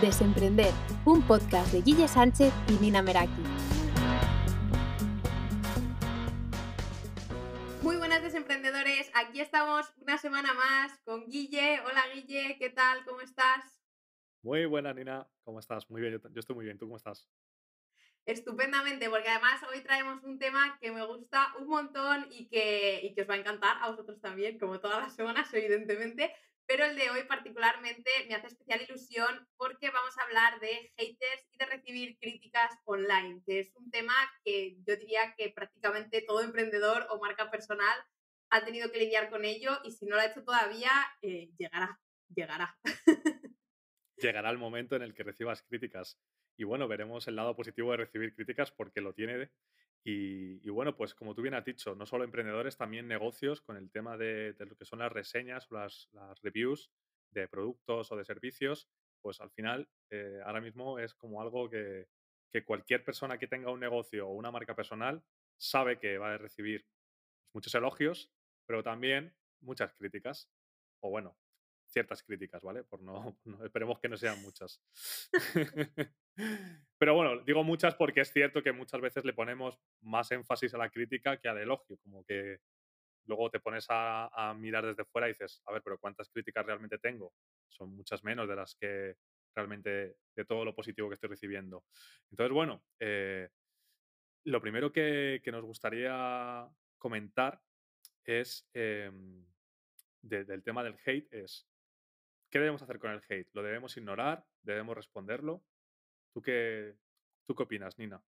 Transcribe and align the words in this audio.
Desemprender, 0.00 0.72
un 1.04 1.26
podcast 1.26 1.72
de 1.72 1.82
Guille 1.82 2.08
Sánchez 2.08 2.52
y 2.68 2.72
Nina 2.82 3.02
Meraki. 3.02 3.42
Muy 7.82 7.96
buenas 7.96 8.22
desemprendedores, 8.22 9.10
aquí 9.14 9.40
estamos 9.40 9.92
una 9.98 10.18
semana 10.18 10.54
más 10.54 10.98
con 11.04 11.26
Guille. 11.26 11.80
Hola 11.80 12.02
Guille, 12.14 12.56
¿qué 12.58 12.70
tal? 12.70 13.04
¿Cómo 13.04 13.20
estás? 13.20 13.80
Muy 14.42 14.64
buena 14.66 14.94
Nina, 14.94 15.28
¿cómo 15.44 15.60
estás? 15.60 15.90
Muy 15.90 16.00
bien, 16.00 16.14
yo, 16.14 16.28
yo 16.30 16.40
estoy 16.40 16.56
muy 16.56 16.64
bien, 16.64 16.78
¿tú 16.78 16.86
cómo 16.86 16.96
estás? 16.96 17.28
Estupendamente, 18.26 19.10
porque 19.10 19.28
además 19.28 19.60
hoy 19.70 19.80
traemos 19.80 20.22
un 20.24 20.38
tema 20.38 20.78
que 20.80 20.92
me 20.92 21.04
gusta 21.04 21.54
un 21.58 21.68
montón 21.68 22.26
y 22.30 22.48
que, 22.48 23.00
y 23.02 23.14
que 23.14 23.22
os 23.22 23.28
va 23.28 23.34
a 23.34 23.38
encantar 23.38 23.76
a 23.80 23.90
vosotros 23.90 24.20
también, 24.20 24.58
como 24.58 24.80
todas 24.80 25.00
las 25.00 25.14
semanas, 25.14 25.52
evidentemente, 25.52 26.34
pero 26.70 26.84
el 26.84 26.94
de 26.94 27.10
hoy 27.10 27.24
particularmente 27.24 28.08
me 28.28 28.36
hace 28.36 28.46
especial 28.46 28.80
ilusión 28.80 29.48
porque 29.56 29.90
vamos 29.90 30.16
a 30.16 30.22
hablar 30.22 30.60
de 30.60 30.92
haters 30.96 31.48
y 31.50 31.58
de 31.58 31.66
recibir 31.66 32.16
críticas 32.20 32.70
online, 32.84 33.42
que 33.44 33.58
es 33.58 33.74
un 33.74 33.90
tema 33.90 34.14
que 34.44 34.76
yo 34.86 34.94
diría 34.94 35.34
que 35.36 35.50
prácticamente 35.50 36.22
todo 36.22 36.42
emprendedor 36.42 37.08
o 37.10 37.18
marca 37.18 37.50
personal 37.50 37.98
ha 38.50 38.64
tenido 38.64 38.92
que 38.92 39.00
lidiar 39.00 39.30
con 39.30 39.44
ello 39.44 39.80
y 39.82 39.90
si 39.90 40.06
no 40.06 40.14
lo 40.14 40.22
ha 40.22 40.26
hecho 40.26 40.44
todavía, 40.44 40.92
eh, 41.22 41.50
llegará, 41.58 41.98
llegará. 42.32 42.78
Llegará 44.16 44.50
el 44.50 44.58
momento 44.58 44.94
en 44.94 45.02
el 45.02 45.12
que 45.12 45.24
recibas 45.24 45.62
críticas. 45.62 46.20
Y 46.56 46.62
bueno, 46.62 46.86
veremos 46.86 47.26
el 47.26 47.34
lado 47.34 47.56
positivo 47.56 47.90
de 47.90 47.96
recibir 47.96 48.32
críticas 48.32 48.70
porque 48.70 49.00
lo 49.00 49.12
tiene 49.12 49.50
y, 50.02 50.68
bueno, 50.70 50.96
pues 50.96 51.14
como 51.14 51.34
tú 51.34 51.42
bien 51.42 51.54
has 51.54 51.64
dicho, 51.64 51.94
no 51.94 52.06
solo 52.06 52.24
emprendedores, 52.24 52.76
también 52.76 53.06
negocios 53.06 53.60
con 53.60 53.76
el 53.76 53.90
tema 53.90 54.16
de, 54.16 54.54
lo 54.58 54.76
que 54.76 54.86
son 54.86 55.00
las 55.00 55.12
reseñas 55.12 55.70
o 55.70 55.74
las, 55.74 56.08
reviews 56.42 56.90
de 57.30 57.48
productos 57.48 58.10
o 58.10 58.16
de 58.16 58.24
servicios, 58.24 58.88
pues 59.20 59.40
al 59.40 59.50
final 59.50 59.88
eh, 60.10 60.40
ahora 60.44 60.62
mismo 60.62 60.98
es 60.98 61.14
como 61.14 61.42
algo 61.42 61.68
que, 61.68 62.08
cualquier 62.64 63.04
persona 63.04 63.38
que 63.38 63.46
tenga 63.46 63.70
un 63.70 63.78
negocio 63.78 64.26
o 64.26 64.32
una 64.32 64.50
marca 64.50 64.74
personal 64.74 65.22
sabe 65.56 65.98
que 65.98 66.18
va 66.18 66.34
a 66.34 66.38
recibir 66.38 66.86
muchos 67.52 67.74
elogios, 67.74 68.32
pero 68.66 68.82
también 68.82 69.36
muchas 69.60 69.92
críticas. 69.94 70.50
O 71.00 71.10
bueno, 71.10 71.36
ciertas 71.86 72.22
críticas, 72.22 72.62
¿vale? 72.62 72.82
Por 72.84 73.02
no, 73.02 73.38
esperemos 73.64 74.00
que 74.00 74.08
no 74.08 74.16
sean 74.16 74.40
muchas. 74.42 74.82
Pero 76.98 77.14
bueno, 77.14 77.42
digo 77.44 77.64
muchas 77.64 77.94
porque 77.94 78.20
es 78.20 78.32
cierto 78.32 78.62
que 78.62 78.72
muchas 78.72 79.00
veces 79.00 79.24
le 79.24 79.32
ponemos 79.32 79.78
más 80.02 80.30
énfasis 80.32 80.74
a 80.74 80.78
la 80.78 80.90
crítica 80.90 81.38
que 81.38 81.48
al 81.48 81.58
elogio, 81.58 81.96
como 81.98 82.24
que 82.24 82.58
luego 83.24 83.50
te 83.50 83.60
pones 83.60 83.86
a, 83.88 84.54
mirar 84.58 84.84
desde 84.84 85.04
fuera 85.04 85.28
y 85.28 85.32
dices, 85.32 85.62
a 85.66 85.72
ver, 85.72 85.82
pero 85.82 85.98
¿cuántas 85.98 86.28
críticas 86.28 86.66
realmente 86.66 86.98
tengo? 86.98 87.32
Son 87.68 87.94
muchas 87.94 88.22
menos 88.24 88.48
de 88.48 88.56
las 88.56 88.74
que 88.74 89.16
realmente, 89.54 90.16
de 90.36 90.44
todo 90.44 90.64
lo 90.64 90.74
positivo 90.74 91.08
que 91.08 91.14
estoy 91.14 91.30
recibiendo. 91.30 91.84
Entonces, 92.30 92.52
bueno, 92.52 92.82
eh, 92.98 93.48
lo 94.44 94.60
primero 94.60 94.92
que, 94.92 95.40
nos 95.46 95.64
gustaría 95.64 96.68
comentar 96.98 97.60
es 98.24 98.68
em, 98.74 99.46
del 100.22 100.62
tema 100.62 100.84
del 100.84 100.96
hate 101.04 101.32
es 101.32 101.70
¿Qué 102.50 102.58
debemos 102.58 102.82
hacer 102.82 102.98
con 102.98 103.12
el 103.12 103.22
hate? 103.28 103.48
¿Lo 103.52 103.62
debemos 103.62 103.96
ignorar? 103.96 104.44
¿Debemos 104.62 104.96
responderlo? 104.96 105.62
¿Tú 106.32 106.42
qué, 106.42 106.96
tú 107.46 107.54
qué 107.54 107.62
opinas, 107.62 107.98
Nina? 107.98 108.22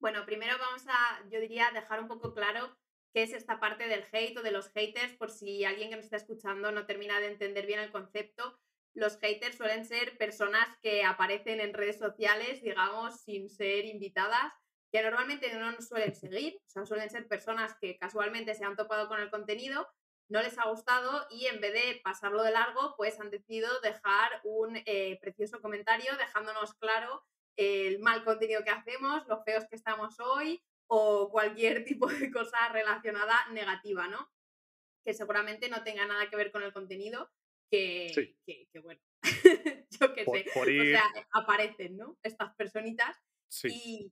Bueno, 0.00 0.26
primero 0.26 0.58
vamos 0.58 0.84
a, 0.88 1.22
yo 1.30 1.40
diría, 1.40 1.70
dejar 1.72 2.00
un 2.00 2.08
poco 2.08 2.34
claro 2.34 2.76
qué 3.12 3.22
es 3.22 3.32
esta 3.32 3.60
parte 3.60 3.86
del 3.86 4.04
hate 4.10 4.38
o 4.38 4.42
de 4.42 4.50
los 4.50 4.70
haters, 4.72 5.14
por 5.16 5.30
si 5.30 5.64
alguien 5.64 5.90
que 5.90 5.96
nos 5.96 6.06
está 6.06 6.16
escuchando 6.16 6.72
no 6.72 6.86
termina 6.86 7.20
de 7.20 7.28
entender 7.28 7.66
bien 7.66 7.80
el 7.80 7.92
concepto. 7.92 8.58
Los 8.94 9.18
haters 9.18 9.56
suelen 9.56 9.84
ser 9.84 10.18
personas 10.18 10.76
que 10.82 11.04
aparecen 11.04 11.60
en 11.60 11.72
redes 11.72 11.98
sociales, 11.98 12.62
digamos, 12.62 13.20
sin 13.20 13.48
ser 13.48 13.84
invitadas, 13.84 14.52
que 14.90 15.02
normalmente 15.02 15.52
no 15.54 15.72
nos 15.72 15.88
suelen 15.88 16.14
seguir, 16.16 16.56
o 16.66 16.68
sea, 16.68 16.84
suelen 16.84 17.10
ser 17.10 17.28
personas 17.28 17.76
que 17.80 17.96
casualmente 17.96 18.54
se 18.54 18.64
han 18.64 18.76
topado 18.76 19.08
con 19.08 19.20
el 19.20 19.30
contenido, 19.30 19.86
no 20.32 20.42
les 20.42 20.58
ha 20.58 20.68
gustado 20.68 21.26
y 21.30 21.46
en 21.46 21.60
vez 21.60 21.74
de 21.74 22.00
pasarlo 22.02 22.42
de 22.42 22.50
largo, 22.50 22.94
pues 22.96 23.20
han 23.20 23.30
decidido 23.30 23.68
dejar 23.80 24.40
un 24.44 24.80
eh, 24.86 25.18
precioso 25.20 25.60
comentario 25.60 26.16
dejándonos 26.16 26.74
claro 26.74 27.24
el 27.56 27.98
mal 27.98 28.24
contenido 28.24 28.64
que 28.64 28.70
hacemos, 28.70 29.26
lo 29.28 29.42
feos 29.44 29.66
que 29.68 29.76
estamos 29.76 30.18
hoy 30.20 30.64
o 30.86 31.28
cualquier 31.30 31.84
tipo 31.84 32.08
de 32.08 32.30
cosa 32.30 32.70
relacionada 32.70 33.46
negativa, 33.52 34.08
¿no? 34.08 34.30
Que 35.04 35.12
seguramente 35.12 35.68
no 35.68 35.84
tenga 35.84 36.06
nada 36.06 36.30
que 36.30 36.36
ver 36.36 36.50
con 36.50 36.62
el 36.62 36.72
contenido, 36.72 37.30
que, 37.70 38.34
que, 38.46 38.80
bueno, 38.80 39.00
yo 40.00 40.14
qué 40.14 40.24
sé, 40.24 40.46
o 40.54 40.64
sea, 40.64 41.04
aparecen, 41.32 41.98
¿no? 41.98 42.18
Estas 42.22 42.54
personitas 42.54 43.18
y, 43.64 44.10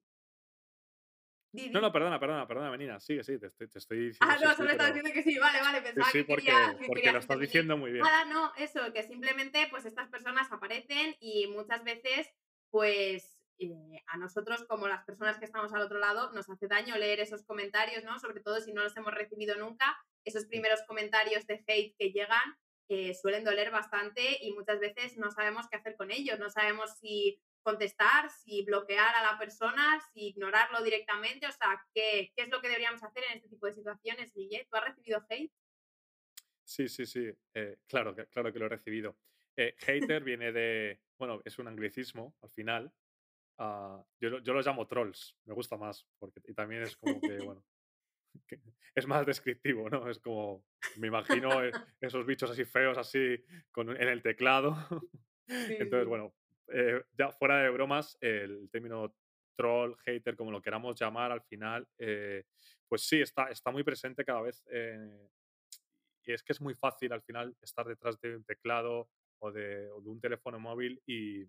no, 1.52 1.80
no, 1.80 1.92
perdona, 1.92 2.20
perdona, 2.20 2.46
perdona, 2.46 2.70
Menina. 2.70 3.00
Sigue, 3.00 3.24
sí, 3.24 3.38
te 3.38 3.46
estoy, 3.46 3.68
te 3.68 3.78
estoy 3.78 3.98
diciendo. 3.98 4.34
Ah, 4.34 4.38
no, 4.42 4.54
solo 4.54 4.70
estás 4.70 4.94
diciendo 4.94 5.10
que 5.12 5.22
sí, 5.22 5.38
vale, 5.38 5.60
vale, 5.60 5.82
pensaba 5.82 6.10
sí, 6.10 6.18
que 6.18 6.24
porque, 6.24 6.52
porque 6.86 7.12
lo 7.12 7.18
estás 7.18 7.40
diciendo 7.40 7.76
muy 7.76 7.92
bien. 7.92 8.04
Nada, 8.04 8.24
no, 8.26 8.52
eso, 8.56 8.92
que 8.92 9.02
simplemente 9.02 9.66
pues 9.70 9.84
estas 9.84 10.08
personas 10.08 10.50
aparecen 10.52 11.16
y 11.20 11.46
muchas 11.48 11.82
veces 11.84 12.28
pues 12.70 13.40
eh, 13.58 14.02
a 14.06 14.16
nosotros 14.16 14.64
como 14.68 14.88
las 14.88 15.04
personas 15.04 15.38
que 15.38 15.44
estamos 15.44 15.72
al 15.74 15.82
otro 15.82 15.98
lado 15.98 16.32
nos 16.32 16.48
hace 16.48 16.66
daño 16.66 16.96
leer 16.96 17.20
esos 17.20 17.44
comentarios, 17.44 18.04
¿no? 18.04 18.18
Sobre 18.18 18.40
todo 18.40 18.60
si 18.60 18.72
no 18.72 18.82
los 18.82 18.96
hemos 18.96 19.12
recibido 19.12 19.56
nunca, 19.56 19.98
esos 20.24 20.46
primeros 20.46 20.80
comentarios 20.86 21.46
de 21.46 21.62
hate 21.66 21.94
que 21.98 22.12
llegan 22.12 22.56
eh, 22.88 23.14
suelen 23.14 23.44
doler 23.44 23.70
bastante 23.70 24.38
y 24.40 24.52
muchas 24.52 24.80
veces 24.80 25.16
no 25.16 25.30
sabemos 25.30 25.68
qué 25.68 25.76
hacer 25.76 25.96
con 25.96 26.10
ellos, 26.10 26.38
no 26.38 26.50
sabemos 26.50 26.90
si 27.00 27.40
contestar, 27.62 28.30
si 28.30 28.64
bloquear 28.64 29.14
a 29.14 29.32
la 29.32 29.38
persona, 29.38 30.00
si 30.12 30.28
ignorarlo 30.28 30.82
directamente, 30.82 31.46
o 31.46 31.52
sea, 31.52 31.84
¿qué, 31.94 32.32
es 32.34 32.48
lo 32.48 32.60
que 32.60 32.68
deberíamos 32.68 33.02
hacer 33.02 33.24
en 33.24 33.36
este 33.36 33.48
tipo 33.48 33.66
de 33.66 33.72
situaciones, 33.72 34.32
Guille? 34.32 34.66
¿Tú 34.70 34.76
has 34.76 34.84
recibido 34.84 35.24
hate? 35.28 35.52
Sí, 36.64 36.88
sí, 36.88 37.06
sí, 37.06 37.30
eh, 37.54 37.78
claro, 37.86 38.14
que, 38.14 38.26
claro 38.26 38.52
que 38.52 38.58
lo 38.58 38.66
he 38.66 38.70
recibido. 38.70 39.16
Eh, 39.56 39.74
hater 40.18 40.22
viene 40.22 40.52
de, 40.52 41.00
bueno, 41.18 41.40
es 41.44 41.58
un 41.58 41.68
anglicismo 41.68 42.36
al 42.42 42.50
final. 42.50 42.92
Ah, 43.58 44.02
yo, 44.20 44.38
yo 44.38 44.52
los 44.52 44.66
llamo 44.66 44.86
trolls, 44.86 45.36
me 45.44 45.54
gusta 45.54 45.76
más, 45.76 46.06
porque 46.18 46.40
y 46.46 46.54
también 46.54 46.82
es 46.82 46.96
como 46.96 47.20
que, 47.20 47.38
bueno, 47.44 47.64
es 48.94 49.06
más 49.06 49.26
descriptivo, 49.26 49.88
¿no? 49.88 50.08
Es 50.08 50.18
como, 50.18 50.64
me 50.96 51.08
imagino 51.08 51.64
e, 51.64 51.72
esos 52.00 52.24
bichos 52.26 52.50
así 52.50 52.64
feos, 52.64 52.98
así, 52.98 53.42
con, 53.70 53.90
en 53.90 54.08
el 54.08 54.22
teclado. 54.22 54.76
Entonces, 55.48 56.06
bueno, 56.06 56.34
eh, 56.72 57.02
ya 57.12 57.30
fuera 57.32 57.58
de 57.62 57.70
bromas, 57.70 58.16
el 58.20 58.68
término 58.70 59.14
troll, 59.56 59.96
hater, 60.04 60.36
como 60.36 60.50
lo 60.50 60.62
queramos 60.62 60.98
llamar 60.98 61.32
al 61.32 61.42
final, 61.42 61.86
eh, 61.98 62.44
pues 62.88 63.02
sí, 63.02 63.20
está, 63.20 63.50
está 63.50 63.70
muy 63.70 63.82
presente 63.82 64.24
cada 64.24 64.40
vez. 64.40 64.64
Eh, 64.70 65.28
y 66.24 66.32
es 66.32 66.42
que 66.42 66.52
es 66.52 66.60
muy 66.60 66.74
fácil 66.74 67.12
al 67.12 67.22
final 67.22 67.56
estar 67.60 67.86
detrás 67.86 68.20
de 68.20 68.36
un 68.36 68.44
teclado 68.44 69.10
o 69.40 69.50
de, 69.50 69.90
un 69.92 70.20
teléfono 70.20 70.58
móvil 70.58 71.02
y, 71.06 71.46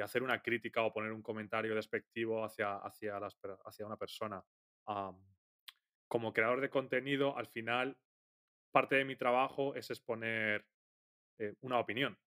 hacer 0.00 0.22
una 0.22 0.40
crítica 0.40 0.82
o 0.82 0.92
poner 0.92 1.12
un 1.12 1.20
comentario 1.20 1.74
despectivo 1.74 2.42
hacia, 2.42 2.76
hacia, 2.78 3.18
hacia 3.18 3.86
una 3.86 3.98
persona. 3.98 4.42
como 6.08 6.32
creador 6.32 6.62
de 6.62 6.70
contenido, 6.70 7.36
al 7.36 7.48
final, 7.48 7.98
parte 8.72 8.96
de 8.96 9.04
mi 9.04 9.14
trabajo 9.14 9.74
es 9.74 9.90
exponer 9.90 10.64
una 11.60 11.78
opinión. 11.78 12.18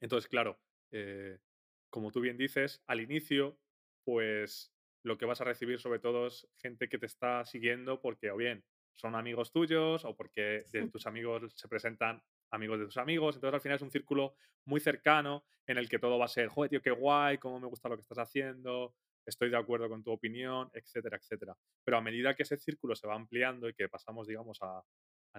Entonces, 0.00 0.26
claro, 0.26 0.58
eh, 0.94 1.38
como 1.90 2.12
tú 2.12 2.20
bien 2.20 2.36
dices, 2.36 2.82
al 2.86 3.00
inicio, 3.00 3.58
pues 4.04 4.72
lo 5.02 5.18
que 5.18 5.26
vas 5.26 5.40
a 5.40 5.44
recibir 5.44 5.80
sobre 5.80 5.98
todo 5.98 6.28
es 6.28 6.48
gente 6.56 6.88
que 6.88 6.98
te 6.98 7.06
está 7.06 7.44
siguiendo 7.44 8.00
porque 8.00 8.30
o 8.30 8.36
bien 8.36 8.64
son 8.94 9.16
amigos 9.16 9.50
tuyos 9.50 10.04
o 10.04 10.16
porque 10.16 10.64
de 10.70 10.88
tus 10.88 11.06
amigos 11.06 11.52
se 11.56 11.68
presentan 11.68 12.22
amigos 12.50 12.78
de 12.78 12.84
tus 12.86 12.96
amigos. 12.96 13.34
Entonces 13.34 13.54
al 13.54 13.60
final 13.60 13.76
es 13.76 13.82
un 13.82 13.90
círculo 13.90 14.36
muy 14.66 14.80
cercano 14.80 15.44
en 15.66 15.78
el 15.78 15.88
que 15.88 15.98
todo 15.98 16.16
va 16.16 16.26
a 16.26 16.28
ser, 16.28 16.46
joder, 16.48 16.70
tío, 16.70 16.80
qué 16.80 16.92
guay, 16.92 17.38
cómo 17.38 17.58
me 17.58 17.66
gusta 17.66 17.88
lo 17.88 17.96
que 17.96 18.02
estás 18.02 18.18
haciendo, 18.18 18.94
estoy 19.26 19.50
de 19.50 19.56
acuerdo 19.56 19.88
con 19.88 20.04
tu 20.04 20.12
opinión, 20.12 20.70
etcétera, 20.72 21.16
etcétera. 21.16 21.56
Pero 21.82 21.96
a 21.96 22.00
medida 22.00 22.34
que 22.34 22.44
ese 22.44 22.56
círculo 22.56 22.94
se 22.94 23.08
va 23.08 23.14
ampliando 23.14 23.68
y 23.68 23.74
que 23.74 23.88
pasamos, 23.88 24.28
digamos, 24.28 24.58
a, 24.62 24.82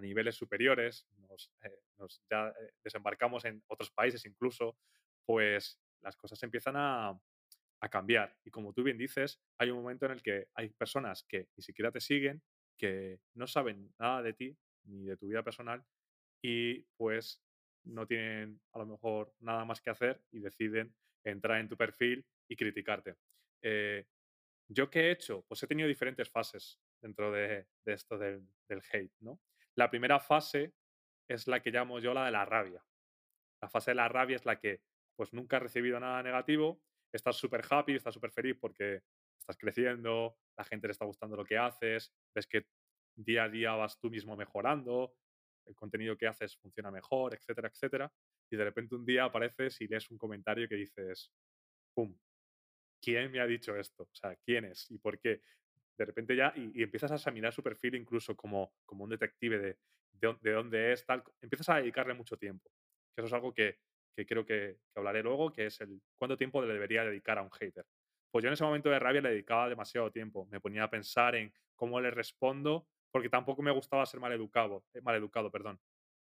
niveles 0.02 0.36
superiores, 0.36 1.08
nos, 1.30 1.54
eh, 1.64 1.72
ya 2.30 2.50
eh, 2.50 2.74
desembarcamos 2.84 3.46
en 3.46 3.64
otros 3.68 3.92
países 3.92 4.26
incluso, 4.26 4.78
pues 5.26 5.80
las 6.02 6.16
cosas 6.16 6.42
empiezan 6.44 6.76
a, 6.78 7.20
cambiar. 7.92 8.36
Y 8.44 8.50
como 8.50 8.74
tú 8.74 8.82
bien 8.82 8.98
dices, 8.98 9.40
hay 9.60 9.70
un 9.70 9.78
momento 9.78 10.08
en 10.08 10.14
el 10.14 10.24
que 10.24 10.48
hay 10.56 10.70
personas 10.70 11.24
que 11.30 11.50
ni 11.56 11.62
siquiera 11.62 11.92
te 11.92 12.00
siguen, 12.02 12.42
que 12.76 13.20
no 13.36 13.46
saben 13.46 13.94
nada 14.00 14.24
de 14.24 14.34
ti 14.34 14.58
ni 14.86 15.06
de 15.06 15.16
tu 15.18 15.28
vida 15.28 15.44
personal 15.44 15.86
y 16.42 16.82
pues 16.98 17.44
no 17.84 18.08
tienen 18.08 18.60
a 18.74 18.80
lo 18.80 18.88
mejor 18.88 19.36
nada 19.40 19.66
más 19.66 19.82
que 19.82 19.92
hacer 19.92 20.20
y 20.32 20.40
deciden 20.40 20.96
entrar 21.24 21.60
en 21.60 21.70
tu 21.70 21.78
perfil 21.78 22.26
y 22.50 22.56
criticarte. 22.56 23.18
Eh, 23.62 24.08
¿Yo 24.68 24.90
qué 24.90 25.02
he 25.02 25.12
hecho? 25.12 25.46
Pues 25.48 25.62
he 25.62 25.68
tenido 25.68 25.88
diferentes 25.88 26.30
fases 26.32 26.80
dentro 27.00 27.32
de, 27.32 27.68
esto 27.86 28.18
del, 28.18 28.48
del, 28.68 28.82
hate, 28.92 29.14
¿no? 29.20 29.40
La 29.76 29.92
primera 29.92 30.20
fase 30.20 30.74
es 31.28 31.48
la 31.48 31.62
que 31.62 31.70
llamo 31.70 32.00
yo 32.00 32.16
la 32.16 32.26
de 32.26 32.32
la 32.32 32.46
rabia. 32.46 32.84
La 33.62 33.70
fase 33.70 33.92
de 33.92 33.96
la 33.96 34.08
rabia 34.08 34.38
es 34.38 34.46
la 34.46 34.60
que 34.60 34.82
pues 35.16 35.34
nunca 35.34 35.58
has 35.58 35.64
recibido 35.64 36.00
nada 36.00 36.22
negativo, 36.24 36.82
estás 37.12 37.36
súper 37.36 37.62
happy, 37.70 37.96
estás 37.96 38.14
súper 38.14 38.32
feliz 38.32 38.58
porque 38.60 39.02
estás 39.38 39.58
creciendo, 39.58 40.38
la 40.58 40.64
gente 40.64 40.88
le 40.88 40.92
está 40.92 41.06
gustando 41.06 41.36
lo 41.36 41.46
que 41.46 41.58
haces, 41.58 42.14
ves 42.34 42.48
que 42.48 42.66
día 43.16 43.44
a 43.44 43.50
día 43.50 43.74
vas 43.74 44.00
tú 44.00 44.10
mismo 44.10 44.36
mejorando, 44.36 45.16
el 45.66 45.76
contenido 45.76 46.18
que 46.18 46.28
haces 46.28 46.58
funciona 46.58 46.92
mejor, 46.92 47.34
etcétera, 47.34 47.70
etcétera. 47.70 48.12
Y 48.50 48.56
de 48.56 48.64
repente 48.64 48.96
un 48.96 49.06
día 49.06 49.26
apareces 49.26 49.80
y 49.82 49.88
lees 49.88 50.10
un 50.12 50.18
comentario 50.18 50.68
que 50.68 50.76
dices, 50.76 51.32
¡pum! 51.94 52.16
¿Quién 53.02 53.32
me 53.32 53.40
ha 53.40 53.48
dicho 53.48 53.76
esto? 53.76 54.04
O 54.04 54.16
sea, 54.16 54.36
¿quién 54.36 54.66
es? 54.66 54.90
¿Y 54.92 54.98
por 54.98 55.20
qué? 55.20 55.42
De 55.98 56.06
repente 56.06 56.36
ya, 56.36 56.54
y, 56.56 56.84
empiezas 56.84 57.12
a 57.12 57.16
examinar 57.16 57.54
su 57.54 57.64
perfil 57.64 57.96
incluso 57.96 58.36
como, 58.36 58.74
como 58.86 59.04
un 59.04 59.10
detective 59.10 59.60
de, 59.60 59.78
de, 60.42 60.52
dónde 60.52 60.92
es, 60.92 61.06
tal. 61.06 61.24
Empiezas 61.42 61.70
a 61.70 61.78
dedicarle 61.78 62.14
mucho 62.14 62.38
tiempo. 62.38 62.70
Que 63.16 63.22
eso 63.22 63.28
es 63.28 63.34
algo 63.34 63.54
que, 63.54 63.80
que 64.16 64.26
creo 64.26 64.46
que, 64.46 64.78
hablaré 64.96 65.22
luego, 65.22 65.52
que 65.52 65.68
es 65.68 65.82
el 65.82 66.02
cuánto 66.18 66.38
tiempo 66.38 66.62
le 66.62 66.72
debería 66.72 67.04
dedicar 67.04 67.38
a 67.38 67.42
un 67.42 67.52
hater. 67.52 67.86
Pues 68.32 68.44
yo 68.44 68.50
en 68.50 68.54
ese 68.54 68.64
momento 68.64 68.90
de 68.90 69.00
rabia 69.00 69.22
le 69.22 69.30
dedicaba 69.30 69.70
demasiado 69.70 70.12
tiempo. 70.12 70.48
Me 70.52 70.60
ponía 70.60 70.84
a 70.84 70.90
pensar 70.90 71.36
en 71.36 71.54
cómo 71.76 72.00
le 72.00 72.12
respondo 72.12 72.88
porque 73.12 73.30
tampoco 73.30 73.62
me 73.62 73.72
gustaba 73.72 74.06
ser 74.06 74.20
maleducado, 74.20 74.84
eh, 74.94 75.02
educado 75.06 75.52
perdón. 75.52 75.80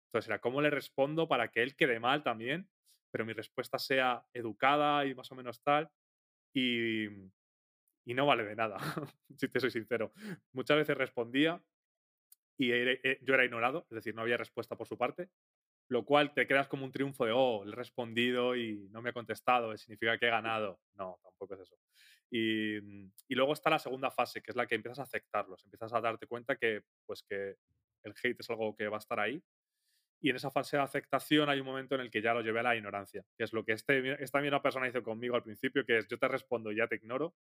Entonces 0.07 0.27
era 0.27 0.39
cómo 0.39 0.61
le 0.61 0.69
respondo 0.69 1.27
para 1.27 1.49
que 1.49 1.63
él 1.63 1.75
quede 1.75 1.99
mal 1.99 2.21
también, 2.23 2.69
pero 3.11 3.25
mi 3.25 3.33
respuesta 3.33 3.79
sea 3.79 4.25
educada 4.33 5.05
y 5.05 5.15
más 5.15 5.31
o 5.31 5.35
menos 5.35 5.61
tal. 5.61 5.89
Y, 6.53 7.05
y 8.05 8.13
no 8.13 8.25
vale 8.25 8.43
de 8.43 8.55
nada, 8.55 8.77
si 9.37 9.47
te 9.47 9.59
soy 9.59 9.71
sincero. 9.71 10.11
Muchas 10.51 10.77
veces 10.77 10.97
respondía 10.97 11.61
y 12.57 12.71
eh, 12.71 13.19
yo 13.21 13.33
era 13.33 13.45
ignorado, 13.45 13.87
es 13.89 13.95
decir, 13.95 14.13
no 14.13 14.21
había 14.21 14.37
respuesta 14.37 14.75
por 14.75 14.87
su 14.87 14.97
parte, 14.97 15.29
lo 15.91 16.05
cual 16.05 16.33
te 16.33 16.47
quedas 16.47 16.69
como 16.69 16.85
un 16.85 16.91
triunfo 16.93 17.25
de, 17.25 17.33
oh, 17.35 17.65
le 17.65 17.73
he 17.73 17.75
respondido 17.75 18.55
y 18.55 18.87
no 18.91 19.01
me 19.01 19.09
ha 19.09 19.13
contestado, 19.13 19.77
significa 19.77 20.17
que 20.17 20.27
he 20.27 20.29
ganado. 20.29 20.79
No, 20.93 21.19
tampoco 21.21 21.55
es 21.55 21.59
eso. 21.59 21.75
Mm, 22.31 23.11
y, 23.27 23.35
luego 23.35 23.51
está 23.51 23.69
la 23.69 23.77
segunda 23.77 24.09
fase, 24.09 24.41
que 24.41 24.51
es 24.51 24.55
la 24.55 24.67
que 24.67 24.75
empiezas 24.75 24.99
a 24.99 25.03
aceptarlos, 25.03 25.65
empiezas 25.65 25.91
a 25.91 25.99
darte 25.99 26.27
cuenta 26.27 26.55
que, 26.55 26.83
pues, 27.05 27.23
que 27.23 27.57
el 28.03 28.13
hate 28.23 28.39
es 28.39 28.49
algo 28.49 28.73
que 28.73 28.87
va 28.87 28.95
a 28.95 28.99
estar 28.99 29.19
ahí. 29.19 29.43
Y 30.21 30.29
en 30.29 30.37
esa 30.37 30.49
fase 30.49 30.77
de 30.77 30.83
aceptación 30.83 31.49
hay 31.49 31.59
un 31.59 31.65
momento 31.65 31.95
en 31.95 32.01
el 32.01 32.09
que 32.09 32.21
ya 32.21 32.33
lo 32.33 32.39
llevé 32.39 32.61
a 32.61 32.63
la 32.63 32.75
ignorancia, 32.77 33.25
que 33.37 33.43
es 33.43 33.51
lo 33.51 33.65
que 33.65 33.73
este, 33.73 34.23
esta 34.23 34.39
misma 34.39 34.61
persona 34.61 34.87
hizo 34.87 35.03
conmigo 35.03 35.35
al 35.35 35.43
principio, 35.43 35.83
que 35.85 35.97
es 35.97 36.07
yo 36.07 36.17
te 36.17 36.29
respondo 36.29 36.71
y 36.71 36.77
ya 36.77 36.87
te 36.87 36.95
ignoro, 36.95 37.35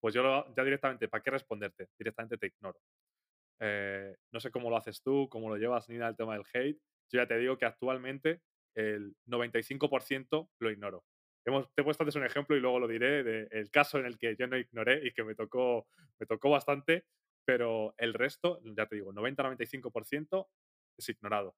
pues 0.00 0.12
yo 0.12 0.52
ya 0.56 0.64
directamente, 0.64 1.06
¿para 1.06 1.22
qué 1.22 1.30
responderte? 1.30 1.90
Directamente 1.96 2.36
te 2.36 2.48
ignoro. 2.48 2.80
Eh, 3.60 4.16
no 4.32 4.40
sé 4.40 4.50
cómo 4.50 4.70
lo 4.70 4.76
haces 4.76 5.00
tú, 5.02 5.28
cómo 5.30 5.48
lo 5.48 5.56
llevas, 5.56 5.88
Nina, 5.88 6.08
el 6.08 6.16
tema 6.16 6.32
del 6.32 6.44
hate. 6.52 6.80
Yo 7.12 7.20
ya 7.20 7.26
te 7.26 7.38
digo 7.38 7.58
que 7.58 7.66
actualmente 7.66 8.40
el 8.74 9.14
95% 9.26 10.50
lo 10.58 10.70
ignoro 10.70 11.04
te 11.44 11.80
he 11.80 11.84
puesto 11.84 12.04
antes 12.04 12.16
un 12.16 12.24
ejemplo 12.24 12.56
y 12.56 12.60
luego 12.60 12.78
lo 12.78 12.88
diré 12.88 13.22
del 13.24 13.70
caso 13.70 13.98
en 13.98 14.06
el 14.06 14.18
que 14.18 14.36
yo 14.36 14.46
no 14.46 14.56
ignoré 14.56 15.06
y 15.06 15.12
que 15.12 15.24
me 15.24 15.34
tocó, 15.34 15.88
me 16.18 16.26
tocó 16.26 16.50
bastante, 16.50 17.06
pero 17.44 17.94
el 17.98 18.14
resto, 18.14 18.60
ya 18.62 18.86
te 18.86 18.96
digo, 18.96 19.12
90-95% 19.12 20.48
es 20.96 21.08
ignorado. 21.08 21.56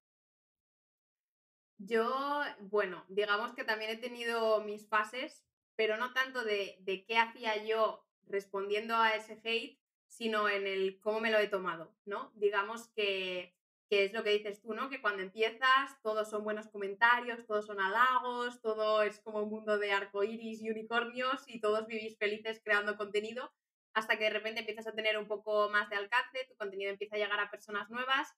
Yo, 1.77 2.41
bueno, 2.61 3.05
digamos 3.09 3.53
que 3.53 3.63
también 3.63 3.91
he 3.91 3.97
tenido 3.97 4.63
mis 4.63 4.87
fases, 4.87 5.45
pero 5.75 5.97
no 5.97 6.13
tanto 6.13 6.43
de, 6.43 6.77
de 6.79 7.05
qué 7.05 7.17
hacía 7.17 7.63
yo 7.63 8.07
respondiendo 8.27 8.95
a 8.95 9.13
ese 9.13 9.39
hate, 9.43 9.79
sino 10.07 10.49
en 10.49 10.65
el 10.65 10.99
cómo 10.99 11.19
me 11.19 11.31
lo 11.31 11.37
he 11.37 11.47
tomado, 11.47 11.93
¿no? 12.05 12.31
Digamos 12.35 12.87
que 12.87 13.54
que 13.89 14.05
es 14.05 14.13
lo 14.13 14.23
que 14.23 14.31
dices 14.31 14.61
tú, 14.61 14.73
¿no? 14.73 14.89
Que 14.89 15.01
cuando 15.01 15.21
empiezas 15.21 16.01
todos 16.01 16.29
son 16.29 16.43
buenos 16.43 16.67
comentarios, 16.67 17.45
todos 17.45 17.65
son 17.65 17.79
halagos, 17.79 18.61
todo 18.61 19.03
es 19.03 19.19
como 19.19 19.43
un 19.43 19.49
mundo 19.49 19.77
de 19.77 19.91
arcoíris 19.91 20.61
y 20.61 20.69
unicornios 20.69 21.43
y 21.47 21.59
todos 21.59 21.85
vivís 21.87 22.17
felices 22.17 22.61
creando 22.63 22.97
contenido 22.97 23.51
hasta 23.93 24.17
que 24.17 24.25
de 24.25 24.31
repente 24.31 24.59
empiezas 24.59 24.87
a 24.87 24.93
tener 24.93 25.17
un 25.17 25.27
poco 25.27 25.69
más 25.69 25.89
de 25.89 25.95
alcance, 25.95 26.45
tu 26.49 26.55
contenido 26.55 26.91
empieza 26.91 27.15
a 27.15 27.19
llegar 27.19 27.39
a 27.39 27.49
personas 27.49 27.89
nuevas 27.89 28.33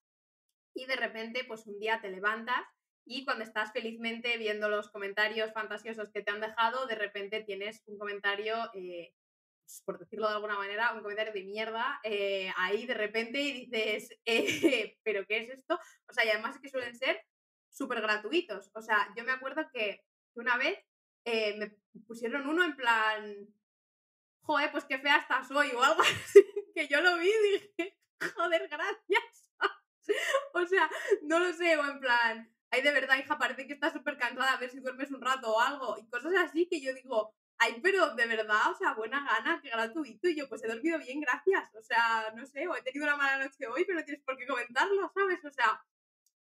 y 0.75 0.85
de 0.85 0.95
repente 0.95 1.43
pues 1.45 1.65
un 1.65 1.79
día 1.79 1.99
te 2.01 2.09
levantas 2.09 2.63
y 3.05 3.23
cuando 3.23 3.43
estás 3.43 3.71
felizmente 3.71 4.37
viendo 4.37 4.69
los 4.69 4.89
comentarios 4.89 5.53
fantasiosos 5.53 6.11
que 6.11 6.21
te 6.21 6.29
han 6.29 6.41
dejado, 6.41 6.87
de 6.87 6.95
repente 6.95 7.41
tienes 7.41 7.81
un 7.87 7.97
comentario 7.97 8.55
eh, 8.73 9.13
por 9.85 9.99
decirlo 9.99 10.27
de 10.27 10.35
alguna 10.35 10.57
manera, 10.57 10.93
un 10.93 11.01
comentario 11.01 11.33
de 11.33 11.43
mierda 11.43 11.99
eh, 12.03 12.51
ahí 12.57 12.85
de 12.85 12.93
repente 12.93 13.41
y 13.41 13.65
dices, 13.65 14.09
eh, 14.25 14.97
¿pero 15.03 15.25
qué 15.27 15.39
es 15.39 15.49
esto? 15.49 15.79
O 16.07 16.13
sea, 16.13 16.25
y 16.25 16.29
además 16.29 16.55
es 16.55 16.61
que 16.61 16.69
suelen 16.69 16.95
ser 16.95 17.21
súper 17.69 18.01
gratuitos. 18.01 18.69
O 18.73 18.81
sea, 18.81 19.13
yo 19.15 19.23
me 19.23 19.31
acuerdo 19.31 19.69
que 19.73 20.03
una 20.35 20.57
vez 20.57 20.79
eh, 21.25 21.57
me 21.57 21.75
pusieron 22.05 22.47
uno 22.47 22.63
en 22.63 22.75
plan, 22.75 23.47
joder, 24.41 24.71
pues 24.71 24.85
qué 24.85 24.97
fea 24.99 25.17
estás 25.17 25.51
hoy 25.51 25.69
o 25.75 25.83
algo 25.83 26.01
así, 26.23 26.45
que 26.73 26.87
yo 26.87 27.01
lo 27.01 27.17
vi 27.17 27.29
y 27.29 27.59
dije, 27.59 27.97
joder, 28.35 28.67
gracias. 28.69 29.51
o 30.53 30.65
sea, 30.65 30.89
no 31.23 31.39
lo 31.39 31.51
sé, 31.53 31.77
o 31.77 31.85
en 31.85 31.99
plan, 31.99 32.53
ay, 32.71 32.81
de 32.81 32.91
verdad, 32.91 33.17
hija, 33.17 33.37
parece 33.37 33.67
que 33.67 33.73
estás 33.73 33.93
súper 33.93 34.17
cansada, 34.17 34.53
a 34.53 34.57
ver 34.57 34.69
si 34.69 34.79
duermes 34.79 35.11
un 35.11 35.21
rato 35.21 35.53
o 35.53 35.59
algo, 35.59 35.97
y 35.97 36.07
cosas 36.09 36.33
así 36.37 36.67
que 36.69 36.81
yo 36.81 36.93
digo, 36.93 37.35
Ay, 37.59 37.79
pero 37.81 38.13
de 38.15 38.27
verdad, 38.27 38.71
o 38.71 38.75
sea, 38.75 38.93
buena 38.93 39.25
gana, 39.25 39.59
qué 39.61 39.69
gratuito. 39.69 40.27
Y 40.27 40.35
yo, 40.35 40.47
pues 40.47 40.63
he 40.63 40.67
dormido 40.67 40.99
bien, 40.99 41.19
gracias. 41.19 41.73
O 41.75 41.81
sea, 41.81 42.31
no 42.35 42.45
sé, 42.45 42.67
o 42.67 42.75
he 42.75 42.83
tenido 42.83 43.05
una 43.05 43.17
mala 43.17 43.43
noche 43.43 43.67
hoy, 43.67 43.83
pero 43.85 43.99
no 43.99 44.05
tienes 44.05 44.23
por 44.23 44.37
qué 44.37 44.45
comentarlo, 44.45 45.11
¿sabes? 45.13 45.43
O 45.43 45.49
sea, 45.51 45.83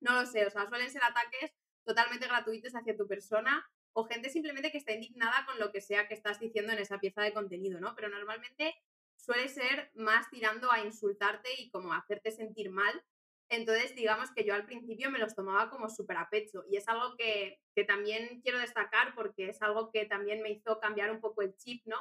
no 0.01 0.15
lo 0.15 0.27
sé. 0.27 0.47
O 0.47 0.51
sea, 0.51 0.69
suelen 0.69 0.91
ser 0.91 1.03
ataques 1.03 1.53
totalmente 1.85 2.27
gratuitos 2.27 2.75
hacia 2.75 2.97
tu 2.97 3.09
persona 3.09 3.69
o 3.93 4.05
gente 4.05 4.31
simplemente 4.31 4.71
que 4.71 4.79
está 4.79 4.93
indignada 4.93 5.45
con 5.47 5.59
lo 5.59 5.73
que 5.73 5.81
sea 5.81 6.07
que 6.07 6.15
estás 6.15 6.39
diciendo 6.39 6.73
en 6.73 6.79
esa 6.79 6.99
pieza 7.01 7.23
de 7.23 7.33
contenido, 7.33 7.81
¿no? 7.81 7.95
Pero 7.97 8.09
normalmente 8.09 8.75
suele 9.17 9.49
ser 9.49 9.91
más 9.95 10.31
tirando 10.31 10.71
a 10.71 10.81
insultarte 10.81 11.49
y 11.59 11.71
como 11.71 11.93
a 11.93 11.99
hacerte 11.99 12.31
sentir 12.31 12.71
mal 12.71 13.05
entonces, 13.51 13.97
digamos 13.97 14.31
que 14.31 14.45
yo 14.45 14.55
al 14.55 14.65
principio 14.65 15.11
me 15.11 15.19
los 15.19 15.35
tomaba 15.35 15.71
como 15.71 15.91
súper 15.91 16.17
a 16.17 16.31
pecho 16.31 16.63
y 16.71 16.77
es 16.77 16.89
algo 16.89 17.17
que, 17.17 17.61
también 17.87 18.41
quiero 18.43 18.59
destacar 18.59 19.15
porque 19.15 19.49
es 19.49 19.61
algo 19.63 19.91
que 19.91 20.05
también 20.05 20.43
me 20.43 20.51
hizo 20.51 20.79
cambiar 20.79 21.11
un 21.11 21.21
poco 21.21 21.43
el 21.43 21.57
chip, 21.57 21.83
¿no? 21.87 21.97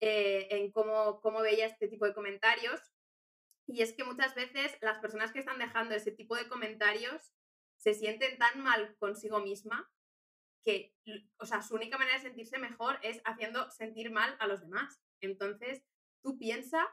Eh, 0.00 0.46
en 0.50 0.70
cómo, 0.70 1.20
cómo 1.20 1.40
veía 1.40 1.66
este 1.66 1.88
tipo 1.88 2.06
de 2.06 2.14
comentarios. 2.14 2.80
Y 3.66 3.82
es 3.82 3.92
que 3.92 4.04
muchas 4.04 4.34
veces 4.36 4.78
las 4.80 4.98
personas 4.98 5.32
que 5.32 5.40
están 5.40 5.58
dejando 5.58 5.94
ese 5.94 6.12
tipo 6.12 6.36
de 6.36 6.48
comentarios 6.48 7.34
se 7.76 7.92
sienten 7.92 8.38
tan 8.38 8.62
mal 8.62 8.96
consigo 8.98 9.40
misma 9.40 9.90
que, 10.64 10.94
o 11.38 11.44
sea, 11.44 11.60
su 11.60 11.74
única 11.74 11.98
manera 11.98 12.16
de 12.16 12.22
sentirse 12.22 12.58
mejor 12.58 12.98
es 13.02 13.20
haciendo 13.24 13.70
sentir 13.70 14.10
mal 14.10 14.36
a 14.38 14.46
los 14.46 14.60
demás. 14.60 15.02
Entonces, 15.20 15.82
tú 16.22 16.38
piensa 16.38 16.88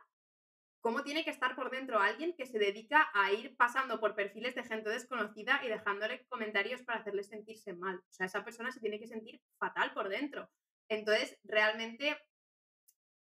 cómo 0.83 1.01
tiene 1.01 1.23
que 1.23 1.29
estar 1.29 1.55
por 1.55 1.71
dentro 1.71 1.97
alguien 1.99 2.35
que 2.35 2.45
se 2.45 2.59
dedica 2.59 3.09
a 3.13 3.31
ir 3.31 3.55
pasando 3.55 4.01
por 4.01 4.15
perfiles 4.15 4.53
de 4.53 4.65
gente 4.65 4.89
desconocida 4.89 5.61
y 5.63 5.69
dejándole 5.69 6.25
comentarios 6.27 6.81
para 6.81 6.99
hacerle 6.99 7.23
sentirse 7.23 7.73
mal. 7.73 7.95
O 7.95 8.13
sea, 8.13 8.25
esa 8.25 8.43
persona 8.43 8.69
se 8.69 8.81
tiene 8.81 8.99
que 8.99 9.07
sentir 9.07 9.41
fatal 9.57 9.93
por 9.93 10.09
dentro. 10.09 10.51
Entonces, 10.89 11.39
realmente, 11.45 12.17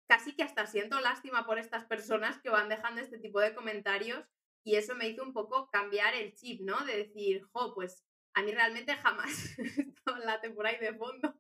casi 0.08 0.36
que 0.36 0.42
hasta 0.42 0.66
siento 0.66 1.00
lástima 1.00 1.46
por 1.46 1.60
estas 1.60 1.86
personas 1.86 2.42
que 2.42 2.50
van 2.50 2.68
dejando 2.68 3.00
este 3.00 3.20
tipo 3.20 3.40
de 3.40 3.54
comentarios 3.54 4.26
y 4.64 4.78
eso 4.78 4.96
me 4.96 5.08
hizo 5.08 5.22
un 5.22 5.32
poco 5.32 5.70
cambiar 5.70 6.16
el 6.16 6.34
chip, 6.34 6.62
¿no? 6.62 6.84
De 6.84 6.98
decir, 6.98 7.44
jo, 7.52 7.76
pues 7.76 8.04
a 8.34 8.42
mí 8.42 8.52
realmente 8.52 8.96
jamás 8.96 9.56
la 10.26 10.42
temporada 10.42 10.80
de 10.80 10.96
fondo. 10.96 11.40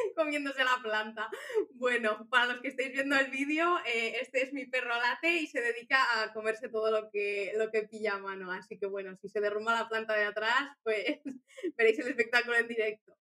comiéndose 0.16 0.64
la 0.64 0.80
planta. 0.82 1.30
Bueno, 1.72 2.28
para 2.30 2.46
los 2.46 2.60
que 2.60 2.68
estáis 2.68 2.92
viendo 2.92 3.16
el 3.16 3.30
vídeo, 3.30 3.78
eh, 3.86 4.18
este 4.20 4.42
es 4.42 4.52
mi 4.52 4.66
perro 4.66 4.94
late 4.94 5.36
y 5.36 5.46
se 5.46 5.60
dedica 5.60 6.22
a 6.22 6.32
comerse 6.32 6.68
todo 6.68 6.90
lo 6.90 7.10
que, 7.10 7.52
lo 7.56 7.70
que 7.70 7.82
pilla 7.82 8.14
a 8.14 8.18
mano. 8.18 8.50
Así 8.52 8.78
que 8.78 8.86
bueno, 8.86 9.16
si 9.16 9.28
se 9.28 9.40
derrumba 9.40 9.74
la 9.74 9.88
planta 9.88 10.14
de 10.16 10.24
atrás, 10.24 10.76
pues 10.82 11.20
veréis 11.76 11.98
el 11.98 12.08
espectáculo 12.08 12.56
en 12.56 12.68
directo. 12.68 13.16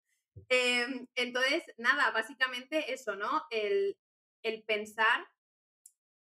Em, 0.49 1.07
entonces, 1.15 1.65
nada, 1.77 2.11
básicamente 2.13 2.93
eso, 2.93 3.17
¿no? 3.17 3.43
El, 3.51 3.97
pensar 4.65 5.27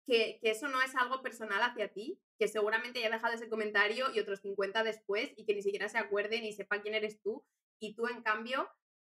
que, 0.04 0.38
que, 0.42 0.50
eso 0.50 0.68
no 0.68 0.82
es 0.82 0.94
algo 0.94 1.22
personal 1.22 1.62
hacia 1.62 1.90
ti, 1.90 2.20
que 2.38 2.48
seguramente 2.48 3.00
ya 3.00 3.08
dejado 3.08 3.34
ese 3.34 3.48
comentario 3.48 4.14
y 4.14 4.20
otros 4.20 4.40
50 4.40 4.84
después 4.84 5.32
y 5.36 5.46
que 5.46 5.54
ni 5.54 5.62
siquiera 5.62 5.88
se 5.88 5.96
acuerde 5.96 6.40
ni 6.40 6.52
sepa 6.52 6.82
quién 6.82 6.94
eres 6.94 7.22
tú. 7.22 7.44
Y 7.78 7.94
tú, 7.94 8.08
en 8.08 8.22
cambio, 8.22 8.68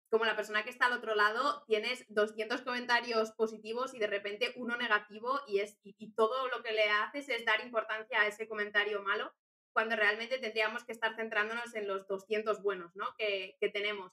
como 0.09 0.25
la 0.25 0.35
persona 0.35 0.63
que 0.63 0.71
está 0.71 0.87
al 0.87 0.93
otro 0.93 1.13
lado, 1.13 1.63
tienes 1.67 2.03
200 2.09 2.61
comentarios 2.61 3.31
positivos 3.31 3.93
y 3.93 3.99
de 3.99 4.07
repente 4.07 4.53
uno 4.55 4.75
negativo 4.75 5.39
y, 5.47 5.59
es, 5.59 5.77
y, 5.83 6.11
todo 6.13 6.47
lo 6.47 6.63
que 6.63 6.71
le 6.71 6.89
haces 6.89 7.29
es 7.29 7.45
dar 7.45 7.61
importancia 7.61 8.21
a 8.21 8.27
ese 8.27 8.47
comentario 8.47 9.03
malo, 9.03 9.31
cuando 9.71 9.95
realmente 9.95 10.39
tendríamos 10.39 10.83
que 10.83 10.93
estar 10.93 11.15
centrándonos 11.15 11.75
en 11.75 11.87
los 11.87 12.07
200 12.07 12.63
buenos 12.63 12.95
¿no? 12.95 13.05
que, 13.17 13.55
que 13.59 13.69
tenemos. 13.69 14.11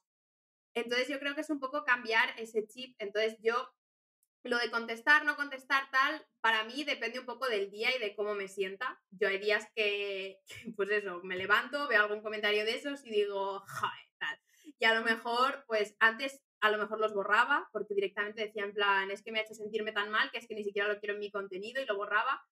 Entonces 0.74 1.08
yo 1.08 1.18
creo 1.18 1.34
que 1.34 1.40
es 1.40 1.50
un 1.50 1.60
poco 1.60 1.84
cambiar 1.84 2.38
ese 2.38 2.66
chip. 2.66 2.94
Entonces 2.98 3.38
yo, 3.40 3.72
lo 4.44 4.58
de 4.58 4.70
contestar, 4.70 5.24
no 5.24 5.34
contestar, 5.34 5.90
tal, 5.90 6.26
para 6.42 6.64
mí 6.64 6.84
depende 6.84 7.18
un 7.18 7.26
poco 7.26 7.48
del 7.48 7.70
día 7.70 7.96
y 7.96 7.98
de 7.98 8.14
cómo 8.14 8.34
me 8.34 8.48
sienta. 8.48 9.00
Yo 9.10 9.28
hay 9.28 9.38
días 9.38 9.66
que, 9.74 10.40
pues 10.76 10.90
eso, 10.90 11.22
me 11.24 11.36
levanto, 11.36 11.88
veo 11.88 12.02
algún 12.02 12.22
comentario 12.22 12.66
de 12.66 12.76
esos 12.76 13.02
y 13.06 13.10
digo, 13.10 13.60
joder, 13.60 14.06
tal 14.18 14.45
Y 14.78 14.84
a 14.84 14.94
lo 14.94 15.02
mejor, 15.02 15.64
pues 15.66 15.96
antes 16.00 16.42
a 16.60 16.70
lo 16.70 16.78
mejor 16.78 17.00
los 17.00 17.14
borraba 17.14 17.68
porque 17.72 17.94
directamente 17.94 18.42
decía 18.42 18.64
en 18.64 18.72
plan, 18.72 19.10
es 19.10 19.22
que 19.22 19.32
me 19.32 19.38
ha 19.38 19.42
hecho 19.42 19.54
sentirme 19.54 19.92
tan 19.92 20.10
mal 20.10 20.30
que 20.30 20.38
es 20.38 20.46
que 20.46 20.54
ni 20.54 20.64
siquiera 20.64 20.88
lo 20.88 20.98
quiero 20.98 21.14
en 21.14 21.20
mi 21.20 21.30
contenido 21.30 21.82
y 21.82 21.86
lo 21.86 21.96
borraba. 21.96 22.42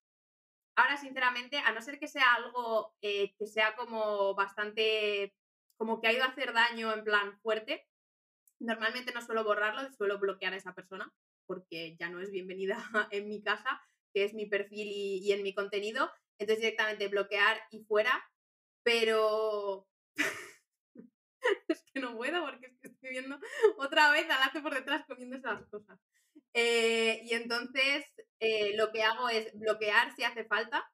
Ahora, 0.77 0.97
sinceramente, 0.97 1.59
a 1.59 1.73
no 1.73 1.81
ser 1.81 1.99
que 1.99 2.09
sea 2.09 2.35
algo 2.35 2.95
eh, 3.01 3.33
que 3.39 3.47
sea 3.47 3.77
como 3.77 4.35
bastante, 4.35 5.35
como 5.77 6.01
que 6.01 6.09
ha 6.09 6.13
ido 6.13 6.25
a 6.25 6.29
hacer 6.29 6.53
daño 6.53 6.93
en 6.93 7.05
plan 7.05 7.39
fuerte, 7.41 7.87
normalmente 8.59 9.13
no 9.13 9.23
suelo 9.23 9.45
borrarlo, 9.45 9.91
suelo 9.93 10.19
bloquear 10.19 10.55
a 10.55 10.57
esa 10.57 10.75
persona 10.75 11.13
porque 11.47 11.97
ya 11.99 12.09
no 12.09 12.21
es 12.21 12.31
bienvenida 12.31 12.77
en 13.11 13.29
mi 13.29 13.43
casa, 13.43 13.81
que 14.13 14.25
es 14.25 14.35
mi 14.35 14.47
perfil 14.47 14.89
y, 14.89 15.21
y 15.23 15.33
en 15.33 15.43
mi 15.43 15.55
contenido. 15.55 16.11
Entonces 16.39 16.63
directamente 16.63 17.09
bloquear 17.09 17.61
y 17.71 17.85
fuera, 17.85 18.25
pero 18.83 19.87
es 21.69 21.83
que 21.93 22.01
no 22.01 22.17
puedo 22.17 22.45
porque 22.45 22.77
estoy 22.83 23.11
viendo 23.11 23.39
otra 23.79 24.11
vez 24.11 24.29
al 24.31 24.43
hace 24.43 24.61
por 24.61 24.75
detrás 24.75 25.05
comiendo 25.07 25.37
esas 25.37 25.65
cosas. 25.67 25.99
Eh, 26.53 27.21
y 27.25 27.35
entonces 27.35 28.05
eh, 28.41 28.77
lo 28.77 28.93
que 28.93 29.03
hago 29.03 29.29
es 29.29 29.53
bloquear 29.59 30.15
si 30.15 30.25
hace 30.25 30.45
falta. 30.45 30.91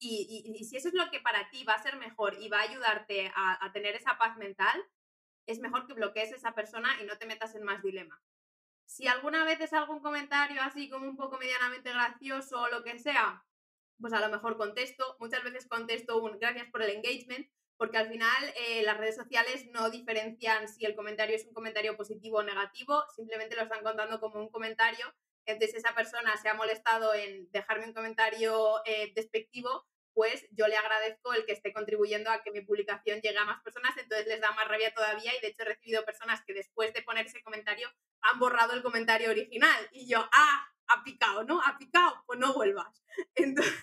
Y, 0.00 0.54
y, 0.56 0.64
si 0.64 0.76
eso 0.76 0.88
es 0.88 0.94
lo 0.94 1.10
que 1.10 1.18
para 1.18 1.50
ti 1.50 1.64
va 1.64 1.74
a 1.74 1.82
ser 1.82 1.96
mejor 1.96 2.36
y 2.40 2.48
va 2.48 2.60
a 2.60 2.70
ayudarte 2.70 3.32
a, 3.34 3.64
a 3.64 3.72
tener 3.72 3.96
esa 3.96 4.16
paz 4.16 4.36
mental, 4.36 4.80
es 5.46 5.58
mejor 5.58 5.88
que 5.88 5.94
bloquees 5.94 6.32
a 6.32 6.36
esa 6.36 6.54
persona 6.54 6.90
y 7.02 7.04
no 7.04 7.18
te 7.18 7.26
metas 7.26 7.56
en 7.56 7.64
más 7.64 7.82
dilema. 7.82 8.22
Si 8.86 9.08
alguna 9.08 9.44
vez 9.44 9.60
es 9.60 9.72
algún 9.72 10.00
comentario 10.00 10.62
así 10.62 10.88
como 10.88 11.08
un 11.08 11.16
poco 11.16 11.36
medianamente 11.36 11.90
gracioso 11.90 12.62
o 12.62 12.68
lo 12.68 12.84
que 12.84 12.98
sea, 13.00 13.44
pues 14.00 14.12
a 14.12 14.20
lo 14.20 14.28
mejor 14.28 14.56
contesto. 14.56 15.16
Muchas 15.18 15.42
veces 15.42 15.66
contesto 15.68 16.22
un 16.22 16.38
gracias 16.38 16.70
por 16.70 16.82
el 16.82 16.90
engagement, 16.90 17.48
porque 17.78 17.96
al 17.96 18.08
final 18.08 18.52
eh, 18.56 18.82
las 18.82 18.98
redes 18.98 19.14
sociales 19.14 19.66
no 19.70 19.88
diferencian 19.88 20.68
si 20.68 20.84
el 20.84 20.96
comentario 20.96 21.36
es 21.36 21.46
un 21.46 21.54
comentario 21.54 21.96
positivo 21.96 22.38
o 22.38 22.42
negativo, 22.42 23.04
simplemente 23.14 23.56
lo 23.56 23.62
están 23.62 23.82
contando 23.82 24.20
como 24.20 24.40
un 24.40 24.50
comentario. 24.50 25.06
Entonces, 25.46 25.76
esa 25.76 25.94
persona 25.94 26.36
se 26.36 26.48
ha 26.48 26.54
molestado 26.54 27.14
en 27.14 27.50
dejarme 27.52 27.86
un 27.86 27.94
comentario 27.94 28.82
eh, 28.84 29.12
despectivo, 29.14 29.86
pues 30.12 30.44
yo 30.50 30.66
le 30.66 30.76
agradezco 30.76 31.32
el 31.32 31.46
que 31.46 31.52
esté 31.52 31.72
contribuyendo 31.72 32.30
a 32.30 32.42
que 32.42 32.50
mi 32.50 32.60
publicación 32.60 33.20
llegue 33.20 33.38
a 33.38 33.44
más 33.44 33.62
personas, 33.62 33.96
entonces 33.96 34.26
les 34.26 34.40
da 34.40 34.50
más 34.50 34.66
rabia 34.66 34.92
todavía 34.92 35.32
y 35.34 35.40
de 35.40 35.46
hecho 35.46 35.62
he 35.62 35.66
recibido 35.66 36.04
personas 36.04 36.42
que 36.44 36.54
después 36.54 36.92
de 36.92 37.02
poner 37.02 37.26
ese 37.26 37.40
comentario 37.40 37.88
han 38.22 38.40
borrado 38.40 38.72
el 38.72 38.82
comentario 38.82 39.30
original 39.30 39.88
y 39.92 40.10
yo, 40.10 40.28
ah, 40.32 40.66
ha 40.88 41.04
picado, 41.04 41.44
¿no? 41.44 41.60
Ha 41.62 41.78
picado, 41.78 42.22
pues 42.26 42.38
no 42.38 42.54
vuelvas. 42.54 43.02
Entonces, 43.34 43.74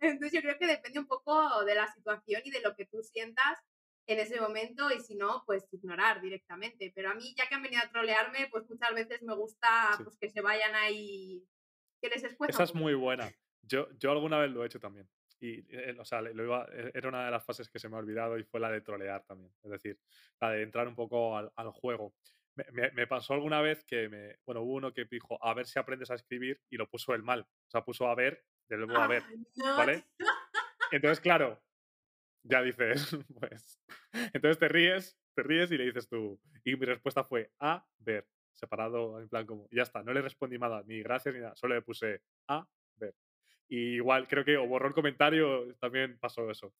entonces 0.00 0.32
yo 0.32 0.42
creo 0.42 0.58
que 0.58 0.66
depende 0.66 0.98
un 0.98 1.06
poco 1.06 1.64
de 1.64 1.74
la 1.74 1.92
situación 1.92 2.42
y 2.44 2.50
de 2.50 2.60
lo 2.60 2.74
que 2.74 2.86
tú 2.86 3.02
sientas 3.02 3.58
en 4.06 4.18
ese 4.18 4.40
momento 4.40 4.90
y 4.90 5.00
si 5.00 5.14
no, 5.14 5.42
pues 5.46 5.66
ignorar 5.72 6.20
directamente. 6.20 6.92
Pero 6.94 7.10
a 7.10 7.14
mí, 7.14 7.34
ya 7.36 7.48
que 7.48 7.54
han 7.54 7.62
venido 7.62 7.82
a 7.82 7.90
trolearme, 7.90 8.48
pues 8.50 8.68
muchas 8.68 8.94
veces 8.94 9.22
me 9.22 9.34
gusta 9.34 9.98
pues, 10.02 10.16
que 10.18 10.28
se 10.28 10.40
vayan 10.40 10.74
ahí, 10.74 11.46
que 12.00 12.08
les 12.08 12.24
escueza. 12.24 12.52
Esa 12.52 12.64
es 12.64 12.74
muy 12.74 12.94
buena. 12.94 13.30
Yo, 13.62 13.88
yo 13.98 14.10
alguna 14.10 14.38
vez 14.38 14.50
lo 14.50 14.62
he 14.62 14.66
hecho 14.66 14.80
también. 14.80 15.08
Y, 15.40 15.64
eh, 15.74 15.96
o 15.98 16.04
sea, 16.04 16.20
lo 16.20 16.44
iba, 16.44 16.66
e, 16.72 16.92
era 16.94 17.08
una 17.08 17.24
de 17.24 17.30
las 17.30 17.44
fases 17.44 17.68
que 17.68 17.78
se 17.78 17.88
me 17.88 17.96
ha 17.96 18.00
olvidado 18.00 18.38
y 18.38 18.44
fue 18.44 18.60
la 18.60 18.70
de 18.70 18.80
trolear 18.80 19.24
también. 19.24 19.52
Es 19.62 19.70
decir, 19.70 19.98
la 20.40 20.50
de 20.50 20.62
entrar 20.62 20.86
un 20.86 20.94
poco 20.94 21.36
al, 21.36 21.50
al 21.56 21.70
juego. 21.70 22.14
Me, 22.72 22.90
me, 22.92 23.06
pasó 23.06 23.34
alguna 23.34 23.60
vez 23.60 23.84
que 23.84 24.08
me, 24.08 24.36
bueno, 24.46 24.62
hubo 24.62 24.74
uno 24.74 24.92
que 24.92 25.06
dijo, 25.06 25.42
a 25.44 25.54
ver 25.54 25.66
si 25.66 25.78
aprendes 25.78 26.10
a 26.10 26.14
escribir 26.14 26.60
y 26.70 26.76
lo 26.76 26.88
puso 26.88 27.12
el 27.14 27.22
mal. 27.22 27.40
O 27.40 27.70
sea, 27.70 27.84
puso 27.84 28.06
a 28.06 28.14
ver, 28.14 28.44
de 28.68 28.76
luego 28.76 28.96
a 28.96 29.08
ver, 29.08 29.24
¿vale? 29.56 30.04
Entonces, 30.92 31.20
claro, 31.20 31.60
ya 32.44 32.62
dices, 32.62 33.16
pues, 33.40 33.80
entonces 34.32 34.58
te 34.58 34.68
ríes, 34.68 35.18
te 35.34 35.42
ríes 35.42 35.72
y 35.72 35.78
le 35.78 35.86
dices 35.86 36.08
tú, 36.08 36.40
y 36.64 36.76
mi 36.76 36.86
respuesta 36.86 37.24
fue 37.24 37.50
a 37.58 37.84
ver, 37.98 38.28
separado 38.52 39.20
en 39.20 39.28
plan 39.28 39.46
como, 39.46 39.66
ya 39.72 39.82
está, 39.82 40.02
no 40.04 40.12
le 40.12 40.22
respondí 40.22 40.56
nada, 40.56 40.82
ni 40.86 41.02
gracias 41.02 41.34
ni 41.34 41.40
nada, 41.40 41.56
solo 41.56 41.74
le 41.74 41.82
puse 41.82 42.22
a 42.48 42.66
ver. 42.96 43.14
Y 43.68 43.96
igual 43.96 44.28
creo 44.28 44.44
que 44.44 44.56
o 44.56 44.66
borró 44.66 44.88
el 44.88 44.94
comentario, 44.94 45.74
también 45.80 46.18
pasó 46.18 46.48
eso 46.50 46.72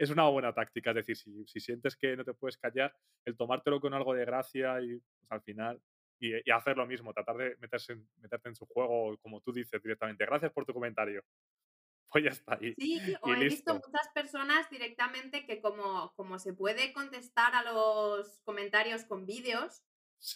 es 0.00 0.08
una 0.08 0.26
buena 0.28 0.54
táctica. 0.54 0.90
Es 0.90 0.96
decir, 0.96 1.16
si, 1.16 1.46
si, 1.46 1.60
sientes 1.60 1.94
que 1.94 2.16
no 2.16 2.24
te 2.24 2.32
puedes 2.32 2.56
callar, 2.56 2.96
el 3.26 3.36
tomártelo 3.36 3.80
con 3.80 3.92
algo 3.92 4.14
de 4.14 4.24
gracia 4.24 4.80
y 4.80 4.96
pues, 4.96 5.30
al 5.30 5.42
final 5.42 5.80
y, 6.18 6.50
hacer 6.50 6.76
lo 6.76 6.86
mismo, 6.86 7.12
tratar 7.12 7.36
de 7.36 7.56
meterse 7.60 7.92
en, 7.92 8.08
meterte 8.16 8.48
en 8.48 8.56
su 8.56 8.64
juego, 8.64 9.18
como 9.18 9.42
tú 9.42 9.52
dices 9.52 9.82
directamente. 9.82 10.24
Gracias 10.24 10.52
por 10.52 10.64
tu 10.64 10.72
comentario. 10.72 11.22
Pues 12.10 12.24
ya 12.24 12.30
está 12.30 12.54
ahí. 12.54 12.74
Sí, 12.78 13.14
o 13.20 13.32
he 13.34 13.44
visto 13.44 13.74
muchas 13.74 14.08
personas 14.14 14.68
directamente 14.70 15.46
que 15.46 15.60
como, 15.60 16.12
como 16.16 16.38
se 16.38 16.54
puede 16.54 16.94
contestar 16.94 17.54
a 17.54 17.62
los 17.62 18.40
comentarios 18.44 19.04
con 19.04 19.26
vídeos, 19.26 19.82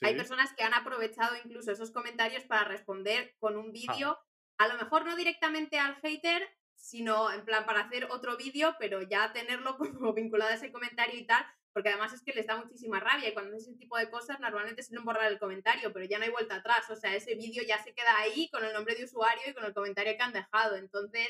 hay 0.02 0.14
personas 0.14 0.52
que 0.54 0.62
han 0.62 0.74
aprovechado 0.74 1.36
incluso 1.42 1.72
esos 1.72 1.90
comentarios 1.90 2.44
para 2.44 2.64
responder 2.64 3.34
con 3.38 3.56
un 3.56 3.68
ah. 3.68 3.72
vídeo, 3.72 4.18
a 4.58 4.68
lo 4.68 4.76
mejor 4.76 5.06
no 5.06 5.16
directamente 5.16 5.78
al 5.78 5.96
hater, 5.96 6.46
sino 6.76 7.32
en 7.32 7.44
plan 7.44 7.64
para 7.66 7.80
hacer 7.80 8.06
otro 8.10 8.36
vídeo, 8.36 8.74
pero 8.78 9.02
ya 9.02 9.32
tenerlo 9.32 9.76
como 9.78 10.12
vinculado 10.12 10.52
a 10.52 10.54
ese 10.54 10.72
comentario 10.72 11.18
y 11.18 11.26
tal, 11.26 11.44
porque 11.72 11.88
además 11.88 12.12
es 12.12 12.22
que 12.22 12.32
les 12.32 12.46
da 12.46 12.56
muchísima 12.56 13.00
rabia 13.00 13.28
y 13.28 13.34
cuando 13.34 13.56
es 13.56 13.62
ese 13.62 13.76
tipo 13.76 13.96
de 13.96 14.10
cosas 14.10 14.38
normalmente 14.40 14.82
suelen 14.82 15.04
borrar 15.04 15.30
el 15.30 15.38
comentario, 15.38 15.92
pero 15.92 16.04
ya 16.04 16.18
no 16.18 16.24
hay 16.24 16.30
vuelta 16.30 16.56
atrás, 16.56 16.88
o 16.90 16.96
sea, 16.96 17.14
ese 17.14 17.34
vídeo 17.34 17.62
ya 17.66 17.82
se 17.82 17.94
queda 17.94 18.16
ahí 18.18 18.48
con 18.50 18.64
el 18.64 18.72
nombre 18.72 18.94
de 18.94 19.04
usuario 19.04 19.42
y 19.48 19.54
con 19.54 19.64
el 19.64 19.74
comentario 19.74 20.16
que 20.16 20.22
han 20.22 20.32
dejado, 20.32 20.76
entonces, 20.76 21.28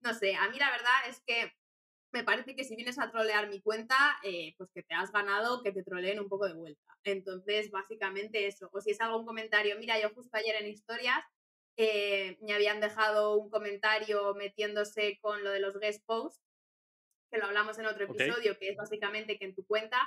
no 0.00 0.14
sé, 0.14 0.34
a 0.34 0.48
mí 0.48 0.58
la 0.58 0.70
verdad 0.70 1.08
es 1.08 1.20
que 1.26 1.52
me 2.12 2.24
parece 2.24 2.54
que 2.54 2.64
si 2.64 2.76
vienes 2.76 2.98
a 2.98 3.10
trolear 3.10 3.48
mi 3.48 3.60
cuenta, 3.62 3.96
eh, 4.22 4.54
pues 4.58 4.70
que 4.72 4.82
te 4.82 4.94
has 4.94 5.10
ganado 5.12 5.62
que 5.62 5.72
te 5.72 5.82
troleen 5.82 6.20
un 6.20 6.28
poco 6.28 6.46
de 6.46 6.52
vuelta. 6.52 6.82
Entonces, 7.04 7.70
básicamente 7.70 8.46
eso. 8.46 8.68
O 8.72 8.80
si 8.80 8.90
es 8.90 9.00
algún 9.00 9.24
comentario, 9.24 9.78
mira, 9.78 9.98
yo 10.00 10.10
justo 10.10 10.36
ayer 10.36 10.56
en 10.56 10.68
historias 10.68 11.24
eh, 11.76 12.38
me 12.42 12.52
habían 12.52 12.80
dejado 12.80 13.36
un 13.36 13.50
comentario 13.50 14.34
metiéndose 14.34 15.18
con 15.20 15.42
lo 15.42 15.50
de 15.50 15.60
los 15.60 15.78
guest 15.78 16.04
posts, 16.06 16.42
que 17.30 17.38
lo 17.38 17.46
hablamos 17.46 17.78
en 17.78 17.86
otro 17.86 18.04
episodio, 18.04 18.58
que 18.58 18.68
es 18.68 18.76
básicamente 18.76 19.38
que 19.38 19.46
en 19.46 19.54
tu 19.54 19.64
cuenta 19.66 19.98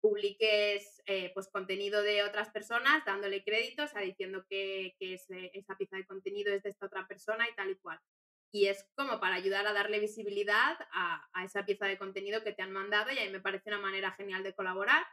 publiques 0.00 1.02
eh, 1.06 1.30
pues 1.32 1.48
contenido 1.48 2.02
de 2.02 2.22
otras 2.22 2.50
personas 2.50 3.02
dándole 3.06 3.42
créditos, 3.42 3.86
o 3.90 3.92
sea, 3.94 4.02
diciendo 4.02 4.44
que, 4.50 4.94
que 4.98 5.14
esa 5.14 5.76
pieza 5.78 5.96
de 5.96 6.06
contenido 6.06 6.52
es 6.52 6.62
de 6.62 6.68
esta 6.68 6.86
otra 6.86 7.06
persona 7.08 7.48
y 7.48 7.54
tal 7.54 7.70
y 7.70 7.76
cual. 7.76 7.98
Y 8.52 8.66
es 8.66 8.86
como 8.94 9.18
para 9.18 9.36
ayudar 9.36 9.66
a 9.66 9.72
darle 9.72 10.00
visibilidad 10.00 10.76
a, 10.92 11.26
a 11.32 11.44
esa 11.44 11.64
pieza 11.64 11.86
de 11.86 11.96
contenido 11.96 12.44
que 12.44 12.52
te 12.52 12.62
han 12.62 12.70
mandado 12.70 13.12
y 13.12 13.18
a 13.18 13.24
mí 13.24 13.30
me 13.30 13.40
parece 13.40 13.70
una 13.70 13.80
manera 13.80 14.12
genial 14.12 14.42
de 14.42 14.54
colaborar. 14.54 15.06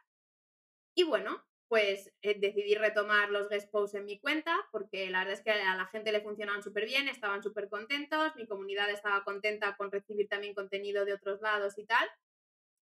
Y 0.93 1.03
bueno, 1.03 1.41
pues 1.71 2.11
eh, 2.21 2.37
decidí 2.37 2.75
retomar 2.75 3.29
los 3.29 3.47
guest 3.47 3.71
posts 3.71 3.95
en 3.95 4.03
mi 4.03 4.19
cuenta 4.19 4.53
porque 4.73 5.09
la 5.09 5.19
verdad 5.19 5.35
es 5.35 5.41
que 5.41 5.51
a 5.51 5.73
la 5.77 5.85
gente 5.85 6.11
le 6.11 6.19
funcionaban 6.19 6.61
súper 6.61 6.83
bien, 6.85 7.07
estaban 7.07 7.41
súper 7.41 7.69
contentos, 7.69 8.35
mi 8.35 8.45
comunidad 8.45 8.89
estaba 8.89 9.23
contenta 9.23 9.77
con 9.77 9.89
recibir 9.89 10.27
también 10.27 10.53
contenido 10.53 11.05
de 11.05 11.13
otros 11.13 11.39
lados 11.39 11.77
y 11.77 11.85
tal. 11.85 12.05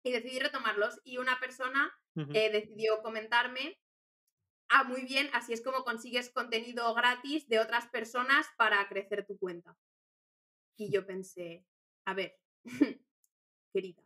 Y 0.03 0.11
decidí 0.11 0.41
retomarlos 0.41 1.01
y 1.05 1.19
una 1.19 1.39
persona 1.39 1.97
eh, 2.35 2.51
decidió 2.51 3.01
comentarme, 3.03 3.79
ah, 4.69 4.83
muy 4.83 5.03
bien, 5.03 5.31
así 5.33 5.53
es 5.53 5.63
como 5.63 5.85
consigues 5.85 6.33
contenido 6.33 6.93
gratis 6.93 7.47
de 7.47 7.61
otras 7.61 7.87
personas 7.87 8.49
para 8.57 8.89
crecer 8.89 9.25
tu 9.25 9.39
cuenta. 9.39 9.77
Y 10.77 10.91
yo 10.91 11.07
pensé, 11.07 11.65
a 12.05 12.15
ver, 12.15 12.37
querida, 13.73 14.03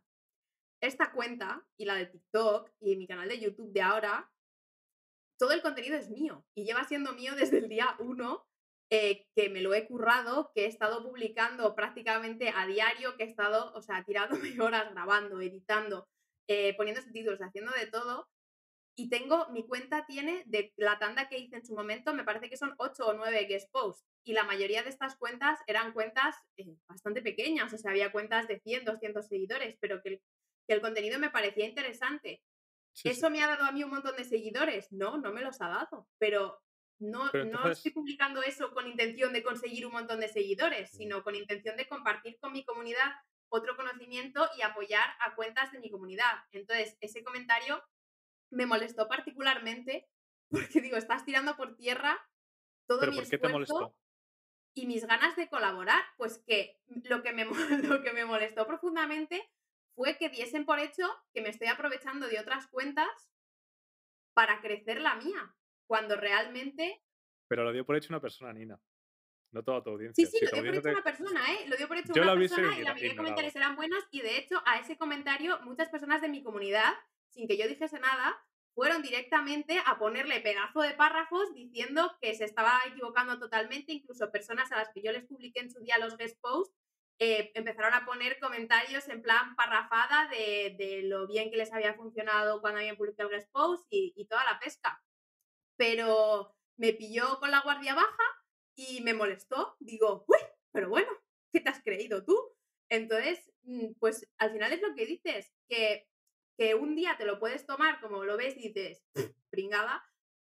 esta 0.81 1.11
cuenta 1.13 1.65
y 1.77 1.85
la 1.85 1.95
de 1.95 2.05
TikTok 2.05 2.69
y 2.79 2.95
mi 2.95 3.07
canal 3.07 3.27
de 3.27 3.39
YouTube 3.39 3.73
de 3.73 3.81
ahora 3.81 4.31
todo 5.37 5.51
el 5.51 5.61
contenido 5.61 5.97
es 5.97 6.09
mío 6.09 6.45
y 6.55 6.65
lleva 6.65 6.83
siendo 6.85 7.13
mío 7.13 7.35
desde 7.35 7.59
el 7.59 7.69
día 7.69 7.95
uno 7.99 8.45
eh, 8.89 9.25
que 9.35 9.49
me 9.49 9.61
lo 9.61 9.73
he 9.73 9.85
currado, 9.85 10.51
que 10.55 10.63
he 10.63 10.67
estado 10.67 11.03
publicando 11.03 11.75
prácticamente 11.75 12.53
a 12.55 12.65
diario, 12.65 13.17
que 13.17 13.23
he 13.23 13.27
estado, 13.27 13.73
o 13.73 13.81
sea, 13.81 14.03
tirándome 14.03 14.49
horas 14.61 14.91
grabando, 14.91 15.41
editando, 15.41 16.07
eh, 16.47 16.75
poniendo 16.77 17.01
subtítulos, 17.01 17.41
haciendo 17.41 17.71
de 17.73 17.87
todo. 17.87 18.27
Y 18.99 19.09
tengo, 19.09 19.49
mi 19.49 19.67
cuenta 19.67 20.05
tiene, 20.07 20.43
de 20.47 20.73
la 20.75 20.97
tanda 20.97 21.29
que 21.29 21.37
hice 21.37 21.57
en 21.57 21.65
su 21.65 21.75
momento, 21.75 22.13
me 22.13 22.23
parece 22.23 22.49
que 22.49 22.57
son 22.57 22.73
8 22.77 23.05
o 23.05 23.13
9 23.13 23.45
guest 23.45 23.69
posts. 23.71 24.05
Y 24.25 24.33
la 24.33 24.43
mayoría 24.43 24.81
de 24.81 24.89
estas 24.89 25.17
cuentas 25.17 25.59
eran 25.67 25.93
cuentas 25.93 26.35
eh, 26.57 26.77
bastante 26.89 27.21
pequeñas, 27.21 27.71
o 27.73 27.77
sea, 27.77 27.91
había 27.91 28.11
cuentas 28.11 28.47
de 28.47 28.59
100, 28.59 28.85
200 28.85 29.27
seguidores, 29.27 29.77
pero 29.79 30.01
que 30.01 30.21
que 30.67 30.73
el 30.73 30.81
contenido 30.81 31.17
me 31.17 31.29
parecía 31.29 31.65
interesante. 31.65 32.41
¿Eso 33.03 33.29
me 33.29 33.43
ha 33.43 33.47
dado 33.47 33.65
a 33.65 33.71
mí 33.71 33.83
un 33.83 33.91
montón 33.91 34.15
de 34.15 34.23
seguidores? 34.23 34.91
No, 34.91 35.17
no 35.17 35.31
me 35.31 35.41
los 35.41 35.61
ha 35.61 35.69
dado. 35.69 36.07
Pero 36.17 36.61
no, 36.99 37.31
no 37.31 37.69
estoy 37.69 37.91
publicando 37.91 38.41
eso 38.41 38.71
con 38.73 38.87
intención 38.87 39.33
de 39.33 39.43
conseguir 39.43 39.85
un 39.85 39.93
montón 39.93 40.19
de 40.19 40.29
seguidores, 40.29 40.91
sino 40.91 41.23
con 41.23 41.35
intención 41.35 41.77
de 41.77 41.87
compartir 41.87 42.37
con 42.39 42.53
mi 42.53 42.65
comunidad 42.65 43.13
otro 43.49 43.75
conocimiento 43.75 44.47
y 44.57 44.61
apoyar 44.61 45.07
a 45.19 45.35
cuentas 45.35 45.71
de 45.71 45.79
mi 45.79 45.89
comunidad. 45.89 46.43
Entonces, 46.51 46.97
ese 46.99 47.23
comentario 47.23 47.81
me 48.49 48.65
molestó 48.65 49.07
particularmente 49.07 50.07
porque 50.49 50.81
digo, 50.81 50.97
estás 50.97 51.25
tirando 51.25 51.55
por 51.55 51.75
tierra 51.75 52.19
todo 52.87 53.05
mi 53.07 53.19
esfuerzo 53.19 53.95
y 54.73 54.85
mis 54.85 55.05
ganas 55.05 55.35
de 55.35 55.49
colaborar. 55.49 56.01
Pues 56.17 56.43
que 56.45 56.79
lo 57.03 57.21
que 57.21 57.33
me, 57.33 57.45
lo 57.83 58.01
que 58.01 58.13
me 58.13 58.25
molestó 58.25 58.65
profundamente 58.65 59.49
fue 59.97 60.15
que 60.15 60.29
diesen 60.29 60.63
por 60.63 60.77
hecho 60.77 61.03
que 61.33 61.41
me 61.41 61.49
estoy 61.49 61.69
aprovechando 61.69 62.27
de 62.27 62.39
otras 62.39 62.67
cuentas 62.67 63.09
para 64.35 64.61
crecer 64.61 65.01
la 65.01 65.15
mía, 65.15 65.55
cuando 65.87 66.15
realmente... 66.15 67.01
Pero 67.47 67.63
lo 67.63 67.73
dio 67.73 67.83
por 67.83 67.95
hecho 67.95 68.09
una 68.09 68.21
persona, 68.21 68.53
Nina. 68.53 68.79
No 69.51 69.63
toda 69.63 69.81
tu 69.83 69.89
audiencia. 69.89 70.23
Sí, 70.23 70.31
sí, 70.31 70.45
lo 70.45 70.61
dio 70.61 70.71
por 70.71 70.75
hecho 70.75 70.89
una 70.89 71.03
persona, 71.03 71.51
¿eh? 71.51 71.67
Lo 71.67 71.77
dio 71.77 71.87
por 71.87 71.97
hecho 71.97 72.13
una 72.13 72.35
persona 72.35 72.77
y 72.77 72.83
la 72.83 72.93
mayoría 72.93 73.09
de 73.09 73.17
comentarios 73.17 73.55
eran 73.55 73.75
buenas 73.75 74.03
y 74.11 74.21
de 74.21 74.37
hecho 74.37 74.61
a 74.65 74.77
ese 74.77 74.97
comentario 74.97 75.59
muchas 75.61 75.89
personas 75.89 76.21
de 76.21 76.29
mi 76.29 76.43
comunidad, 76.43 76.93
sin 77.29 77.47
que 77.47 77.57
yo 77.57 77.67
dijese 77.67 77.99
nada, 77.99 78.39
fueron 78.75 79.01
directamente 79.01 79.81
a 79.83 79.97
ponerle 79.97 80.41
pedazo 80.41 80.81
de 80.81 80.93
párrafos 80.93 81.55
diciendo 81.55 82.15
que 82.21 82.35
se 82.35 82.43
estaba 82.43 82.81
equivocando 82.85 83.39
totalmente, 83.39 83.93
incluso 83.93 84.31
personas 84.31 84.71
a 84.71 84.75
las 84.75 84.89
que 84.89 85.01
yo 85.01 85.11
les 85.11 85.25
publiqué 85.25 85.61
en 85.61 85.71
su 85.71 85.79
día 85.79 85.97
los 85.97 86.17
guest 86.17 86.39
posts 86.39 86.75
eh, 87.19 87.51
empezaron 87.55 87.93
a 87.93 88.05
poner 88.05 88.39
comentarios 88.39 89.07
en 89.09 89.21
plan 89.21 89.55
parrafada 89.55 90.29
de, 90.29 91.01
lo 91.05 91.27
bien 91.27 91.49
que 91.49 91.57
les 91.57 91.73
había 91.73 91.95
funcionado 91.95 92.61
cuando 92.61 92.79
habían 92.79 92.97
publicado 92.97 93.31
el 93.31 93.47
post 93.51 93.85
y, 93.89 94.13
y 94.15 94.25
toda 94.27 94.43
la 94.45 94.59
pesca. 94.59 95.01
Pero 95.77 96.55
me 96.77 96.93
pilló 96.93 97.39
con 97.39 97.51
la 97.51 97.61
guardia 97.61 97.95
baja 97.95 98.23
y 98.75 99.01
me 99.01 99.13
molestó. 99.13 99.75
Digo, 99.79 100.25
uy, 100.27 100.37
pero 100.71 100.89
bueno, 100.89 101.09
¿qué 101.51 101.59
te 101.59 101.69
has 101.69 101.81
creído 101.83 102.23
tú? 102.23 102.37
Entonces, 102.89 103.51
mm, 103.63 103.93
pues 103.99 104.29
al 104.37 104.51
final 104.51 104.73
es 104.73 104.81
lo 104.81 104.95
que 104.95 105.05
dices, 105.05 105.53
que 105.67 106.07
que 106.57 106.75
un 106.75 106.95
día 106.95 107.15
te 107.17 107.25
lo 107.25 107.39
puedes 107.39 107.65
tomar 107.65 108.01
como 108.01 108.23
lo 108.23 108.35
ves 108.35 108.57
y 108.57 108.69
dices, 108.69 109.03
pringada, 109.49 110.03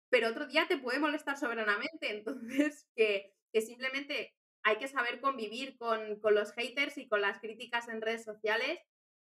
pero 0.08 0.28
otro 0.28 0.46
día 0.46 0.66
te 0.66 0.78
puede 0.78 0.98
molestar 0.98 1.36
soberanamente. 1.36 2.10
Entonces, 2.16 2.88
que, 2.96 3.34
simplemente 3.60 4.34
hay 4.62 4.76
que 4.76 4.88
saber 4.88 5.20
convivir 5.20 5.76
con, 5.78 6.20
los 6.22 6.52
haters 6.52 6.98
y 6.98 7.08
con 7.08 7.20
las 7.20 7.40
críticas 7.40 7.88
en 7.88 8.00
redes 8.00 8.24
sociales 8.24 8.78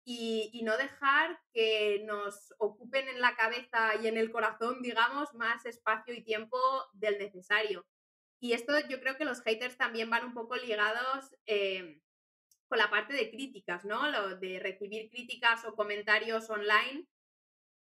y, 0.07 0.51
y, 0.53 0.63
no 0.63 0.77
dejar 0.77 1.41
que 1.53 2.03
nos 2.05 2.55
ocupen 2.59 3.09
en 3.09 3.21
la 3.21 3.35
cabeza 3.37 3.95
y 4.03 4.07
en 4.07 4.19
el 4.19 4.31
corazón, 4.31 4.83
digamos, 4.83 5.33
más 5.35 5.65
espacio 5.65 6.13
y 6.15 6.23
tiempo 6.23 6.59
del 6.93 7.19
necesario. 7.19 7.87
Y 8.39 8.53
esto 8.53 8.79
yo 8.89 9.01
creo 9.01 9.17
que 9.17 9.25
los 9.25 9.41
haters 9.43 9.79
también 9.79 10.11
van 10.11 10.27
un 10.27 10.35
poco 10.35 10.57
ligados 10.57 11.35
eh, 11.47 12.03
con 12.69 12.79
la 12.79 12.91
parte 12.91 13.15
de 13.15 13.31
críticas, 13.31 13.85
¿no? 13.85 14.11
Lo 14.11 14.37
de 14.37 14.59
recibir 14.59 15.09
críticas 15.11 15.65
o 15.65 15.75
comentarios 15.75 16.51
online, 16.51 17.07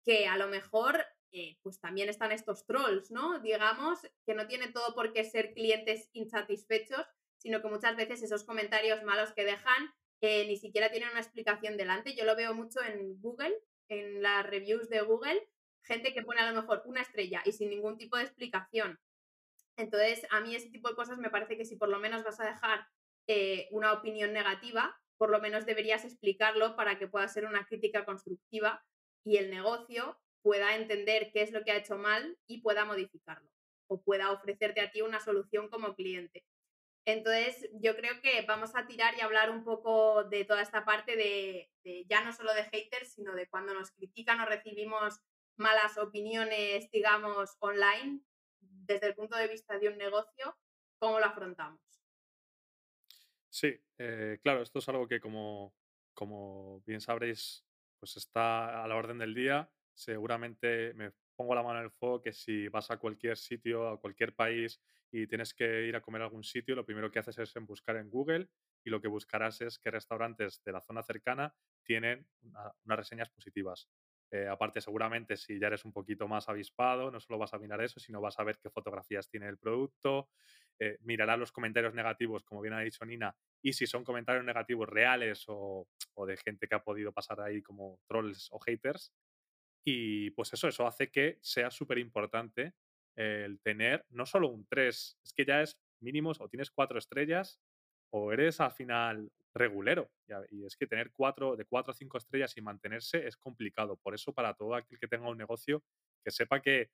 que 0.04 0.28
a 0.28 0.38
lo 0.38 0.48
mejor 0.48 1.04
eh, 1.32 1.58
pues 1.64 1.80
también 1.80 2.10
están 2.10 2.32
estos 2.32 2.66
trolls, 2.66 3.12
¿no? 3.12 3.40
Digamos, 3.40 4.00
que 4.26 4.36
no 4.36 4.48
tiene 4.48 4.70
todo 4.70 4.94
por 4.94 5.12
qué 5.14 5.24
ser 5.24 5.54
clientes 5.54 6.10
insatisfechos, 6.14 7.06
sino 7.46 7.62
que 7.62 7.68
muchas 7.68 7.96
veces 7.96 8.24
esos 8.24 8.44
comentarios 8.44 9.04
malos 9.04 9.32
que 9.34 9.46
dejan 9.46 9.94
ni 10.48 10.58
siquiera 10.58 10.90
tienen 10.90 11.10
una 11.10 11.20
explicación 11.20 11.78
delante. 11.78 12.16
Yo 12.16 12.26
lo 12.26 12.36
veo 12.36 12.56
mucho 12.56 12.82
en 12.82 13.22
Google, 13.22 13.54
en 13.88 14.24
las 14.24 14.44
reviews 14.44 14.90
de 14.90 15.02
Google, 15.02 15.48
gente 15.84 16.12
que 16.12 16.24
pone 16.24 16.42
a 16.42 16.52
lo 16.52 16.60
mejor 16.60 16.82
una 16.86 17.02
estrella 17.02 17.44
y 17.46 17.52
sin 17.52 17.70
ningún 17.70 17.98
tipo 17.98 18.18
de 18.18 18.24
explicación. 18.24 19.00
Entonces, 19.78 20.26
a 20.32 20.42
mí 20.42 20.56
ese 20.56 20.72
tipo 20.72 20.90
de 20.90 20.96
cosas 20.96 21.20
me 21.20 21.30
parece 21.30 21.56
que 21.56 21.66
si 21.66 21.76
por 21.76 21.90
lo 21.90 22.00
menos 22.00 22.24
vas 22.24 22.40
a 22.40 22.46
dejar 22.48 22.88
eh, 23.28 23.68
una 23.70 23.94
opinión 23.94 24.34
negativa, 24.34 25.00
por 25.20 25.30
lo 25.30 25.40
menos 25.40 25.68
deberías 25.68 26.04
explicarlo 26.04 26.76
para 26.76 26.98
que 26.98 27.08
pueda 27.08 27.28
ser 27.28 27.46
una 27.46 27.68
crítica 27.68 28.06
constructiva 28.06 28.84
y 29.24 29.38
el 29.38 29.52
negocio 29.52 30.20
pueda 30.42 30.76
entender 30.76 31.30
qué 31.32 31.44
es 31.44 31.52
lo 31.52 31.64
que 31.64 31.72
ha 31.72 31.78
hecho 31.78 32.00
mal 32.00 32.36
y 32.48 32.62
pueda 32.62 32.84
modificarlo 32.86 33.52
o 33.88 34.02
pueda 34.02 34.32
ofrecerte 34.32 34.82
a 34.82 34.90
ti 34.90 35.02
una 35.02 35.20
solución 35.20 35.70
como 35.70 35.94
cliente. 35.94 36.44
Entonces, 37.06 37.70
yo 37.74 37.96
creo 37.96 38.20
que 38.22 38.44
vamos 38.48 38.76
a 38.76 38.88
tirar 38.88 39.16
y 39.16 39.22
hablar 39.22 39.52
un 39.52 39.64
poco 39.64 40.24
de 40.24 40.44
toda 40.44 40.64
esta 40.64 40.84
parte 40.86 41.16
de, 41.16 42.06
ya 42.10 42.24
no 42.24 42.34
solo 42.34 42.54
de 42.54 42.64
haters, 42.64 43.14
sino 43.14 43.36
de 43.36 43.48
cuando 43.48 43.76
nos 43.76 43.92
critican 43.92 44.42
o 44.42 44.46
recibimos 44.46 45.22
malas 45.56 46.00
opiniones, 46.00 46.90
digamos, 46.90 47.58
online, 47.60 48.22
desde 48.60 49.08
el 49.08 49.16
punto 49.16 49.38
de 49.38 49.48
vista 49.48 49.78
de 49.78 49.90
un 49.90 49.98
negocio, 49.98 50.58
cómo 50.98 51.20
lo 51.20 51.26
afrontamos. 51.26 51.80
Sí, 53.50 53.80
eh, 54.00 54.40
claro, 54.42 54.64
esto 54.64 54.80
es 54.80 54.90
algo 54.90 55.08
que 55.08 55.20
como, 55.20 55.76
como 56.14 56.82
bien 56.82 57.02
sabréis, 57.02 57.64
pues 58.00 58.18
está 58.18 58.84
a 58.84 58.88
la 58.88 58.96
orden 58.96 59.20
del 59.20 59.36
día. 59.36 59.72
Seguramente 59.94 60.94
me 60.96 61.14
pongo 61.36 61.56
la 61.56 61.64
mano 61.64 61.80
en 61.80 61.86
el 61.86 61.92
fuego 61.92 62.22
que 62.22 62.34
si 62.34 62.68
vas 62.68 62.90
a 62.92 62.98
cualquier 62.98 63.38
sitio, 63.38 63.90
a 63.90 64.00
cualquier 64.00 64.34
país 64.34 64.82
y 65.12 65.28
tienes 65.28 65.54
que 65.54 65.88
ir 65.88 65.96
a 65.96 66.02
comer 66.02 66.22
a 66.22 66.26
algún 66.26 66.44
sitio, 66.44 66.76
lo 66.76 66.86
primero 66.86 67.12
que 67.12 67.20
haces 67.20 67.38
es 67.38 67.54
buscar 67.66 67.98
en 67.98 68.10
Google 68.10 68.50
y 68.84 68.90
lo 68.90 69.02
que 69.02 69.08
buscarás 69.08 69.62
es 69.62 69.80
qué 69.80 69.92
restaurantes 69.92 70.62
de 70.64 70.72
la 70.72 70.82
zona 70.82 71.04
cercana 71.04 71.54
tienen 71.84 72.28
unas 72.42 72.98
reseñas 72.98 73.30
positivas. 73.30 73.90
Eh, 74.32 74.48
aparte, 74.48 74.82
seguramente 74.82 75.38
si 75.38 75.60
ya 75.60 75.68
eres 75.68 75.86
un 75.86 75.94
poquito 75.94 76.28
más 76.28 76.50
avispado, 76.50 77.12
no 77.12 77.20
solo 77.20 77.40
vas 77.40 77.54
a 77.54 77.60
mirar 77.60 77.82
eso, 77.82 78.00
sino 78.00 78.22
vas 78.22 78.40
a 78.40 78.44
ver 78.44 78.58
qué 78.58 78.70
fotografías 78.70 79.30
tiene 79.30 79.48
el 79.48 79.58
producto, 79.58 80.30
eh, 80.80 80.98
mirarás 81.02 81.40
los 81.40 81.52
comentarios 81.52 81.94
negativos, 81.94 82.44
como 82.44 82.62
bien 82.62 82.74
ha 82.74 82.82
dicho 82.82 83.06
Nina, 83.06 83.36
y 83.62 83.74
si 83.74 83.88
son 83.88 84.04
comentarios 84.04 84.44
negativos 84.44 84.90
reales 84.90 85.46
o, 85.48 85.88
de 86.28 86.38
gente 86.38 86.68
que 86.68 86.76
ha 86.76 86.84
podido 86.84 87.12
pasar 87.14 87.40
ahí 87.42 87.62
como 87.62 88.00
trolls 88.08 88.50
o 88.52 88.60
haters. 88.60 89.14
Y 89.86 90.32
pues 90.32 90.52
eso, 90.54 90.68
eso 90.68 90.88
hace 90.88 91.12
que 91.12 91.38
sea 91.42 91.70
súper 91.70 92.00
importante 92.00 92.74
el 93.16 93.60
tener 93.62 94.06
no 94.10 94.26
solo 94.26 94.50
un 94.50 94.66
3, 94.66 95.20
es 95.24 95.34
que 95.34 95.46
ya 95.46 95.62
es 95.62 95.80
mínimos 96.02 96.42
o 96.42 96.50
tienes 96.50 96.72
cuatro 96.72 97.00
estrellas 97.00 97.62
o 98.10 98.34
eres 98.34 98.60
al 98.60 98.72
final 98.72 99.32
regulero. 99.54 100.12
Y 100.50 100.66
es 100.66 100.76
que 100.76 100.88
tener 100.88 101.12
cuatro, 101.12 101.56
de 101.56 101.66
cuatro 101.66 101.92
a 101.92 101.96
cinco 101.96 102.18
estrellas 102.18 102.56
y 102.58 102.62
mantenerse 102.62 103.26
es 103.26 103.38
complicado. 103.38 103.98
Por 103.98 104.14
eso, 104.14 104.34
para 104.34 104.54
todo 104.54 104.76
aquel 104.76 105.00
que 105.00 105.08
tenga 105.08 105.30
un 105.30 105.38
negocio, 105.38 105.84
que 106.24 106.32
sepa 106.32 106.62
que 106.62 106.92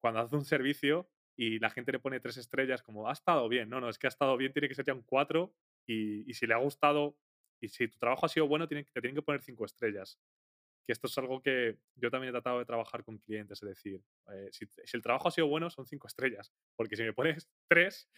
cuando 0.00 0.20
hace 0.20 0.36
un 0.36 0.44
servicio 0.44 1.08
y 1.36 1.58
la 1.58 1.70
gente 1.70 1.92
le 1.92 1.98
pone 1.98 2.20
tres 2.20 2.36
estrellas, 2.36 2.82
como 2.82 3.08
ha 3.08 3.12
estado 3.12 3.48
bien. 3.48 3.68
No, 3.68 3.80
no, 3.80 3.88
es 3.88 3.98
que 3.98 4.06
ha 4.06 4.08
estado 4.08 4.36
bien, 4.36 4.52
tiene 4.52 4.68
que 4.68 4.74
ser 4.74 4.84
ya 4.84 4.94
un 4.94 5.02
cuatro. 5.02 5.54
Y, 5.86 6.32
si 6.34 6.46
le 6.46 6.54
ha 6.54 6.58
gustado 6.58 7.16
y 7.60 7.68
si 7.68 7.88
tu 7.88 7.98
trabajo 7.98 8.26
ha 8.26 8.28
sido 8.28 8.48
bueno, 8.48 8.66
te 8.68 8.84
tienen 8.84 9.14
que 9.14 9.22
poner 9.22 9.42
cinco 9.42 9.64
estrellas 9.64 10.18
que 10.86 10.92
esto 10.92 11.08
es 11.08 11.18
algo 11.18 11.42
que 11.42 11.78
yo 11.96 12.10
también 12.10 12.28
he 12.30 12.32
tratado 12.32 12.60
de 12.60 12.64
trabajar 12.64 13.02
con 13.02 13.18
clientes, 13.18 13.60
es 13.60 13.68
decir, 13.68 14.00
eh, 14.32 14.48
si, 14.52 14.66
el 14.92 15.02
trabajo 15.02 15.28
ha 15.28 15.32
sido 15.32 15.48
bueno, 15.48 15.68
son 15.68 15.84
cinco 15.84 16.06
estrellas, 16.06 16.52
porque 16.76 16.96
si 16.96 17.02
me 17.02 17.12
pones 17.12 17.50
tres 17.68 18.08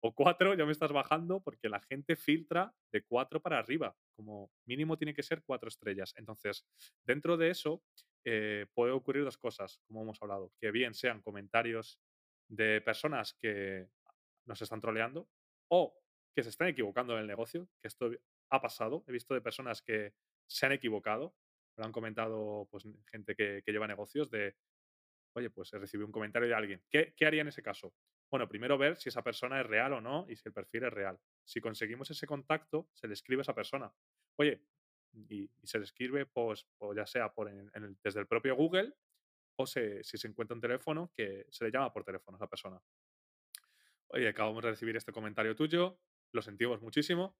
o 0.00 0.14
cuatro, 0.14 0.54
ya 0.54 0.66
me 0.66 0.72
estás 0.72 0.92
bajando 0.92 1.40
porque 1.40 1.70
la 1.70 1.80
gente 1.80 2.16
filtra 2.16 2.74
de 2.92 3.02
cuatro 3.02 3.40
para 3.40 3.58
arriba, 3.58 3.96
como 4.14 4.50
mínimo 4.66 4.98
tiene 4.98 5.14
que 5.14 5.22
ser 5.22 5.42
cuatro 5.42 5.68
estrellas. 5.68 6.12
Entonces, 6.16 6.66
dentro 7.06 7.38
de 7.38 7.50
eso, 7.50 7.82
eh, 8.24 8.66
puede 8.74 8.92
ocurrir 8.92 9.24
dos 9.24 9.38
cosas, 9.38 9.80
como 9.86 10.02
hemos 10.02 10.20
hablado, 10.20 10.52
que 10.60 10.70
bien 10.70 10.92
sean 10.92 11.22
comentarios 11.22 11.98
de 12.46 12.82
personas 12.82 13.32
que 13.32 13.88
nos 14.44 14.60
están 14.60 14.80
troleando 14.80 15.28
o 15.68 15.98
que 16.34 16.42
se 16.42 16.50
están 16.50 16.68
equivocando 16.68 17.14
en 17.14 17.20
el 17.20 17.26
negocio, 17.26 17.68
que 17.80 17.88
esto 17.88 18.10
ha 18.50 18.60
pasado, 18.60 19.02
he 19.06 19.12
visto 19.12 19.32
de 19.34 19.40
personas 19.40 19.80
que 19.80 20.12
se 20.46 20.66
han 20.66 20.72
equivocado 20.72 21.34
lo 21.78 21.84
han 21.84 21.92
comentado 21.92 22.66
pues, 22.70 22.84
gente 23.06 23.34
que, 23.34 23.62
lleva 23.66 23.86
negocios 23.86 24.30
de, 24.30 24.56
oye, 25.34 25.48
pues 25.48 25.72
he 25.72 25.78
recibido 25.78 26.06
un 26.06 26.12
comentario 26.12 26.48
de 26.48 26.54
alguien. 26.54 26.82
¿Qué, 26.90 27.14
haría 27.24 27.42
en 27.42 27.48
ese 27.48 27.62
caso? 27.62 27.94
Bueno, 28.30 28.48
primero 28.48 28.76
ver 28.76 28.96
si 28.96 29.08
esa 29.08 29.22
persona 29.22 29.60
es 29.60 29.66
real 29.66 29.92
o 29.94 30.00
no 30.00 30.26
y 30.28 30.36
si 30.36 30.42
el 30.46 30.52
perfil 30.52 30.84
es 30.84 30.92
real. 30.92 31.18
Si 31.44 31.60
conseguimos 31.60 32.10
ese 32.10 32.26
contacto, 32.26 32.90
se 32.92 33.06
le 33.06 33.14
escribe 33.14 33.40
a 33.40 33.42
esa 33.42 33.54
persona. 33.54 33.92
Oye, 34.36 34.60
y, 35.12 35.48
se 35.62 35.78
le 35.78 35.84
escribe, 35.84 36.26
pues, 36.26 36.66
o 36.78 36.94
ya 36.94 37.06
sea 37.06 37.32
por 37.32 37.50
desde 38.02 38.20
el 38.20 38.26
propio 38.26 38.56
Google 38.56 38.94
o 39.56 39.66
si 39.66 40.02
se 40.02 40.28
encuentra 40.28 40.54
un 40.54 40.60
teléfono, 40.60 41.10
que 41.14 41.46
se 41.50 41.64
le 41.64 41.70
llama 41.70 41.92
por 41.92 42.04
teléfono 42.04 42.36
a 42.36 42.38
esa 42.38 42.48
persona. 42.48 42.80
Oye, 44.08 44.28
acabamos 44.28 44.62
de 44.62 44.70
recibir 44.70 44.96
este 44.96 45.12
comentario 45.12 45.56
tuyo, 45.56 46.00
lo 46.32 46.42
sentimos 46.42 46.80
muchísimo, 46.80 47.36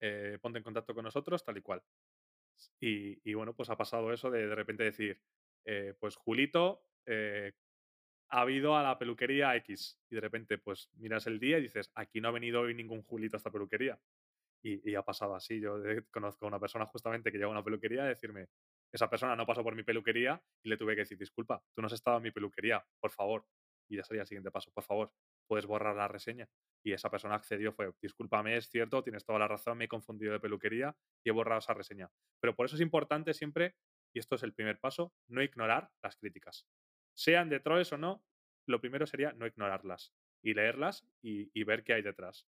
eh, 0.00 0.38
ponte 0.40 0.58
en 0.58 0.64
contacto 0.64 0.94
con 0.94 1.04
nosotros, 1.04 1.42
tal 1.44 1.56
y 1.56 1.62
cual. 1.62 1.82
Y, 2.80 3.34
bueno, 3.34 3.54
pues 3.54 3.70
ha 3.70 3.76
pasado 3.76 4.12
eso 4.12 4.30
de 4.30 4.46
de 4.46 4.54
repente 4.54 4.84
decir, 4.84 5.20
eh, 5.64 5.94
pues 5.98 6.16
Julito 6.16 6.84
eh, 7.06 7.52
ha 8.30 8.50
ido 8.50 8.76
a 8.76 8.82
la 8.82 8.98
peluquería 8.98 9.54
X 9.56 10.00
y 10.10 10.14
de 10.14 10.20
repente 10.20 10.58
pues 10.58 10.90
miras 10.94 11.26
el 11.26 11.38
día 11.38 11.58
y 11.58 11.62
dices, 11.62 11.90
aquí 11.94 12.20
no 12.20 12.28
ha 12.28 12.32
venido 12.32 12.62
hoy 12.62 12.74
ningún 12.74 13.02
Julito 13.02 13.36
a 13.36 13.38
esta 13.38 13.50
peluquería. 13.50 13.98
Y, 14.64 14.94
ha 14.94 15.02
pasado 15.02 15.34
así. 15.34 15.60
Yo 15.60 15.76
conozco 16.12 16.44
a 16.44 16.48
una 16.48 16.60
persona 16.60 16.86
justamente 16.86 17.32
que 17.32 17.38
lleva 17.38 17.48
a 17.50 17.52
una 17.52 17.64
peluquería 17.64 18.04
y 18.04 18.08
decirme, 18.08 18.48
esa 18.92 19.10
persona 19.10 19.34
no 19.34 19.44
pasó 19.44 19.64
por 19.64 19.74
mi 19.74 19.82
peluquería 19.82 20.40
y 20.62 20.68
le 20.68 20.76
tuve 20.76 20.94
que 20.94 21.00
decir, 21.00 21.18
disculpa, 21.18 21.62
tú 21.74 21.82
no 21.82 21.86
has 21.86 21.94
estado 21.94 22.18
en 22.18 22.22
mi 22.22 22.30
peluquería, 22.30 22.84
por 23.00 23.10
favor. 23.10 23.44
Y 23.88 23.96
ya 23.96 24.04
sería 24.04 24.22
el 24.22 24.28
siguiente 24.28 24.52
paso, 24.52 24.70
por 24.72 24.84
favor, 24.84 25.12
puedes 25.46 25.66
borrar 25.66 25.96
la 25.96 26.08
reseña. 26.08 26.48
Y 26.84 26.92
esa 26.92 27.10
persona 27.10 27.36
accedió, 27.36 27.72
fue, 27.72 27.92
discúlpame, 28.00 28.56
es 28.56 28.68
cierto, 28.68 29.02
tienes 29.02 29.24
toda 29.24 29.38
la 29.38 29.48
razón, 29.48 29.78
me 29.78 29.84
he 29.84 29.88
confundido 29.88 30.32
de 30.32 30.40
peluquería 30.40 30.96
y 31.24 31.28
he 31.28 31.32
borrado 31.32 31.60
esa 31.60 31.74
reseña. 31.74 32.10
Pero 32.40 32.56
por 32.56 32.66
eso 32.66 32.74
es 32.74 32.82
importante 32.82 33.34
siempre, 33.34 33.76
y 34.12 34.18
esto 34.18 34.34
es 34.34 34.42
el 34.42 34.52
primer 34.52 34.80
paso, 34.80 35.14
no 35.28 35.42
ignorar 35.42 35.90
las 36.02 36.16
críticas. 36.16 36.66
Sean 37.14 37.48
de 37.48 37.60
trolls 37.60 37.92
o 37.92 37.98
no, 37.98 38.24
lo 38.66 38.80
primero 38.80 39.06
sería 39.06 39.32
no 39.32 39.46
ignorarlas 39.46 40.12
y 40.42 40.54
leerlas 40.54 41.06
y, 41.22 41.64
ver 41.64 41.84
qué 41.84 41.94
hay 41.94 42.02
detrás. 42.02 42.48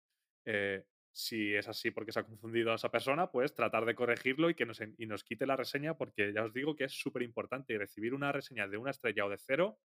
Eh, 0.45 0.85
si 1.13 1.55
es 1.55 1.69
así 1.69 1.91
porque 1.91 2.13
se 2.13 2.21
ha 2.21 2.25
confundido 2.25 2.73
a 2.73 2.75
esa 2.75 2.91
persona, 2.91 3.31
pues 3.31 3.55
tratar 3.55 3.87
de 3.87 3.95
corregirlo 3.95 4.51
y 4.51 4.55
que 4.55 4.67
nos, 4.67 4.81
y 4.81 5.07
nos 5.07 5.25
quite 5.25 5.47
la 5.47 5.57
reseña, 5.57 5.97
porque 5.97 6.33
ya 6.33 6.45
os 6.45 6.53
digo 6.53 6.75
que 6.77 6.85
es 6.85 6.93
súper 6.93 7.23
importante 7.23 7.79
recibir 7.79 8.13
una 8.13 8.33
reseña 8.33 8.69
de 8.69 8.77
una 8.77 8.91
estrella 8.91 9.25
o 9.25 9.31
de 9.31 9.39
cero 9.39 9.79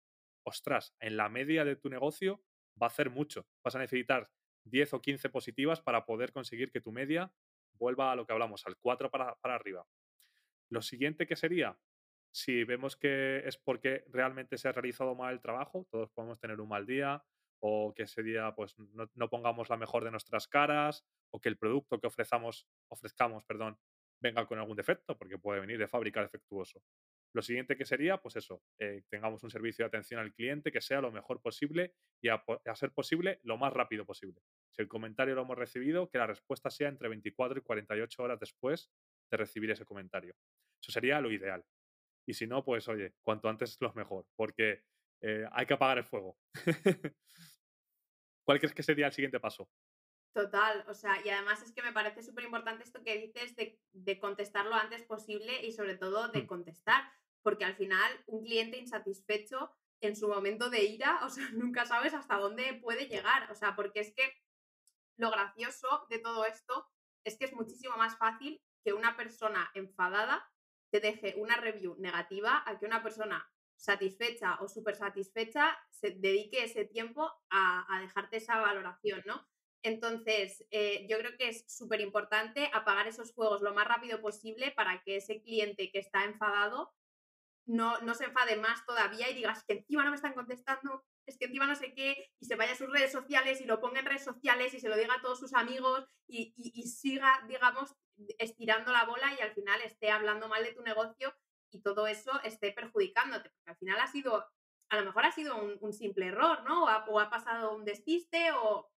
ostras, 0.43 0.95
en 0.99 1.17
la 1.17 1.29
media 1.29 1.65
de 1.65 1.75
tu 1.75 1.89
negocio 1.89 2.43
va 2.81 2.87
a 2.87 2.89
hacer 2.89 3.09
mucho. 3.09 3.47
Vas 3.63 3.75
a 3.75 3.79
necesitar 3.79 4.29
10 4.65 4.93
o 4.93 5.01
15 5.01 5.29
positivas 5.29 5.81
para 5.81 6.05
poder 6.05 6.31
conseguir 6.31 6.71
que 6.71 6.81
tu 6.81 6.91
media 6.91 7.31
vuelva 7.73 8.11
a 8.11 8.15
lo 8.15 8.25
que 8.25 8.33
hablamos, 8.33 8.65
al 8.67 8.77
4 8.77 9.09
para, 9.09 9.35
para 9.35 9.55
arriba. 9.55 9.85
Lo 10.69 10.81
siguiente 10.81 11.25
que 11.25 11.35
sería, 11.35 11.77
si 12.31 12.63
vemos 12.63 12.95
que 12.95 13.39
es 13.45 13.57
porque 13.57 14.05
realmente 14.07 14.57
se 14.57 14.67
ha 14.67 14.71
realizado 14.71 15.15
mal 15.15 15.33
el 15.33 15.41
trabajo, 15.41 15.87
todos 15.89 16.09
podemos 16.11 16.39
tener 16.39 16.61
un 16.61 16.69
mal 16.69 16.85
día, 16.85 17.23
o 17.59 17.93
que 17.93 18.03
ese 18.03 18.23
día 18.23 18.53
pues, 18.55 18.75
no, 18.77 19.29
pongamos 19.29 19.69
la 19.69 19.77
mejor 19.77 20.03
de 20.03 20.11
nuestras 20.11 20.47
caras, 20.47 21.05
o 21.29 21.39
que 21.39 21.49
el 21.49 21.57
producto 21.57 21.99
que 21.99 22.07
ofrezcamos, 22.07 22.67
ofrezcamos 22.89 23.43
perdón, 23.45 23.77
venga 24.19 24.45
con 24.45 24.59
algún 24.59 24.77
defecto, 24.77 25.17
porque 25.17 25.37
puede 25.37 25.59
venir 25.59 25.77
de 25.77 25.87
fábrica 25.87 26.21
defectuoso. 26.21 26.81
Lo 27.33 27.41
siguiente 27.41 27.77
que 27.77 27.85
sería, 27.85 28.17
pues 28.17 28.35
eso, 28.35 28.61
eh, 28.77 29.03
tengamos 29.09 29.43
un 29.43 29.49
servicio 29.49 29.83
de 29.83 29.87
atención 29.87 30.19
al 30.19 30.33
cliente 30.33 30.71
que 30.71 30.81
sea 30.81 30.99
lo 30.99 31.11
mejor 31.11 31.41
posible 31.41 31.93
y 32.21 32.27
a, 32.27 32.43
ser 32.75 32.91
posible 32.91 33.39
lo 33.43 33.57
más 33.57 33.71
rápido 33.71 34.05
posible. 34.05 34.41
Si 34.71 34.81
el 34.81 34.89
comentario 34.89 35.35
lo 35.35 35.43
hemos 35.43 35.57
recibido, 35.57 36.09
que 36.09 36.17
la 36.17 36.27
respuesta 36.27 36.69
sea 36.69 36.89
entre 36.89 37.07
24 37.07 37.59
y 37.59 37.61
48 37.61 38.23
horas 38.23 38.39
después 38.39 38.91
de 39.29 39.37
recibir 39.37 39.71
ese 39.71 39.85
comentario. 39.85 40.35
Eso 40.81 40.91
sería 40.91 41.21
lo 41.21 41.31
ideal. 41.31 41.63
Y 42.27 42.33
si 42.33 42.47
no, 42.47 42.65
pues 42.65 42.87
oye, 42.89 43.13
cuanto 43.21 43.47
antes 43.47 43.71
es 43.71 43.81
lo 43.81 43.93
mejor, 43.93 44.25
porque 44.35 44.83
eh, 45.21 45.45
hay 45.51 45.65
que 45.65 45.73
apagar 45.73 45.99
el 45.99 46.05
fuego. 46.05 46.37
¿Cuál 48.45 48.59
crees 48.59 48.73
que 48.73 48.83
sería 48.83 49.07
el 49.07 49.13
siguiente 49.13 49.39
paso? 49.39 49.69
Total, 50.33 50.85
o 50.87 50.93
sea, 50.93 51.23
y 51.25 51.29
además 51.29 51.61
es 51.61 51.73
que 51.73 51.81
me 51.81 51.91
parece 51.91 52.23
súper 52.23 52.45
importante 52.45 52.83
esto 52.83 53.03
que 53.03 53.17
dices 53.17 53.53
de, 53.55 54.19
contestar 54.19 54.65
lo 54.65 54.75
antes 54.75 55.03
posible 55.03 55.65
y 55.65 55.73
sobre 55.73 55.97
todo 55.97 56.29
de 56.29 56.43
mm. 56.43 56.47
contestar, 56.47 57.03
porque 57.43 57.65
al 57.65 57.75
final 57.75 58.11
un 58.27 58.43
cliente 58.43 58.77
insatisfecho 58.77 59.71
en 60.01 60.15
su 60.15 60.27
momento 60.27 60.69
de 60.69 60.83
ira, 60.83 61.19
o 61.23 61.29
sea, 61.29 61.47
nunca 61.53 61.85
sabes 61.85 62.13
hasta 62.13 62.37
dónde 62.37 62.79
puede 62.81 63.07
llegar, 63.07 63.49
o 63.51 63.55
sea, 63.55 63.75
porque 63.75 64.01
es 64.01 64.13
que 64.13 64.33
lo 65.17 65.31
gracioso 65.31 66.05
de 66.09 66.19
todo 66.19 66.45
esto 66.45 66.87
es 67.23 67.37
que 67.37 67.45
es 67.45 67.53
muchísimo 67.53 67.95
más 67.97 68.17
fácil 68.17 68.61
que 68.83 68.93
una 68.93 69.15
persona 69.15 69.69
enfadada 69.75 70.49
te 70.91 70.99
deje 70.99 71.35
una 71.37 71.55
review 71.55 71.95
negativa 71.99 72.63
a 72.65 72.79
que 72.79 72.85
una 72.85 73.03
persona 73.03 73.47
satisfecha 73.75 74.57
o 74.61 74.67
súper 74.67 74.95
satisfecha 74.95 75.77
se 75.89 76.11
dedique 76.11 76.63
ese 76.63 76.85
tiempo 76.85 77.31
a, 77.49 77.85
a, 77.95 78.01
dejarte 78.01 78.37
esa 78.37 78.59
valoración, 78.59 79.23
¿no? 79.25 79.47
Entonces, 79.83 80.63
eh, 80.69 81.07
yo 81.09 81.17
creo 81.17 81.35
que 81.37 81.49
es 81.49 81.65
súper 81.67 82.01
importante 82.01 82.69
apagar 82.73 83.07
esos 83.07 83.33
fuegos 83.33 83.61
lo 83.61 83.73
más 83.73 83.87
rápido 83.87 84.21
posible 84.21 84.71
para 84.71 85.01
que 85.03 85.17
ese 85.17 85.41
cliente 85.41 85.91
que 85.91 85.99
está 85.99 86.25
enfadado 86.25 86.93
no, 87.65 87.99
no 87.99 88.13
se 88.15 88.25
enfade 88.25 88.55
más 88.55 88.85
todavía 88.85 89.29
y 89.29 89.35
digas 89.35 89.63
que 89.65 89.73
encima 89.73 90.03
no 90.03 90.09
me 90.09 90.15
están 90.15 90.33
contestando, 90.33 91.03
es 91.25 91.37
que 91.37 91.45
encima 91.45 91.67
no 91.67 91.75
sé 91.75 91.93
qué, 91.93 92.31
y 92.39 92.45
se 92.45 92.55
vaya 92.55 92.73
a 92.73 92.77
sus 92.77 92.91
redes 92.91 93.11
sociales 93.11 93.61
y 93.61 93.65
lo 93.65 93.79
ponga 93.79 93.99
en 93.99 94.05
redes 94.05 94.23
sociales 94.23 94.73
y 94.73 94.79
se 94.79 94.89
lo 94.89 94.97
diga 94.97 95.15
a 95.15 95.21
todos 95.21 95.39
sus 95.39 95.53
amigos 95.53 96.05
y, 96.27 96.53
y, 96.57 96.87
siga, 96.87 97.45
digamos, 97.47 97.95
estirando 98.37 98.91
la 98.91 99.05
bola 99.05 99.33
y 99.37 99.41
al 99.41 99.53
final 99.53 99.81
esté 99.81 100.11
hablando 100.11 100.47
mal 100.47 100.63
de 100.63 100.73
tu 100.73 100.81
negocio 100.81 101.33
y 101.71 101.81
todo 101.81 102.07
eso 102.07 102.31
esté 102.43 102.71
perjudicándote, 102.71 103.49
porque 103.49 103.71
al 103.71 103.77
final 103.77 103.99
ha 103.99 104.07
sido, 104.07 104.45
a 104.89 104.97
lo 104.97 105.05
mejor 105.05 105.25
ha 105.25 105.31
sido 105.31 105.55
un, 105.57 105.93
simple 105.93 106.27
error, 106.27 106.63
¿no? 106.63 106.85
O 106.85 107.19
ha, 107.19 107.29
pasado 107.29 107.75
un 107.75 107.85
despiste 107.85 108.51
o, 108.51 108.89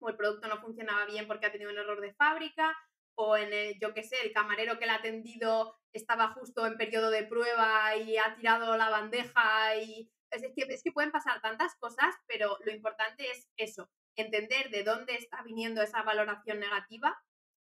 o, 0.00 0.08
el 0.08 0.16
producto 0.16 0.48
no 0.48 0.60
funcionaba 0.60 1.04
bien 1.04 1.26
porque 1.26 1.46
ha 1.46 1.52
tenido 1.52 1.70
un 1.70 1.78
error 1.78 2.00
de 2.00 2.14
fábrica 2.14 2.74
o 3.16 3.36
en 3.36 3.52
el, 3.52 3.78
yo 3.80 3.94
qué 3.94 4.02
sé, 4.02 4.16
el 4.22 4.32
camarero 4.32 4.78
que 4.78 4.86
le 4.86 4.92
ha 4.92 4.96
atendido 4.96 5.76
estaba 5.92 6.28
justo 6.28 6.66
en 6.66 6.76
periodo 6.76 7.10
de 7.10 7.24
prueba 7.24 7.96
y 7.96 8.16
ha 8.16 8.34
tirado 8.34 8.76
la 8.76 8.90
bandeja 8.90 9.76
y 9.76 10.10
es 10.30 10.42
que, 10.54 10.74
es 10.74 10.82
que 10.82 10.92
pueden 10.92 11.12
pasar 11.12 11.40
tantas 11.40 11.74
cosas, 11.76 12.14
pero 12.26 12.58
lo 12.64 12.72
importante 12.72 13.30
es 13.30 13.48
eso, 13.56 13.90
entender 14.16 14.70
de 14.70 14.82
dónde 14.82 15.14
está 15.14 15.42
viniendo 15.42 15.82
esa 15.82 16.02
valoración 16.02 16.58
negativa 16.60 17.16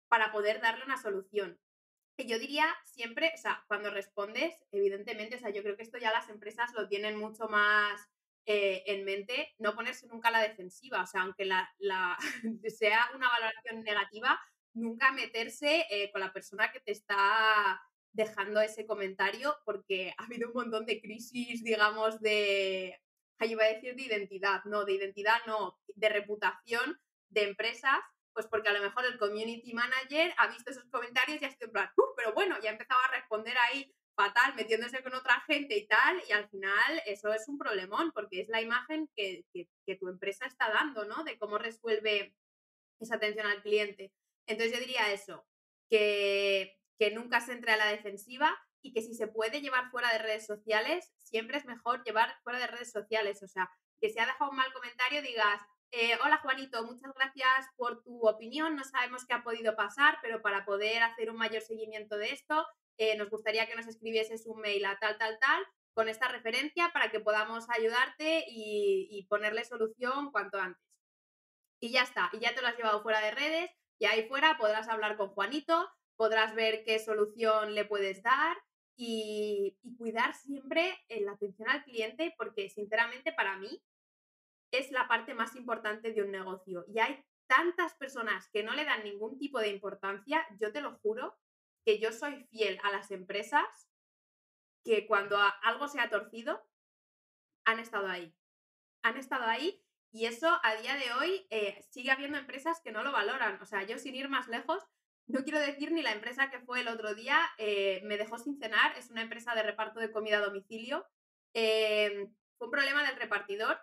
para 0.08 0.32
poder 0.32 0.60
darle 0.60 0.84
una 0.84 1.00
solución. 1.00 1.58
Que 2.16 2.26
yo 2.26 2.38
diría 2.38 2.66
siempre, 2.84 3.32
o 3.34 3.38
sea, 3.38 3.64
cuando 3.66 3.90
respondes, 3.90 4.54
evidentemente, 4.72 5.36
o 5.36 5.38
sea, 5.38 5.50
yo 5.50 5.62
creo 5.62 5.76
que 5.76 5.82
esto 5.82 5.98
ya 5.98 6.10
las 6.10 6.28
empresas 6.28 6.72
lo 6.74 6.88
tienen 6.88 7.16
mucho 7.16 7.48
más 7.48 8.08
eh, 8.46 8.82
en 8.86 9.04
mente, 9.04 9.54
no 9.58 9.74
ponerse 9.74 10.06
nunca 10.06 10.28
a 10.28 10.32
la 10.32 10.42
defensiva, 10.42 11.02
o 11.02 11.06
sea, 11.06 11.22
aunque 11.22 11.44
la, 11.44 11.72
la 11.78 12.16
sea 12.68 13.08
una 13.14 13.28
valoración 13.28 13.82
negativa, 13.82 14.38
nunca 14.74 15.12
meterse 15.12 15.86
eh, 15.90 16.10
con 16.12 16.20
la 16.20 16.32
persona 16.32 16.72
que 16.72 16.80
te 16.80 16.92
está 16.92 17.80
dejando 18.12 18.60
ese 18.60 18.86
comentario 18.86 19.56
porque 19.64 20.14
ha 20.16 20.24
habido 20.24 20.48
un 20.48 20.54
montón 20.54 20.86
de 20.86 21.00
crisis, 21.00 21.62
digamos, 21.62 22.20
de, 22.20 23.00
yo 23.40 23.46
iba 23.46 23.64
a 23.64 23.68
decir 23.68 23.94
de 23.94 24.02
identidad, 24.02 24.64
no, 24.64 24.84
de 24.84 24.94
identidad 24.94 25.38
no, 25.46 25.78
de 25.94 26.08
reputación 26.08 27.00
de 27.28 27.44
empresas, 27.44 27.98
pues 28.32 28.46
porque 28.46 28.68
a 28.68 28.72
lo 28.72 28.82
mejor 28.82 29.04
el 29.04 29.18
community 29.18 29.72
manager 29.72 30.34
ha 30.38 30.48
visto 30.48 30.70
esos 30.70 30.88
comentarios 30.90 31.40
y 31.40 31.44
ha 31.44 31.50
sido 31.50 31.66
en 31.66 31.72
plan, 31.72 31.90
pero 32.16 32.32
bueno, 32.32 32.56
ya 32.60 32.70
empezaba 32.70 33.00
a 33.04 33.16
responder 33.16 33.56
ahí 33.58 33.92
fatal, 34.14 34.54
metiéndose 34.54 35.02
con 35.02 35.14
otra 35.14 35.40
gente 35.46 35.76
y 35.76 35.86
tal, 35.86 36.22
y 36.28 36.32
al 36.32 36.48
final 36.48 37.02
eso 37.06 37.32
es 37.32 37.48
un 37.48 37.58
problemón, 37.58 38.12
porque 38.12 38.40
es 38.40 38.48
la 38.48 38.60
imagen 38.60 39.08
que, 39.16 39.44
que, 39.52 39.68
que 39.86 39.96
tu 39.96 40.08
empresa 40.08 40.46
está 40.46 40.70
dando, 40.70 41.04
¿no? 41.04 41.24
De 41.24 41.38
cómo 41.38 41.58
resuelve 41.58 42.34
esa 42.98 43.16
atención 43.16 43.46
al 43.46 43.62
cliente. 43.62 44.12
Entonces 44.50 44.72
yo 44.76 44.80
diría 44.80 45.12
eso, 45.12 45.46
que, 45.88 46.76
nunca 47.14 47.40
se 47.40 47.52
entre 47.52 47.72
a 47.72 47.76
la 47.76 47.86
defensiva 47.86 48.54
y 48.82 48.92
que 48.92 49.00
si 49.00 49.14
se 49.14 49.28
puede 49.28 49.60
llevar 49.60 49.90
fuera 49.90 50.12
de 50.12 50.18
redes 50.18 50.44
sociales, 50.44 51.12
siempre 51.18 51.56
es 51.56 51.64
mejor 51.66 52.02
llevar 52.04 52.36
fuera 52.42 52.58
de 52.58 52.66
redes 52.66 52.90
sociales. 52.90 53.42
O 53.44 53.48
sea, 53.48 53.70
que 54.00 54.10
si 54.10 54.18
ha 54.18 54.26
dejado 54.26 54.50
un 54.50 54.56
mal 54.56 54.72
comentario, 54.72 55.22
digas, 55.22 55.62
eh, 55.92 56.18
hola 56.24 56.38
Juanito, 56.38 56.84
muchas 56.84 57.12
gracias 57.14 57.68
por 57.76 58.02
tu 58.02 58.26
opinión. 58.28 58.74
No 58.74 58.82
sabemos 58.82 59.24
qué 59.24 59.34
ha 59.34 59.44
podido 59.44 59.76
pasar, 59.76 60.18
pero 60.20 60.42
para 60.42 60.64
poder 60.64 61.04
hacer 61.04 61.30
un 61.30 61.36
mayor 61.36 61.62
seguimiento 61.62 62.16
de 62.16 62.32
esto, 62.32 62.66
eh, 62.98 63.16
nos 63.16 63.30
gustaría 63.30 63.68
que 63.68 63.76
nos 63.76 63.86
escribieses 63.86 64.46
un 64.46 64.60
mail 64.60 64.84
a 64.84 64.98
tal, 64.98 65.16
tal, 65.16 65.38
tal, 65.38 65.64
con 65.94 66.08
esta 66.08 66.26
referencia 66.26 66.90
para 66.92 67.10
que 67.12 67.20
podamos 67.20 67.66
ayudarte 67.70 68.44
y 68.48 69.26
ponerle 69.28 69.64
solución 69.64 70.32
cuanto 70.32 70.58
antes. 70.58 70.82
Y 71.78 71.92
ya 71.92 72.02
está, 72.02 72.30
y 72.32 72.40
ya 72.40 72.54
te 72.54 72.62
lo 72.62 72.66
has 72.66 72.76
llevado 72.76 73.02
fuera 73.02 73.20
de 73.20 73.30
redes 73.30 73.70
y 74.00 74.06
ahí 74.06 74.26
fuera 74.26 74.56
podrás 74.56 74.88
hablar 74.88 75.16
con 75.18 75.28
Juanito, 75.28 75.88
podrás 76.16 76.54
ver 76.54 76.82
qué 76.84 76.98
solución 76.98 77.74
le 77.74 77.84
puedes 77.84 78.22
dar 78.22 78.56
y, 78.96 79.76
cuidar 79.98 80.34
siempre 80.34 80.98
la 81.08 81.32
atención 81.32 81.68
al 81.68 81.84
cliente 81.84 82.34
porque 82.38 82.70
sinceramente 82.70 83.32
para 83.32 83.58
mí 83.58 83.82
es 84.72 84.90
la 84.90 85.06
parte 85.06 85.34
más 85.34 85.54
importante 85.54 86.14
de 86.14 86.22
un 86.22 86.30
negocio. 86.30 86.86
Y 86.88 86.98
hay 86.98 87.22
tantas 87.46 87.94
personas 87.94 88.48
que 88.48 88.62
no 88.62 88.72
le 88.72 88.86
dan 88.86 89.04
ningún 89.04 89.38
tipo 89.38 89.60
de 89.60 89.68
importancia, 89.68 90.46
yo 90.58 90.72
te 90.72 90.80
lo 90.80 90.98
juro, 91.00 91.38
que 91.84 91.98
yo 91.98 92.10
soy 92.10 92.44
fiel 92.44 92.78
a 92.82 92.90
las 92.90 93.10
empresas 93.10 93.66
que 94.82 95.06
cuando 95.06 95.36
algo 95.62 95.88
se 95.88 96.00
ha 96.00 96.08
torcido, 96.08 96.66
han 97.66 97.80
estado 97.80 98.06
ahí. 98.06 98.34
Han 99.02 99.18
estado 99.18 99.44
ahí 99.44 99.84
y 100.12 100.26
eso 100.26 100.58
a 100.62 100.74
día 100.76 100.96
de 100.96 101.12
hoy 101.12 101.46
eh, 101.50 101.84
sigue 101.90 102.10
habiendo 102.10 102.38
empresas 102.38 102.80
que 102.82 102.92
no 102.92 103.02
lo 103.02 103.12
valoran. 103.12 103.60
O 103.62 103.66
sea, 103.66 103.84
yo 103.84 103.98
sin 103.98 104.14
ir 104.14 104.28
más 104.28 104.48
lejos, 104.48 104.82
no 105.26 105.44
quiero 105.44 105.60
decir 105.60 105.92
ni 105.92 106.02
la 106.02 106.12
empresa 106.12 106.50
que 106.50 106.60
fue 106.60 106.80
el 106.80 106.88
otro 106.88 107.14
día, 107.14 107.38
eh, 107.58 108.00
me 108.04 108.16
dejó 108.16 108.38
sin 108.38 108.58
cenar, 108.58 108.96
es 108.98 109.10
una 109.10 109.22
empresa 109.22 109.54
de 109.54 109.62
reparto 109.62 110.00
de 110.00 110.10
comida 110.10 110.38
a 110.38 110.40
domicilio. 110.44 111.06
Em, 111.54 112.34
fue 112.58 112.66
un 112.66 112.72
problema 112.72 113.04
del 113.04 113.16
repartidor 113.16 113.80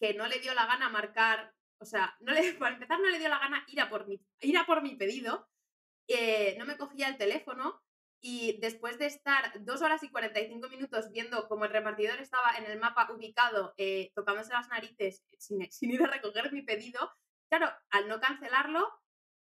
que 0.00 0.14
no 0.14 0.26
le 0.26 0.40
dio 0.40 0.54
la 0.54 0.66
gana 0.66 0.88
marcar, 0.88 1.54
o 1.80 1.84
sea, 1.84 2.16
no 2.20 2.32
le, 2.32 2.40
para 2.58 2.74
empezar 2.74 2.98
no 3.00 3.08
le 3.08 3.18
dio 3.18 3.28
la 3.28 3.38
gana 3.38 3.64
ir 3.68 3.80
a 3.80 3.88
por 3.88 4.06
mi, 4.08 4.20
ir 4.40 4.58
a 4.58 4.66
por 4.66 4.82
mi 4.82 4.96
pedido, 4.96 5.48
eh, 6.08 6.56
no 6.58 6.64
me 6.64 6.76
cogía 6.76 7.08
el 7.08 7.16
teléfono 7.16 7.82
y 8.20 8.58
después 8.60 8.98
de 8.98 9.06
estar 9.06 9.52
dos 9.60 9.80
horas 9.82 10.02
y 10.02 10.10
45 10.10 10.68
minutos 10.68 11.10
viendo 11.10 11.46
cómo 11.48 11.64
el 11.64 11.70
repartidor 11.70 12.18
estaba 12.20 12.50
en 12.58 12.64
el 12.64 12.78
mapa 12.78 13.08
ubicado, 13.12 13.74
eh, 13.76 14.10
tocándose 14.14 14.52
las 14.52 14.68
narices 14.68 15.24
sin, 15.38 15.90
ir 15.90 16.02
a 16.02 16.08
recoger 16.08 16.52
mi 16.52 16.62
pedido, 16.62 17.12
claro, 17.48 17.70
al 17.90 18.08
no 18.08 18.20
cancelarlo, 18.20 18.88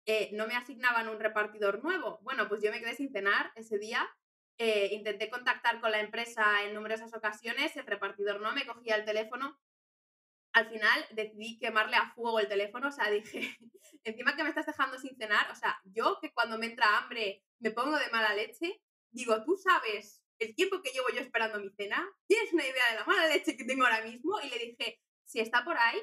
eh, 0.05 0.29
no 0.33 0.47
me 0.47 0.55
asignaban 0.55 1.07
un 1.07 1.19
repartidor 1.19 1.83
nuevo. 1.83 2.19
Bueno, 2.23 2.49
pues 2.49 2.61
yo 2.61 2.71
me 2.71 2.79
quedé 2.79 2.95
sin 2.95 3.11
cenar 3.11 3.51
ese 3.55 3.77
día. 3.77 4.09
Eh, 4.57 4.89
intenté 4.91 5.29
contactar 5.29 5.79
con 5.79 5.91
la 5.91 6.01
empresa 6.01 6.63
en 6.63 6.73
numerosas 6.73 7.13
ocasiones, 7.13 7.75
el 7.77 7.85
repartidor 7.85 8.41
no 8.41 8.53
me 8.53 8.65
cogía 8.65 8.95
el 8.95 9.05
teléfono. 9.05 9.57
Al 10.53 10.69
final 10.69 11.05
decidí 11.11 11.57
quemarle 11.57 11.95
a 11.95 12.11
fuego 12.13 12.39
el 12.39 12.47
teléfono, 12.47 12.89
o 12.89 12.91
sea, 12.91 13.09
dije, 13.09 13.41
encima 14.03 14.35
que 14.35 14.43
me 14.43 14.49
estás 14.49 14.65
dejando 14.65 14.97
sin 14.99 15.15
cenar, 15.17 15.49
o 15.51 15.55
sea, 15.55 15.79
yo 15.85 16.19
que 16.21 16.31
cuando 16.31 16.57
me 16.57 16.67
entra 16.67 16.97
hambre 16.97 17.43
me 17.59 17.71
pongo 17.71 17.97
de 17.97 18.09
mala 18.11 18.33
leche, 18.33 18.81
digo, 19.11 19.43
tú 19.43 19.57
sabes 19.57 20.21
el 20.39 20.55
tiempo 20.55 20.81
que 20.81 20.91
llevo 20.91 21.07
yo 21.13 21.21
esperando 21.21 21.59
mi 21.59 21.69
cena, 21.69 22.07
tienes 22.27 22.51
una 22.53 22.63
idea 22.63 22.91
de 22.91 22.95
la 22.99 23.05
mala 23.05 23.27
leche 23.27 23.55
que 23.55 23.63
tengo 23.63 23.83
ahora 23.83 24.03
mismo 24.03 24.39
y 24.41 24.49
le 24.49 24.59
dije, 24.59 24.99
si 25.23 25.39
está 25.39 25.63
por 25.63 25.77
ahí, 25.77 26.01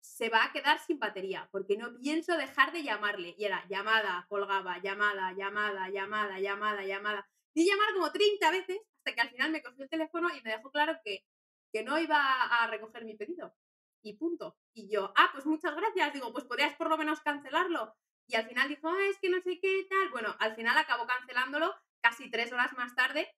se 0.00 0.28
va 0.30 0.44
a 0.44 0.52
quedar 0.52 0.80
sin 0.80 0.98
batería, 0.98 1.48
porque 1.52 1.76
no 1.76 1.96
pienso 1.98 2.36
dejar 2.36 2.72
de 2.72 2.82
llamarle. 2.82 3.34
Y 3.38 3.44
era 3.44 3.64
llamada, 3.68 4.26
colgaba, 4.28 4.78
llamada, 4.82 5.32
llamada, 5.32 5.88
llamada, 5.90 6.40
llamada, 6.40 6.84
llamada. 6.84 7.28
Di 7.54 7.64
llamar 7.68 7.94
como 7.94 8.10
30 8.10 8.50
veces 8.50 8.80
hasta 8.98 9.14
que 9.14 9.20
al 9.20 9.30
final 9.30 9.52
me 9.52 9.62
cogió 9.62 9.84
el 9.84 9.90
teléfono 9.90 10.28
y 10.34 10.40
me 10.42 10.50
dejó 10.50 10.72
claro 10.72 10.98
que 11.04 11.24
que 11.72 11.82
no 11.82 11.98
iba 11.98 12.18
a 12.18 12.66
recoger 12.66 13.04
mi 13.04 13.16
pedido. 13.16 13.54
Y 14.02 14.14
punto. 14.14 14.56
Y 14.74 14.88
yo, 14.90 15.12
ah, 15.16 15.30
pues 15.32 15.46
muchas 15.46 15.74
gracias. 15.76 16.12
Digo, 16.12 16.32
pues 16.32 16.44
podrías 16.44 16.74
por 16.76 16.90
lo 16.90 16.98
menos 16.98 17.20
cancelarlo. 17.20 17.94
Y 18.26 18.34
al 18.36 18.46
final 18.46 18.68
dijo, 18.68 18.88
ah, 18.88 19.06
es 19.08 19.18
que 19.18 19.30
no 19.30 19.40
sé 19.40 19.58
qué 19.60 19.86
tal. 19.88 20.10
Bueno, 20.10 20.34
al 20.38 20.54
final 20.54 20.76
acabó 20.76 21.06
cancelándolo 21.06 21.74
casi 22.00 22.30
tres 22.30 22.52
horas 22.52 22.72
más 22.76 22.94
tarde. 22.94 23.28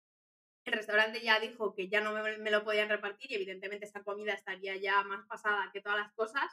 El 0.64 0.72
restaurante 0.72 1.20
ya 1.20 1.38
dijo 1.40 1.74
que 1.74 1.88
ya 1.88 2.00
no 2.00 2.12
me, 2.12 2.38
me 2.38 2.50
lo 2.50 2.64
podían 2.64 2.88
repartir 2.88 3.30
y 3.30 3.34
evidentemente 3.34 3.84
esa 3.84 4.02
comida 4.02 4.32
estaría 4.32 4.76
ya 4.76 5.02
más 5.04 5.26
pasada 5.26 5.70
que 5.72 5.82
todas 5.82 5.98
las 5.98 6.12
cosas. 6.14 6.50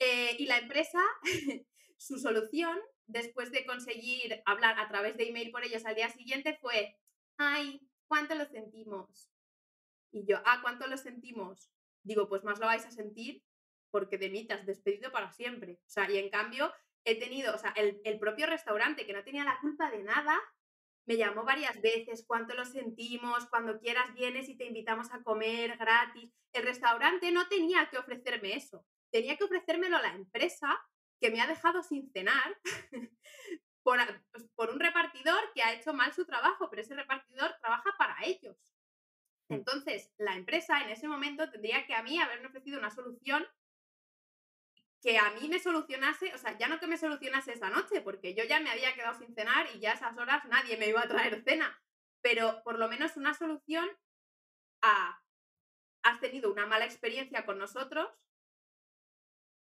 Eh, 0.00 0.36
y 0.38 0.46
la 0.46 0.58
empresa, 0.58 1.00
su 1.96 2.18
solución, 2.18 2.78
después 3.06 3.52
de 3.52 3.64
conseguir 3.64 4.42
hablar 4.44 4.78
a 4.78 4.88
través 4.88 5.16
de 5.16 5.28
email 5.28 5.50
por 5.50 5.64
ellos 5.64 5.84
al 5.86 5.94
día 5.94 6.08
siguiente, 6.08 6.58
fue, 6.60 6.96
ay, 7.36 7.80
¿cuánto 8.06 8.34
lo 8.34 8.44
sentimos? 8.46 9.30
Y 10.10 10.24
yo, 10.26 10.38
ah, 10.44 10.58
¿cuánto 10.62 10.86
lo 10.86 10.96
sentimos? 10.96 11.70
Digo, 12.02 12.28
pues 12.28 12.44
más 12.44 12.58
lo 12.58 12.66
vais 12.66 12.84
a 12.86 12.90
sentir 12.90 13.42
porque 13.90 14.18
de 14.18 14.30
mí 14.30 14.46
te 14.46 14.54
has 14.54 14.66
despedido 14.66 15.10
para 15.10 15.32
siempre. 15.32 15.80
O 15.86 15.88
sea, 15.88 16.10
y 16.10 16.18
en 16.18 16.30
cambio 16.30 16.72
he 17.04 17.18
tenido, 17.18 17.54
o 17.54 17.58
sea, 17.58 17.70
el, 17.76 18.00
el 18.04 18.18
propio 18.18 18.46
restaurante 18.46 19.06
que 19.06 19.12
no 19.12 19.24
tenía 19.24 19.44
la 19.44 19.58
culpa 19.60 19.90
de 19.90 20.02
nada, 20.02 20.38
me 21.08 21.16
llamó 21.16 21.42
varias 21.42 21.80
veces, 21.80 22.24
cuánto 22.26 22.54
lo 22.54 22.66
sentimos, 22.66 23.46
cuando 23.46 23.78
quieras 23.80 24.12
vienes 24.12 24.46
y 24.50 24.58
te 24.58 24.66
invitamos 24.66 25.10
a 25.10 25.22
comer 25.22 25.78
gratis. 25.78 26.30
El 26.52 26.64
restaurante 26.64 27.32
no 27.32 27.48
tenía 27.48 27.88
que 27.88 27.96
ofrecerme 27.96 28.54
eso, 28.54 28.84
tenía 29.10 29.36
que 29.38 29.44
ofrecérmelo 29.44 29.98
la 30.02 30.12
empresa 30.12 30.78
que 31.18 31.30
me 31.30 31.40
ha 31.40 31.46
dejado 31.46 31.82
sin 31.82 32.10
cenar 32.12 32.58
por, 33.82 33.98
pues, 34.30 34.46
por, 34.54 34.70
un 34.70 34.80
repartidor 34.80 35.40
que 35.54 35.62
ha 35.62 35.72
hecho 35.72 35.94
mal 35.94 36.12
su 36.12 36.26
trabajo, 36.26 36.68
pero 36.68 36.82
ese 36.82 36.94
repartidor 36.94 37.56
trabaja 37.60 37.94
para 37.98 38.16
ellos. 38.24 38.56
Mm. 39.48 39.54
Entonces, 39.54 40.12
la 40.18 40.34
empresa 40.36 40.80
en 40.82 40.90
ese 40.90 41.08
momento 41.08 41.50
tendría 41.50 41.86
que 41.86 41.94
a 41.94 42.02
mí 42.02 42.18
haberme 42.20 42.48
ofrecido 42.48 42.78
una 42.78 42.90
solución 42.90 43.46
que 45.00 45.16
a 45.16 45.30
mí 45.30 45.48
me 45.48 45.60
solucionase, 45.60 46.34
o 46.34 46.38
sea, 46.38 46.58
ya 46.58 46.68
no 46.68 46.80
que 46.80 46.88
me 46.88 46.96
solucionase 46.96 47.52
esa 47.52 47.70
noche, 47.70 48.00
porque 48.00 48.34
yo 48.34 48.44
ya 48.44 48.58
me 48.60 48.70
había 48.70 48.94
quedado 48.94 49.16
sin 49.16 49.32
cenar 49.34 49.68
y 49.74 49.78
ya 49.78 49.92
a 49.92 49.94
esas 49.94 50.16
horas 50.18 50.44
nadie 50.46 50.76
me 50.76 50.88
iba 50.88 51.00
a 51.00 51.08
traer 51.08 51.42
cena, 51.44 51.80
pero 52.20 52.62
por 52.64 52.78
lo 52.78 52.88
menos 52.88 53.16
una 53.16 53.32
solución 53.32 53.88
a, 54.82 55.22
has 56.02 56.20
tenido 56.20 56.52
una 56.52 56.66
mala 56.66 56.84
experiencia 56.84 57.46
con 57.46 57.58
nosotros, 57.58 58.08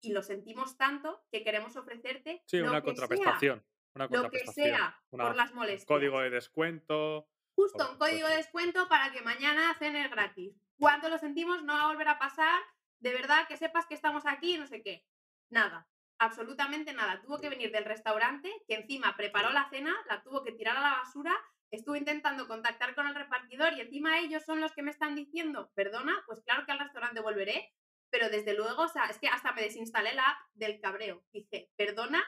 y 0.02 0.14
lo 0.14 0.22
sentimos 0.22 0.78
tanto 0.78 1.26
que 1.32 1.44
queremos 1.44 1.76
ofrecerte 1.76 2.44
sí, 2.46 2.62
una, 2.62 2.82
contraprestación, 2.82 3.66
una 3.96 4.08
Lo 4.08 4.30
que 4.30 4.46
sea 4.48 5.02
por 5.10 5.36
las 5.36 5.54
molestias. 5.54 5.86
Código 5.86 6.20
de 6.22 6.30
descuento. 6.30 7.28
Justo, 7.58 7.90
un 7.90 7.98
código 7.98 8.28
de 8.28 8.36
descuento 8.36 8.88
para 8.88 9.12
que 9.12 9.24
mañana 9.24 9.74
cenes 9.80 10.12
gratis. 10.12 10.54
Cuando 10.78 11.10
lo 11.10 11.18
sentimos 11.18 11.64
no 11.64 11.74
va 11.74 11.86
a 11.86 11.88
volver 11.88 12.08
a 12.08 12.20
pasar. 12.20 12.62
De 13.00 13.12
verdad, 13.12 13.48
que 13.48 13.58
sepas 13.58 13.88
que 13.88 13.96
estamos 13.96 14.28
aquí, 14.28 14.60
no 14.60 14.68
sé 14.68 14.84
qué. 14.84 15.08
Nada, 15.50 15.90
absolutamente 16.20 16.94
nada. 16.94 17.20
Tuvo 17.20 17.40
que 17.40 17.50
venir 17.50 17.72
del 17.72 17.86
restaurante, 17.86 18.54
que 18.68 18.76
encima 18.76 19.18
preparó 19.18 19.50
la 19.50 19.68
cena, 19.72 19.96
la 20.08 20.22
tuvo 20.22 20.44
que 20.44 20.52
tirar 20.52 20.78
a 20.78 20.82
la 20.82 20.98
basura. 20.98 21.36
Estuve 21.72 21.98
intentando 21.98 22.48
contactar 22.48 22.94
con 22.94 23.08
el 23.08 23.16
repartidor 23.16 23.74
y 23.74 23.82
encima 23.82 24.20
ellos 24.20 24.44
son 24.46 24.62
los 24.62 24.74
que 24.74 24.84
me 24.84 24.92
están 24.92 25.16
diciendo, 25.16 25.72
perdona, 25.74 26.24
pues 26.28 26.44
claro 26.44 26.64
que 26.64 26.74
al 26.74 26.80
restaurante 26.80 27.22
volveré, 27.22 27.74
pero 28.12 28.30
desde 28.30 28.54
luego, 28.54 28.84
o 28.84 28.88
sea, 28.88 29.06
es 29.06 29.18
que 29.18 29.30
hasta 29.30 29.52
me 29.54 29.64
desinstalé 29.64 30.14
la 30.14 30.30
app 30.30 30.38
del 30.54 30.80
cabreo. 30.80 31.26
Dije, 31.34 31.72
perdona, 31.76 32.24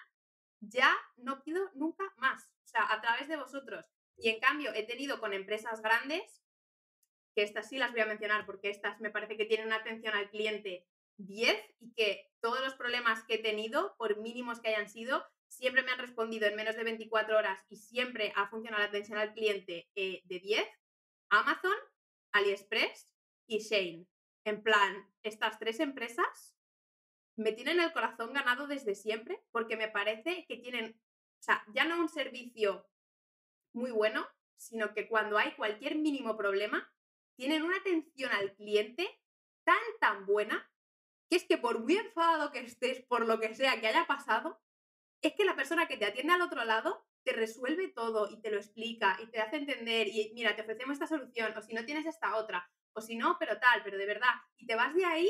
ya 0.59 0.91
no 1.17 1.43
pido 1.43 1.69
nunca 1.75 2.11
más. 2.17 2.51
O 2.65 2.67
sea, 2.67 2.91
a 2.91 2.99
través 2.99 3.27
de 3.27 3.37
vosotros. 3.37 3.85
Y 4.21 4.29
en 4.29 4.39
cambio, 4.39 4.73
he 4.73 4.83
tenido 4.83 5.19
con 5.19 5.33
empresas 5.33 5.81
grandes, 5.81 6.43
que 7.35 7.43
estas 7.43 7.69
sí 7.69 7.77
las 7.77 7.91
voy 7.91 8.01
a 8.01 8.05
mencionar 8.05 8.45
porque 8.45 8.69
estas 8.69 8.99
me 8.99 9.11
parece 9.11 9.37
que 9.37 9.45
tienen 9.45 9.67
una 9.67 9.77
atención 9.77 10.13
al 10.13 10.29
cliente 10.29 10.85
10 11.17 11.55
y 11.79 11.93
que 11.93 12.29
todos 12.41 12.61
los 12.61 12.75
problemas 12.75 13.23
que 13.23 13.35
he 13.35 13.39
tenido, 13.39 13.95
por 13.97 14.17
mínimos 14.19 14.59
que 14.59 14.69
hayan 14.69 14.89
sido, 14.89 15.25
siempre 15.47 15.83
me 15.83 15.91
han 15.91 15.99
respondido 15.99 16.47
en 16.47 16.55
menos 16.55 16.75
de 16.75 16.83
24 16.83 17.37
horas 17.37 17.65
y 17.69 17.77
siempre 17.77 18.33
ha 18.35 18.47
funcionado 18.49 18.83
la 18.83 18.89
atención 18.89 19.17
al 19.17 19.33
cliente 19.33 19.89
eh, 19.95 20.21
de 20.25 20.39
10. 20.39 20.67
Amazon, 21.29 21.75
AliExpress 22.31 23.09
y 23.47 23.59
Shane. 23.59 24.05
En 24.45 24.63
plan, 24.63 25.09
estas 25.23 25.59
tres 25.59 25.79
empresas 25.79 26.55
me 27.35 27.51
tienen 27.51 27.79
el 27.79 27.93
corazón 27.93 28.33
ganado 28.33 28.67
desde 28.67 28.95
siempre 28.95 29.41
porque 29.51 29.77
me 29.77 29.89
parece 29.89 30.45
que 30.47 30.57
tienen, 30.57 30.99
o 31.39 31.43
sea, 31.43 31.63
ya 31.73 31.85
no 31.85 31.99
un 31.99 32.09
servicio 32.09 32.85
muy 33.73 33.91
bueno, 33.91 34.27
sino 34.57 34.93
que 34.93 35.07
cuando 35.07 35.37
hay 35.37 35.53
cualquier 35.55 35.95
mínimo 35.95 36.35
problema, 36.37 36.91
tienen 37.35 37.63
una 37.63 37.77
atención 37.77 38.31
al 38.31 38.53
cliente 38.55 39.07
tan, 39.63 39.77
tan 39.99 40.25
buena, 40.25 40.69
que 41.29 41.37
es 41.37 41.45
que 41.45 41.57
por 41.57 41.79
muy 41.79 41.95
enfadado 41.95 42.51
que 42.51 42.59
estés 42.59 43.01
por 43.05 43.25
lo 43.25 43.39
que 43.39 43.55
sea 43.55 43.79
que 43.79 43.87
haya 43.87 44.05
pasado, 44.07 44.61
es 45.21 45.33
que 45.33 45.45
la 45.45 45.55
persona 45.55 45.87
que 45.87 45.97
te 45.97 46.05
atiende 46.05 46.33
al 46.33 46.41
otro 46.41 46.65
lado 46.65 47.05
te 47.23 47.33
resuelve 47.33 47.89
todo 47.89 48.29
y 48.29 48.41
te 48.41 48.51
lo 48.51 48.57
explica 48.57 49.17
y 49.21 49.27
te 49.27 49.39
hace 49.39 49.57
entender 49.57 50.07
y 50.07 50.31
mira, 50.33 50.55
te 50.55 50.61
ofrecemos 50.61 50.93
esta 50.93 51.07
solución 51.07 51.55
o 51.55 51.61
si 51.61 51.73
no 51.73 51.85
tienes 51.85 52.05
esta 52.05 52.35
otra 52.35 52.69
o 52.93 53.01
si 53.01 53.15
no, 53.15 53.37
pero 53.39 53.59
tal, 53.59 53.83
pero 53.83 53.97
de 53.97 54.05
verdad. 54.05 54.33
Y 54.57 54.65
te 54.65 54.75
vas 54.75 54.93
de 54.95 55.05
ahí 55.05 55.29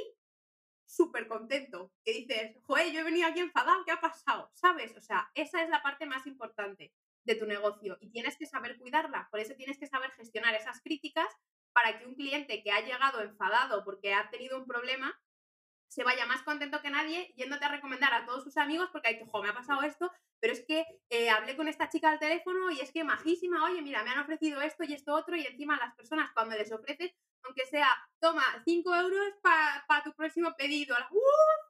súper 0.86 1.28
contento, 1.28 1.92
que 2.04 2.14
dices, 2.14 2.58
joder, 2.64 2.92
yo 2.92 3.02
he 3.02 3.04
venido 3.04 3.28
aquí 3.28 3.40
enfadado, 3.40 3.84
¿qué 3.86 3.92
ha 3.92 4.02
pasado? 4.02 4.50
¿Sabes? 4.54 4.96
O 4.98 5.02
sea, 5.02 5.30
esa 5.36 5.62
es 5.62 5.70
la 5.70 5.84
parte 5.84 6.06
más 6.08 6.26
importante 6.26 6.94
de 7.24 7.36
tu 7.36 7.46
negocio 7.46 7.98
y 8.02 8.12
tienes 8.12 8.38
que 8.38 8.46
saber 8.46 8.78
cuidarla. 8.78 9.28
Por 9.32 9.40
eso 9.40 9.54
tienes 9.56 9.78
que 9.78 9.88
saber 9.88 10.12
gestionar 10.12 10.56
esas 10.56 10.82
críticas 10.82 11.28
para 11.74 12.00
que 12.00 12.06
un 12.06 12.16
cliente 12.16 12.64
que 12.64 12.72
ha 12.72 12.82
llegado 12.82 13.22
enfadado 13.22 13.84
porque 13.84 14.14
ha 14.14 14.30
tenido 14.30 14.58
un 14.58 14.66
problema 14.66 15.20
se 15.90 16.04
vaya 16.04 16.26
más 16.26 16.44
contento 16.44 16.82
que 16.82 16.92
nadie 16.92 17.34
yéndote 17.36 17.66
a 17.66 17.70
recomendar 17.70 18.14
a 18.14 18.26
todos 18.26 18.44
sus 18.44 18.58
amigos 18.58 18.90
porque 18.92 19.10
ha 19.10 19.12
dicho, 19.14 19.26
jo, 19.26 19.42
me 19.42 19.50
ha 19.50 19.54
pasado 19.54 19.82
esto, 19.82 20.12
pero 20.40 20.54
es 20.54 20.64
que 20.66 20.86
eh, 21.10 21.30
hablé 21.30 21.58
con 21.58 21.68
esta 21.68 21.90
chica 21.90 22.12
al 22.12 22.20
teléfono 22.20 22.70
y 22.70 22.80
es 22.80 22.92
que 22.92 23.04
majísima, 23.04 23.64
oye, 23.66 23.82
mira, 23.82 24.04
me 24.04 24.12
han 24.12 24.20
ofrecido 24.20 24.62
esto 24.62 24.84
y 24.84 24.94
esto 24.94 25.14
otro 25.16 25.36
y 25.36 25.46
encima 25.46 25.78
las 25.78 25.96
personas 25.96 26.30
cuando 26.34 26.56
les 26.56 26.72
ofreces, 26.72 27.12
aunque 27.44 27.66
sea, 27.66 27.88
toma, 28.20 28.44
5 28.66 28.96
euros 28.96 29.34
para 29.42 30.04
tu 30.04 30.14
próximo 30.14 30.54
pedido, 30.56 30.96
¡uh, 30.96 31.20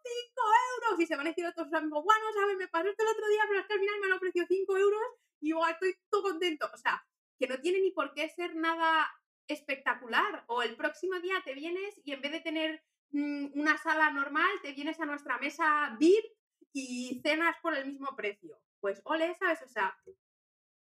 5 0.03 0.41
euros! 0.75 0.99
Y 0.99 1.05
se 1.05 1.15
van 1.15 1.25
a 1.25 1.29
decir 1.29 1.45
a 1.45 1.53
todos 1.53 1.69
sus 1.69 1.77
amigos, 1.77 2.03
bueno, 2.03 2.25
sabes, 2.33 2.57
me 2.57 2.67
pasó 2.67 2.89
esto 2.89 3.03
el 3.03 3.09
otro 3.09 3.27
día, 3.29 3.43
pero 3.47 3.59
es 3.61 3.67
que 3.67 3.73
al 3.73 3.79
final 3.79 3.99
me 4.01 4.07
han 4.07 4.13
ofrecido 4.13 4.45
5 4.47 4.77
euros 4.77 5.01
y 5.41 5.49
igual 5.49 5.73
estoy 5.73 5.95
todo 6.09 6.23
contento. 6.23 6.69
O 6.73 6.77
sea, 6.77 7.03
que 7.37 7.47
no 7.47 7.59
tiene 7.59 7.79
ni 7.81 7.91
por 7.91 8.13
qué 8.13 8.29
ser 8.29 8.55
nada 8.55 9.07
espectacular. 9.47 10.43
O 10.47 10.61
el 10.61 10.75
próximo 10.75 11.19
día 11.19 11.41
te 11.43 11.53
vienes 11.53 11.99
y 12.03 12.13
en 12.13 12.21
vez 12.21 12.31
de 12.31 12.41
tener 12.41 12.83
mm, 13.11 13.59
una 13.59 13.77
sala 13.77 14.11
normal, 14.11 14.49
te 14.61 14.73
vienes 14.73 14.99
a 14.99 15.05
nuestra 15.05 15.37
mesa 15.39 15.95
VIP 15.99 16.25
y 16.73 17.19
cenas 17.23 17.55
por 17.61 17.75
el 17.75 17.85
mismo 17.87 18.15
precio. 18.15 18.59
Pues 18.79 19.01
ole, 19.03 19.35
¿sabes? 19.35 19.61
O 19.63 19.67
sea, 19.67 19.97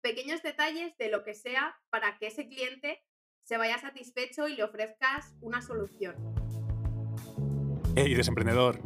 pequeños 0.01 0.43
detalles 0.43 0.97
de 0.99 1.09
lo 1.09 1.25
que 1.25 1.35
sea 1.35 1.79
para 1.91 2.19
que 2.19 2.29
ese 2.29 2.49
cliente 2.49 3.03
se 3.43 3.57
vaya 3.59 3.79
satisfecho 3.79 4.49
y 4.49 4.57
le 4.57 4.65
ofrezcas 4.65 5.35
una 5.41 5.61
solución. 5.61 6.17
Hey, 7.97 8.15
desemprendedor, 8.15 8.81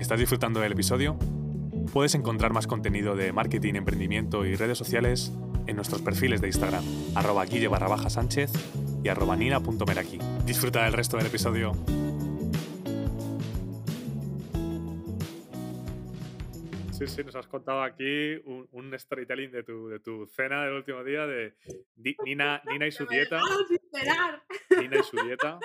¿estás 0.00 0.18
disfrutando 0.18 0.60
del 0.60 0.72
episodio? 0.72 1.18
Puedes 1.94 2.16
encontrar 2.16 2.52
más 2.52 2.66
contenido 2.66 3.14
de 3.14 3.32
marketing, 3.32 3.74
emprendimiento 3.74 4.44
y 4.44 4.56
redes 4.56 4.76
sociales 4.76 5.32
en 5.68 5.76
nuestros 5.76 6.02
perfiles 6.02 6.40
de 6.40 6.48
Instagram, 6.48 6.82
arroba 7.14 7.44
guille 7.44 7.68
barra 7.68 7.86
baja 7.86 8.10
sánchez 8.10 8.50
y 9.04 9.08
arroba 9.08 9.36
nina.meraki. 9.36 10.18
Disfruta 10.44 10.82
del 10.82 10.92
resto 10.92 11.18
del 11.18 11.26
episodio. 11.26 11.70
Sí, 16.90 17.06
sí, 17.06 17.22
nos 17.22 17.36
has 17.36 17.46
contado 17.46 17.84
aquí 17.84 18.42
un, 18.44 18.92
storytelling 18.98 19.52
de 19.52 19.62
tu, 19.62 19.86
de 19.86 20.00
tu, 20.00 20.26
cena 20.26 20.64
del 20.64 20.74
último 20.74 21.04
día 21.04 21.28
de 21.28 21.54
Nina, 22.24 22.60
Nina 22.72 22.88
y 22.88 22.90
su 22.90 23.06
dieta. 23.06 23.40
Nina 24.80 24.98
y 24.98 25.02
su 25.04 25.16
dieta. 25.24 25.60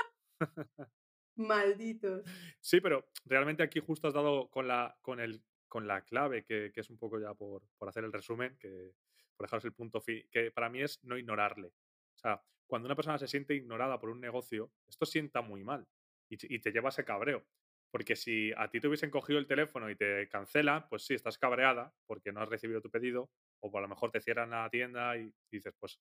Malditos. 1.38 2.22
Sí, 2.60 2.82
pero 2.82 3.08
realmente 3.26 3.64
aquí 3.64 3.80
justo 3.80 4.08
has 4.08 4.14
dado 4.14 4.52
con 4.52 4.68
la, 4.68 4.96
con 5.02 5.20
el, 5.20 5.42
con 5.70 5.88
la 5.88 6.02
clave, 6.02 6.44
que, 6.44 6.72
es 6.76 6.90
un 6.90 6.98
poco 6.98 7.20
ya 7.20 7.34
por, 7.34 7.62
por, 7.78 7.88
hacer 7.88 8.04
el 8.04 8.12
resumen, 8.12 8.58
que 8.60 8.92
por 9.38 9.46
dejaros 9.46 9.64
el 9.66 9.74
punto 9.74 10.02
que 10.04 10.52
para 10.52 10.70
mí 10.70 10.82
es 10.82 11.02
no 11.04 11.18
ignorarle. 11.18 11.68
O 11.68 12.18
sea, 12.18 12.44
cuando 12.68 12.86
una 12.86 12.96
persona 12.96 13.18
se 13.18 13.28
siente 13.28 13.56
ignorada 13.56 14.00
por 14.00 14.10
un 14.10 14.22
negocio, 14.22 14.72
esto 14.88 15.06
sienta 15.06 15.42
muy 15.42 15.64
mal 15.64 15.88
y, 16.30 16.60
te 16.60 16.72
lleva 16.72 16.90
ese 16.90 17.04
cabreo. 17.04 17.46
Porque 17.92 18.16
si 18.16 18.52
a 18.56 18.70
ti 18.70 18.80
te 18.80 18.88
hubiesen 18.88 19.10
cogido 19.10 19.40
el 19.40 19.48
teléfono 19.48 19.90
y 19.90 19.96
te 19.96 20.30
cancelan, 20.30 20.88
pues 20.88 21.04
sí, 21.04 21.16
estás 21.16 21.40
cabreada 21.40 21.92
porque 22.06 22.32
no 22.32 22.42
has 22.42 22.50
recibido 22.50 22.82
tu 22.82 22.92
pedido, 22.92 23.32
o 23.62 23.76
a 23.76 23.82
lo 23.82 23.88
mejor 23.88 24.12
te 24.12 24.22
cierran 24.22 24.52
la 24.52 24.70
tienda 24.70 25.18
y 25.18 25.34
dices, 25.52 25.74
pues, 25.80 26.00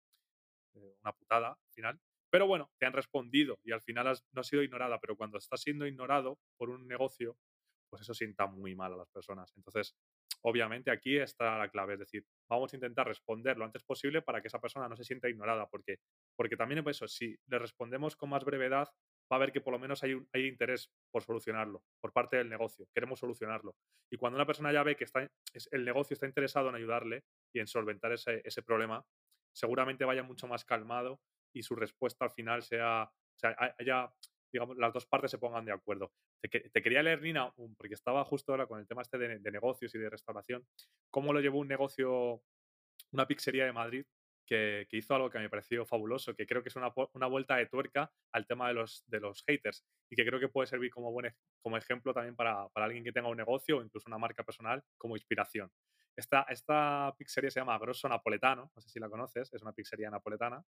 eh, 0.75 0.97
una 1.01 1.13
putada 1.13 1.53
al 1.53 1.73
final. 1.73 2.01
Pero 2.31 2.47
bueno, 2.47 2.71
te 2.77 2.85
han 2.85 2.93
respondido 2.93 3.59
y 3.65 3.73
al 3.73 3.81
final 3.81 4.19
no 4.33 4.41
has 4.43 4.47
sido 4.47 4.63
ignorada, 4.63 5.01
pero 5.01 5.17
cuando 5.17 5.39
estás 5.39 5.63
siendo 5.63 5.87
ignorado 5.87 6.39
por 6.59 6.69
un 6.69 6.87
negocio, 6.87 7.39
pues 7.89 8.03
eso 8.03 8.15
sienta 8.15 8.47
muy 8.47 8.75
mal 8.75 8.93
a 8.93 8.97
las 8.97 9.11
personas. 9.11 9.53
Entonces, 9.57 9.97
obviamente 10.43 10.91
aquí 10.91 11.19
está 11.19 11.59
la 11.59 11.69
clave, 11.69 11.95
es 11.95 12.01
decir, 12.01 12.25
vamos 12.49 12.73
a 12.73 12.77
intentar 12.77 13.07
responder 13.07 13.57
lo 13.57 13.65
antes 13.65 13.83
posible 13.83 14.23
para 14.23 14.41
que 14.41 14.49
esa 14.49 14.61
persona 14.61 14.89
no 14.89 14.97
se 14.97 15.05
sienta 15.05 15.29
ignorada, 15.29 15.69
porque, 15.69 15.99
porque 16.37 16.57
también 16.57 16.81
es 16.81 16.97
eso, 16.97 17.09
si 17.09 17.37
le 17.47 17.59
respondemos 17.59 18.17
con 18.17 18.31
más 18.31 18.45
brevedad, 18.45 18.89
va 19.31 19.37
a 19.37 19.41
ver 19.41 19.53
que 19.53 19.61
por 19.61 19.73
lo 19.73 19.79
menos 19.79 20.03
hay, 20.03 20.17
hay 20.33 20.47
interés 20.47 20.91
por 21.11 21.23
solucionarlo, 21.23 21.83
por 22.01 22.13
parte 22.13 22.37
del 22.37 22.49
negocio. 22.49 22.87
Queremos 22.95 23.21
solucionarlo. 23.21 23.77
Y 24.11 24.17
cuando 24.17 24.37
una 24.37 24.47
persona 24.47 24.73
ya 24.73 24.83
ve 24.83 24.97
que 24.97 25.05
está, 25.05 25.29
el 25.71 25.85
negocio 25.85 26.15
está 26.15 26.27
interesado 26.27 26.69
en 26.71 26.77
ayudarle 26.77 27.25
y 27.53 27.61
en 27.61 27.67
solventar 27.67 28.13
ese, 28.13 28.41
ese 28.45 28.63
problema, 28.63 29.05
seguramente 29.53 30.05
vaya 30.05 30.23
mucho 30.23 30.47
más 30.47 30.65
calmado 30.65 31.21
y 31.53 31.63
su 31.63 31.75
respuesta 31.75 32.25
al 32.25 32.31
final 32.31 32.63
sea, 32.63 33.05
o 33.05 33.39
sea 33.39 33.75
haya, 33.79 34.13
digamos, 34.53 34.77
las 34.77 34.93
dos 34.93 35.07
partes 35.07 35.31
se 35.31 35.39
pongan 35.39 35.65
de 35.65 35.73
acuerdo. 35.73 36.13
Te, 36.41 36.83
quería 36.83 37.03
leer, 37.03 37.23
Nina, 37.23 37.53
porque 37.77 37.95
estaba 37.95 38.25
justo 38.25 38.53
ahora 38.53 38.67
con 38.67 38.79
el 38.81 38.87
tema 38.87 39.03
este 39.03 39.19
de, 39.19 39.51
negocios 39.51 39.95
y 39.95 39.99
de 39.99 40.11
restauración, 40.11 40.67
cómo 41.11 41.33
lo 41.33 41.41
llevó 41.41 41.59
un 41.59 41.69
negocio, 41.69 42.43
una 43.13 43.27
pizzería 43.27 43.65
de 43.65 43.73
Madrid, 43.73 44.07
que, 44.47 44.87
hizo 44.93 45.15
algo 45.15 45.31
que 45.31 45.39
me 45.39 45.51
pareció 45.51 45.85
fabuloso, 45.85 46.35
que 46.35 46.47
creo 46.47 46.63
que 46.63 46.71
es 46.71 46.77
una, 46.77 46.93
una, 47.13 47.27
vuelta 47.27 47.57
de 47.57 47.67
tuerca 47.67 48.11
al 48.33 48.47
tema 48.47 48.69
de 48.69 48.75
los, 48.75 49.05
de 49.07 49.21
los 49.21 49.45
haters 49.47 49.85
y 50.11 50.17
que 50.17 50.25
creo 50.25 50.41
que 50.41 50.49
puede 50.49 50.67
servir 50.67 50.91
como, 50.91 51.13
buen, 51.13 51.35
ejemplo 51.77 52.15
también 52.15 52.35
para, 52.35 52.67
para 52.71 52.87
alguien 52.87 53.05
que 53.05 53.13
tenga 53.13 53.29
un 53.29 53.37
negocio 53.37 53.79
o 53.79 53.83
incluso 53.83 54.09
una 54.09 54.17
marca 54.17 54.43
personal 54.43 54.83
como 54.97 55.17
inspiración. 55.17 55.71
Esta, 56.19 56.45
esta 56.49 57.15
pizzería 57.17 57.49
se 57.49 57.61
llama 57.61 57.79
Grosso 57.79 58.09
Napoletano, 58.09 58.73
no 58.75 58.83
sé 58.83 58.89
si 58.89 58.99
la 58.99 59.09
conoces, 59.09 59.55
es 59.55 59.63
una 59.63 59.73
pizzería 59.73 60.11
napoletana. 60.11 60.65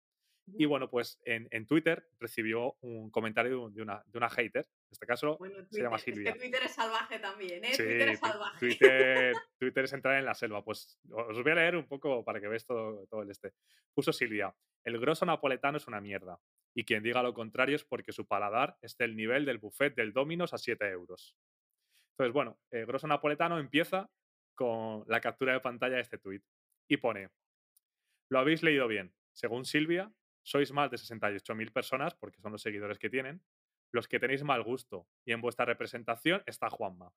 Y 0.46 0.64
bueno, 0.64 0.88
pues 0.88 1.20
en, 1.24 1.48
en 1.50 1.66
Twitter 1.66 2.08
recibió 2.20 2.76
un 2.82 3.10
comentario 3.10 3.68
de 3.68 3.82
una, 3.82 4.00
de 4.06 4.18
una 4.18 4.30
hater, 4.30 4.64
en 4.64 4.92
este 4.92 5.06
caso 5.06 5.40
se 5.72 5.82
llama 5.82 5.98
Silvia. 5.98 6.30
Es 6.30 6.34
que 6.34 6.40
Twitter 6.40 6.62
es 6.62 6.72
salvaje 6.72 7.18
también, 7.18 7.64
¿eh? 7.64 7.72
Twitter 7.76 8.10
es 8.10 8.20
salvaje. 8.20 8.58
Twitter, 8.60 9.34
Twitter, 9.58 9.84
es 9.84 9.92
entrar 9.92 10.18
en 10.18 10.24
la 10.24 10.34
selva. 10.34 10.62
Pues 10.64 11.00
os 11.10 11.42
voy 11.42 11.50
a 11.50 11.56
leer 11.56 11.74
un 11.74 11.88
poco 11.88 12.24
para 12.24 12.40
que 12.40 12.46
veáis 12.46 12.64
todo, 12.64 13.08
todo 13.08 13.22
el 13.22 13.30
este. 13.32 13.52
Puso 13.92 14.12
Silvia, 14.12 14.54
el 14.84 15.00
grosso 15.00 15.26
napoletano 15.26 15.78
es 15.78 15.88
una 15.88 16.00
mierda. 16.00 16.38
Y 16.76 16.84
quien 16.84 17.02
diga 17.02 17.24
lo 17.24 17.34
contrario 17.34 17.74
es 17.74 17.84
porque 17.84 18.12
su 18.12 18.24
paladar 18.24 18.76
es 18.82 18.96
del 18.96 19.16
nivel 19.16 19.44
del 19.44 19.58
buffet 19.58 19.96
del 19.96 20.12
Dominos 20.12 20.54
a 20.54 20.58
7 20.58 20.88
euros. 20.90 21.36
Entonces, 22.12 22.32
bueno, 22.32 22.60
el 22.70 22.86
grosso 22.86 23.08
napoletano 23.08 23.58
empieza 23.58 24.08
con 24.60 25.04
la 25.06 25.22
captura 25.22 25.54
de 25.54 25.60
pantalla 25.60 25.94
de 25.94 26.02
este 26.02 26.18
tuit. 26.18 26.44
Y 26.86 26.98
pone, 26.98 27.30
lo 28.28 28.38
habéis 28.38 28.62
leído 28.62 28.88
bien. 28.88 29.10
Según 29.32 29.64
Silvia, 29.64 30.12
sois 30.42 30.70
más 30.70 30.90
de 30.90 30.98
68.000 30.98 31.72
personas, 31.72 32.14
porque 32.14 32.42
son 32.42 32.52
los 32.52 32.60
seguidores 32.60 32.98
que 32.98 33.08
tienen, 33.08 33.42
los 33.90 34.06
que 34.06 34.20
tenéis 34.20 34.44
mal 34.44 34.62
gusto. 34.62 35.08
Y 35.24 35.32
en 35.32 35.40
vuestra 35.40 35.64
representación 35.64 36.42
está 36.44 36.68
Juanma. 36.68 37.10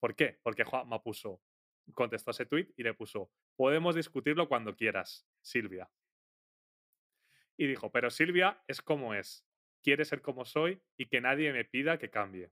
¿Por 0.00 0.16
qué? 0.16 0.40
Porque 0.42 0.64
Juanma 0.64 1.02
puso, 1.02 1.42
contestó 1.92 2.30
ese 2.30 2.46
tuit 2.46 2.72
y 2.74 2.84
le 2.84 2.94
puso, 2.94 3.30
podemos 3.54 3.94
discutirlo 3.94 4.48
cuando 4.48 4.74
quieras, 4.74 5.28
Silvia. 5.42 5.90
Y 7.58 7.66
dijo, 7.66 7.92
pero 7.92 8.08
Silvia 8.08 8.64
es 8.66 8.80
como 8.80 9.12
es, 9.12 9.46
quiere 9.82 10.06
ser 10.06 10.22
como 10.22 10.46
soy 10.46 10.80
y 10.96 11.04
que 11.04 11.20
nadie 11.20 11.52
me 11.52 11.66
pida 11.66 11.98
que 11.98 12.08
cambie. 12.08 12.50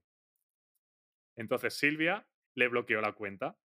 Entonces 1.35 1.73
Silvia 1.73 2.27
le 2.55 2.67
bloqueó 2.67 3.01
la 3.01 3.13
cuenta. 3.13 3.57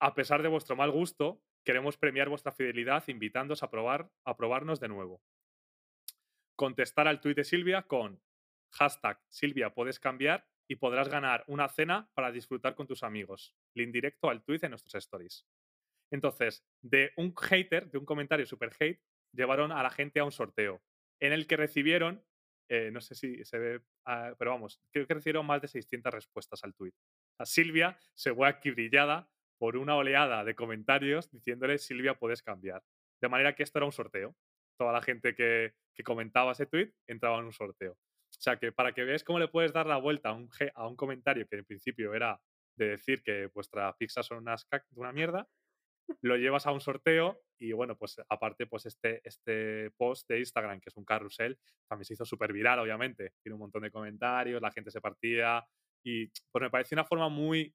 a 0.00 0.14
pesar 0.14 0.42
de 0.42 0.48
vuestro 0.48 0.76
mal 0.76 0.90
gusto, 0.90 1.42
queremos 1.64 1.96
premiar 1.96 2.28
vuestra 2.28 2.52
fidelidad 2.52 3.06
invitándoos 3.08 3.62
a, 3.62 3.70
probar, 3.70 4.10
a 4.24 4.36
probarnos 4.36 4.80
de 4.80 4.88
nuevo. 4.88 5.22
Contestar 6.56 7.08
al 7.08 7.20
tuit 7.20 7.36
de 7.36 7.44
Silvia 7.44 7.82
con 7.82 8.20
hashtag 8.72 9.20
Silvia 9.28 9.74
puedes 9.74 9.98
cambiar 9.98 10.46
y 10.68 10.76
podrás 10.76 11.08
ganar 11.08 11.44
una 11.46 11.68
cena 11.68 12.10
para 12.14 12.30
disfrutar 12.30 12.74
con 12.74 12.86
tus 12.86 13.02
amigos. 13.02 13.54
Link 13.74 13.92
directo 13.92 14.28
al 14.28 14.42
tuit 14.42 14.62
en 14.64 14.70
nuestros 14.70 14.94
stories. 14.94 15.46
Entonces, 16.10 16.64
de 16.82 17.12
un 17.16 17.34
hater, 17.34 17.90
de 17.90 17.98
un 17.98 18.04
comentario 18.04 18.46
super 18.46 18.74
hate, 18.78 19.02
llevaron 19.32 19.72
a 19.72 19.82
la 19.82 19.90
gente 19.90 20.20
a 20.20 20.24
un 20.24 20.32
sorteo 20.32 20.82
en 21.20 21.32
el 21.32 21.46
que 21.46 21.56
recibieron 21.56 22.24
eh, 22.68 22.90
no 22.92 23.00
sé 23.00 23.14
si 23.14 23.44
se 23.44 23.58
ve, 23.58 23.80
ah, 24.06 24.34
pero 24.38 24.50
vamos, 24.50 24.80
creo 24.92 25.06
que 25.06 25.14
recibieron 25.14 25.46
más 25.46 25.62
de 25.62 25.68
600 25.68 26.12
respuestas 26.12 26.62
al 26.64 26.74
tuit. 26.74 26.94
A 27.38 27.46
Silvia 27.46 27.98
se 28.14 28.34
fue 28.34 28.48
aquí 28.48 28.70
brillada 28.70 29.28
por 29.58 29.76
una 29.76 29.96
oleada 29.96 30.44
de 30.44 30.54
comentarios 30.54 31.30
diciéndole 31.30 31.78
Silvia 31.78 32.14
puedes 32.14 32.42
cambiar. 32.42 32.82
De 33.20 33.28
manera 33.28 33.54
que 33.54 33.62
esto 33.62 33.78
era 33.78 33.86
un 33.86 33.92
sorteo. 33.92 34.36
Toda 34.78 34.92
la 34.92 35.02
gente 35.02 35.34
que, 35.34 35.74
comentaba 36.04 36.52
ese 36.52 36.66
tuit 36.66 36.94
entraba 37.08 37.40
en 37.40 37.46
un 37.46 37.52
sorteo. 37.52 37.92
O 37.92 38.40
sea 38.40 38.56
que 38.56 38.70
para 38.70 38.92
que 38.92 39.02
veáis 39.02 39.24
cómo 39.24 39.40
le 39.40 39.48
puedes 39.48 39.72
dar 39.72 39.86
la 39.86 39.96
vuelta 39.96 40.28
a 40.28 40.32
un, 40.34 40.48
a 40.74 40.86
un 40.86 40.94
comentario 40.94 41.48
que 41.48 41.56
en 41.56 41.64
principio 41.64 42.14
era 42.14 42.40
de 42.76 42.90
decir 42.90 43.22
que 43.24 43.46
vuestra 43.52 43.92
pizza 43.96 44.22
son 44.22 44.38
unas 44.38 44.68
una 44.94 45.12
mierda, 45.12 45.48
lo 46.22 46.36
llevas 46.36 46.66
a 46.66 46.72
un 46.72 46.80
sorteo 46.80 47.42
y 47.58 47.72
bueno, 47.72 47.96
pues 47.96 48.20
aparte, 48.28 48.66
pues 48.66 48.86
este, 48.86 49.20
este 49.24 49.90
post 49.96 50.28
de 50.28 50.38
Instagram, 50.40 50.80
que 50.80 50.90
es 50.90 50.96
un 50.96 51.04
carrusel, 51.04 51.58
también 51.88 52.04
se 52.04 52.14
hizo 52.14 52.24
súper 52.24 52.52
viral, 52.52 52.78
obviamente. 52.78 53.32
Tiene 53.42 53.54
un 53.54 53.60
montón 53.60 53.82
de 53.82 53.90
comentarios, 53.90 54.62
la 54.62 54.70
gente 54.70 54.90
se 54.90 55.00
partía 55.00 55.64
y 56.04 56.26
pues 56.50 56.62
me 56.62 56.70
parece 56.70 56.94
una 56.94 57.04
forma 57.04 57.28
muy 57.28 57.74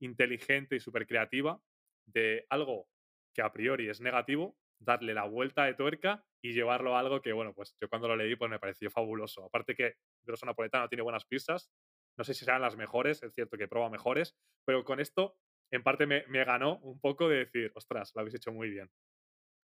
inteligente 0.00 0.76
y 0.76 0.80
súper 0.80 1.06
creativa 1.06 1.60
de 2.06 2.46
algo 2.50 2.88
que 3.34 3.42
a 3.42 3.52
priori 3.52 3.88
es 3.88 4.00
negativo, 4.00 4.56
darle 4.78 5.14
la 5.14 5.24
vuelta 5.24 5.64
de 5.64 5.74
tuerca 5.74 6.24
y 6.42 6.52
llevarlo 6.52 6.96
a 6.96 7.00
algo 7.00 7.22
que, 7.22 7.32
bueno, 7.32 7.54
pues 7.54 7.76
yo 7.80 7.88
cuando 7.88 8.08
lo 8.08 8.16
leí 8.16 8.36
pues 8.36 8.50
me 8.50 8.58
pareció 8.58 8.90
fabuloso. 8.90 9.44
Aparte 9.44 9.74
que 9.74 9.94
Grosso 10.22 10.46
Napoletano 10.46 10.88
tiene 10.88 11.02
buenas 11.02 11.24
pizzas, 11.24 11.70
no 12.16 12.24
sé 12.24 12.34
si 12.34 12.44
serán 12.44 12.62
las 12.62 12.76
mejores, 12.76 13.22
es 13.22 13.32
cierto 13.32 13.56
que 13.56 13.66
prueba 13.66 13.90
mejores, 13.90 14.36
pero 14.64 14.84
con 14.84 15.00
esto 15.00 15.36
en 15.70 15.82
parte 15.82 16.06
me, 16.06 16.22
ganó 16.44 16.78
un 16.78 17.00
poco 17.00 17.28
de 17.28 17.38
decir, 17.38 17.72
ostras, 17.74 18.12
lo 18.14 18.20
habéis 18.20 18.36
hecho 18.36 18.52
muy 18.52 18.70
bien. 18.70 18.90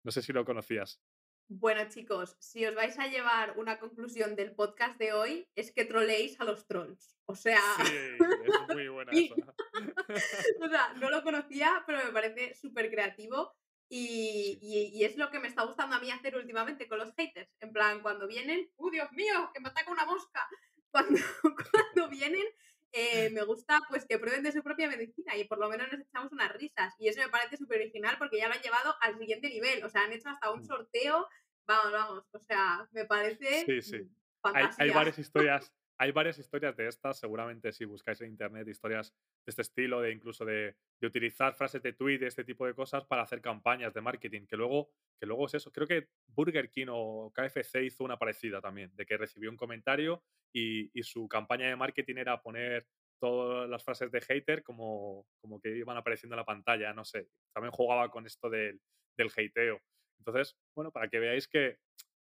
No 0.05 0.11
sé 0.11 0.23
si 0.23 0.33
lo 0.33 0.45
conocías. 0.45 1.01
Bueno, 1.49 1.83
chicos, 1.89 2.37
si 2.39 2.65
os 2.65 2.75
vais 2.75 2.97
a 2.99 3.09
llevar 3.09 3.59
una 3.59 3.79
conclusión 3.79 4.37
del 4.37 4.55
podcast 4.55 4.99
de 4.99 5.13
hoy, 5.13 5.49
es 5.57 5.73
que 5.73 5.85
troleéis 5.85 6.41
a 6.41 6.45
los 6.45 6.67
trolls. 6.67 7.19
O 7.27 7.35
sea. 7.35 7.61
Sí, 7.85 7.93
es 8.15 8.75
muy 8.75 8.89
buena 8.89 9.13
eso. 9.13 9.35
o 10.61 10.69
sea, 10.69 10.95
no 10.95 11.11
lo 11.11 11.23
conocía, 11.25 11.83
pero 11.87 12.05
me 12.05 12.13
parece 12.13 12.55
súper 12.55 12.91
creativo. 12.91 13.53
Y, 13.93 14.61
y, 14.63 15.05
es 15.05 15.17
lo 15.17 15.33
que 15.33 15.41
me 15.41 15.49
está 15.49 15.65
gustando 15.65 15.97
a 15.97 16.01
mí 16.01 16.13
hacer 16.13 16.37
últimamente 16.37 16.87
con 16.87 16.99
los 16.99 17.13
haters. 17.17 17.51
En 17.59 17.73
plan, 17.73 18.01
cuando 18.03 18.29
vienen, 18.29 18.71
¡uh, 18.77 18.89
Dios 18.89 19.11
mío! 19.11 19.51
¡Que 19.53 19.59
me 19.59 19.71
ataca 19.71 19.91
una 19.91 20.07
mosca! 20.07 20.49
Cuando, 20.93 21.21
cuando 21.43 22.09
vienen, 22.09 22.45
eh, 22.93 23.31
me 23.31 23.43
gusta 23.45 23.81
pues 23.89 24.05
que 24.05 24.19
prueben 24.19 24.43
de 24.43 24.53
su 24.53 24.63
propia 24.63 24.89
medicina 24.89 25.37
y 25.37 25.45
por 25.45 25.59
lo 25.59 25.69
menos 25.69 25.89
nos 25.91 26.01
echamos 26.01 26.33
unas 26.33 26.53
risas. 26.53 26.95
Y 26.99 27.09
eso 27.09 27.21
me 27.21 27.29
parece 27.29 27.57
súper 27.57 27.81
original 27.81 28.17
porque 28.19 28.39
ya 28.39 28.49
lo 28.49 28.55
han 28.55 28.63
llevado 28.63 28.95
al 29.01 29.19
siguiente 29.19 29.49
nivel. 29.49 29.85
O 29.85 29.89
sea, 29.89 30.03
han 30.03 30.13
hecho 30.13 30.29
hasta 30.29 30.51
un 30.51 30.61
mm. 30.61 30.65
sorteo. 30.65 31.29
Vamos, 31.67 31.93
vamos. 31.93 32.25
O 32.33 32.41
sea, 32.41 32.89
me 32.93 33.05
parece. 33.05 33.65
Sí, 33.65 33.83
sí. 33.83 34.11
Hay, 34.43 34.67
hay, 34.79 34.91
varias 34.91 35.19
historias. 35.19 35.73
Hay 36.01 36.13
varias 36.13 36.39
historias 36.39 36.75
de 36.79 36.89
estas, 36.89 37.19
seguramente 37.19 37.73
si 37.73 37.85
buscáis 37.85 38.19
en 38.23 38.29
internet 38.29 38.67
historias 38.67 39.13
de 39.45 39.51
este 39.51 39.61
estilo, 39.61 40.01
de 40.01 40.13
incluso 40.13 40.47
de, 40.47 40.75
utilizar 41.03 41.53
frases 41.53 41.83
de 41.83 41.93
tweet, 41.93 42.21
de 42.21 42.27
este 42.27 42.43
tipo 42.43 42.65
de 42.65 42.73
cosas 42.73 43.05
para 43.05 43.21
hacer 43.21 43.43
campañas 43.43 43.93
de 43.93 44.01
marketing, 44.01 44.47
que 44.47 44.57
luego, 44.57 44.89
que 45.19 45.27
luego 45.27 45.45
es 45.45 45.53
eso. 45.53 45.71
Creo 45.71 45.87
que 45.87 46.09
Burger 46.29 46.71
King 46.71 46.87
o 46.89 47.31
KFC 47.35 47.83
hizo 47.85 48.03
una 48.03 48.19
parecida 48.19 48.63
también, 48.63 48.91
de 48.97 49.05
que 49.05 49.19
recibió 49.19 49.51
un 49.51 49.59
comentario 49.59 50.23
y, 50.55 50.91
su 51.03 51.29
campaña 51.29 51.69
de 51.69 51.77
marketing 51.77 52.17
era 52.17 52.41
poner 52.41 52.87
todas 53.19 53.69
las 53.69 53.85
frases 53.85 54.11
de 54.11 54.23
hater 54.23 54.63
como, 54.63 55.27
como 55.39 55.61
que 55.61 55.77
iban 55.77 55.99
apareciendo 55.99 56.35
en 56.35 56.39
la 56.39 56.47
pantalla, 56.47 56.95
no 56.95 57.05
sé. 57.05 57.29
También 57.53 57.73
jugaba 57.73 58.11
con 58.11 58.25
esto 58.25 58.49
del, 58.49 58.81
del 59.19 59.31
hateo. 59.37 59.83
Entonces, 60.17 60.57
bueno, 60.75 60.93
para 60.93 61.09
que 61.09 61.19
veáis 61.19 61.47
que, 61.47 61.77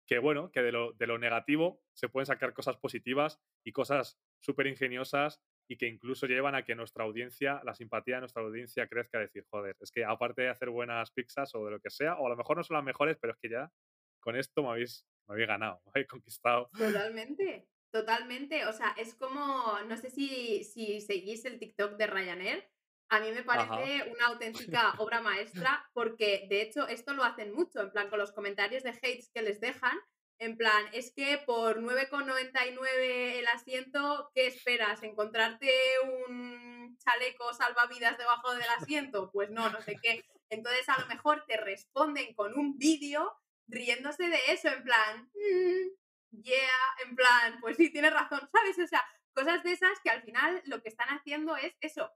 que 0.08 0.20
bueno, 0.20 0.52
que 0.52 0.62
de 0.62 0.72
lo, 0.72 1.18
negativo 1.20 1.82
se 1.94 2.08
pueden 2.08 2.26
sacar 2.26 2.54
cosas 2.54 2.78
positivas 2.78 3.40
y 3.64 3.74
cosas 3.74 4.18
súper 4.40 4.68
ingeniosas 4.68 5.42
y 5.70 5.78
que 5.78 5.88
incluso 5.88 6.28
llevan 6.28 6.56
a 6.56 6.64
que 6.64 6.76
nuestra 6.76 7.04
audiencia, 7.04 7.62
la 7.66 7.76
simpatía 7.76 8.16
de 8.16 8.22
nuestra 8.22 8.42
audiencia 8.42 8.88
crezca, 8.88 9.20
decir, 9.20 9.46
joder, 9.50 9.76
es 9.82 9.92
que 9.92 10.06
aparte 10.06 10.44
de 10.44 10.50
hacer 10.50 10.70
buenas 10.70 11.12
pizzas 11.12 11.54
o 11.56 11.66
de 11.66 11.72
lo 11.72 11.80
que 11.82 11.90
sea, 11.90 12.16
o 12.16 12.26
a 12.26 12.30
lo 12.30 12.38
mejor 12.38 12.56
no 12.56 12.64
son 12.64 12.76
las 12.76 12.86
mejores, 12.86 13.18
pero 13.20 13.34
es 13.34 13.40
que 13.40 13.50
ya 13.50 13.70
con 14.22 14.38
esto 14.38 14.64
me 14.64 14.70
habéis, 14.70 15.06
me 15.28 15.34
habéis 15.34 15.50
ganado, 15.50 15.82
me 15.86 15.92
habéis 15.92 16.08
conquistado. 16.08 16.70
Totalmente. 16.78 17.68
Totalmente, 17.90 18.66
o 18.66 18.74
sea, 18.74 18.94
es 18.98 19.16
como, 19.16 19.80
no 19.88 19.96
sé 19.96 20.10
si, 20.10 20.64
si 20.66 21.00
seguís 21.00 21.46
el 21.46 21.58
TikTok 21.58 21.96
de 21.96 22.06
Ryanair, 22.06 22.70
a 23.10 23.20
mí 23.20 23.32
me 23.32 23.44
parece 23.44 24.12
una 24.12 24.28
auténtica 24.28 24.94
obra 24.98 25.22
maestra 25.22 25.88
porque 25.94 26.46
de 26.50 26.62
hecho 26.62 26.88
esto 26.88 27.14
lo 27.14 27.24
hacen 27.24 27.54
mucho, 27.54 27.82
en 27.82 27.92
plan 27.92 28.10
con 28.10 28.20
los 28.20 28.32
comentarios 28.32 28.84
de 28.84 28.90
hates 28.90 29.30
que 29.34 29.42
les 29.42 29.60
dejan, 29.60 29.98
en 30.40 30.56
plan, 30.56 30.86
es 30.94 31.12
que 31.16 31.40
por 31.40 31.82
9,99 31.82 33.40
el 33.40 33.48
asiento, 33.48 34.30
¿qué 34.36 34.46
esperas? 34.46 35.02
¿Encontrarte 35.02 35.72
un 36.28 36.96
chaleco 37.00 37.54
salvavidas 37.54 38.18
debajo 38.20 38.54
del 38.54 38.70
asiento? 38.78 39.32
Pues 39.32 39.50
no, 39.50 39.70
no 39.70 39.82
sé 39.82 39.98
qué. 40.02 40.24
Entonces 40.50 40.88
a 40.90 41.00
lo 41.00 41.08
mejor 41.08 41.44
te 41.48 41.58
responden 41.58 42.36
con 42.36 42.58
un 42.58 42.78
vídeo 42.78 43.36
riéndose 43.68 44.30
de 44.30 44.40
eso, 44.50 44.70
en 44.70 44.84
plan, 44.84 45.30
mm, 45.34 46.42
yeah, 46.44 46.96
en 47.06 47.16
plan, 47.16 47.60
pues 47.60 47.76
sí, 47.78 47.92
tienes 47.92 48.14
razón, 48.14 48.48
¿sabes? 48.52 48.78
O 48.80 48.88
sea, 48.88 49.04
cosas 49.34 49.64
de 49.64 49.74
esas 49.74 50.00
que 50.04 50.10
al 50.10 50.22
final 50.22 50.62
lo 50.66 50.82
que 50.82 50.90
están 50.90 51.10
haciendo 51.10 51.56
es 51.58 51.76
eso, 51.82 52.12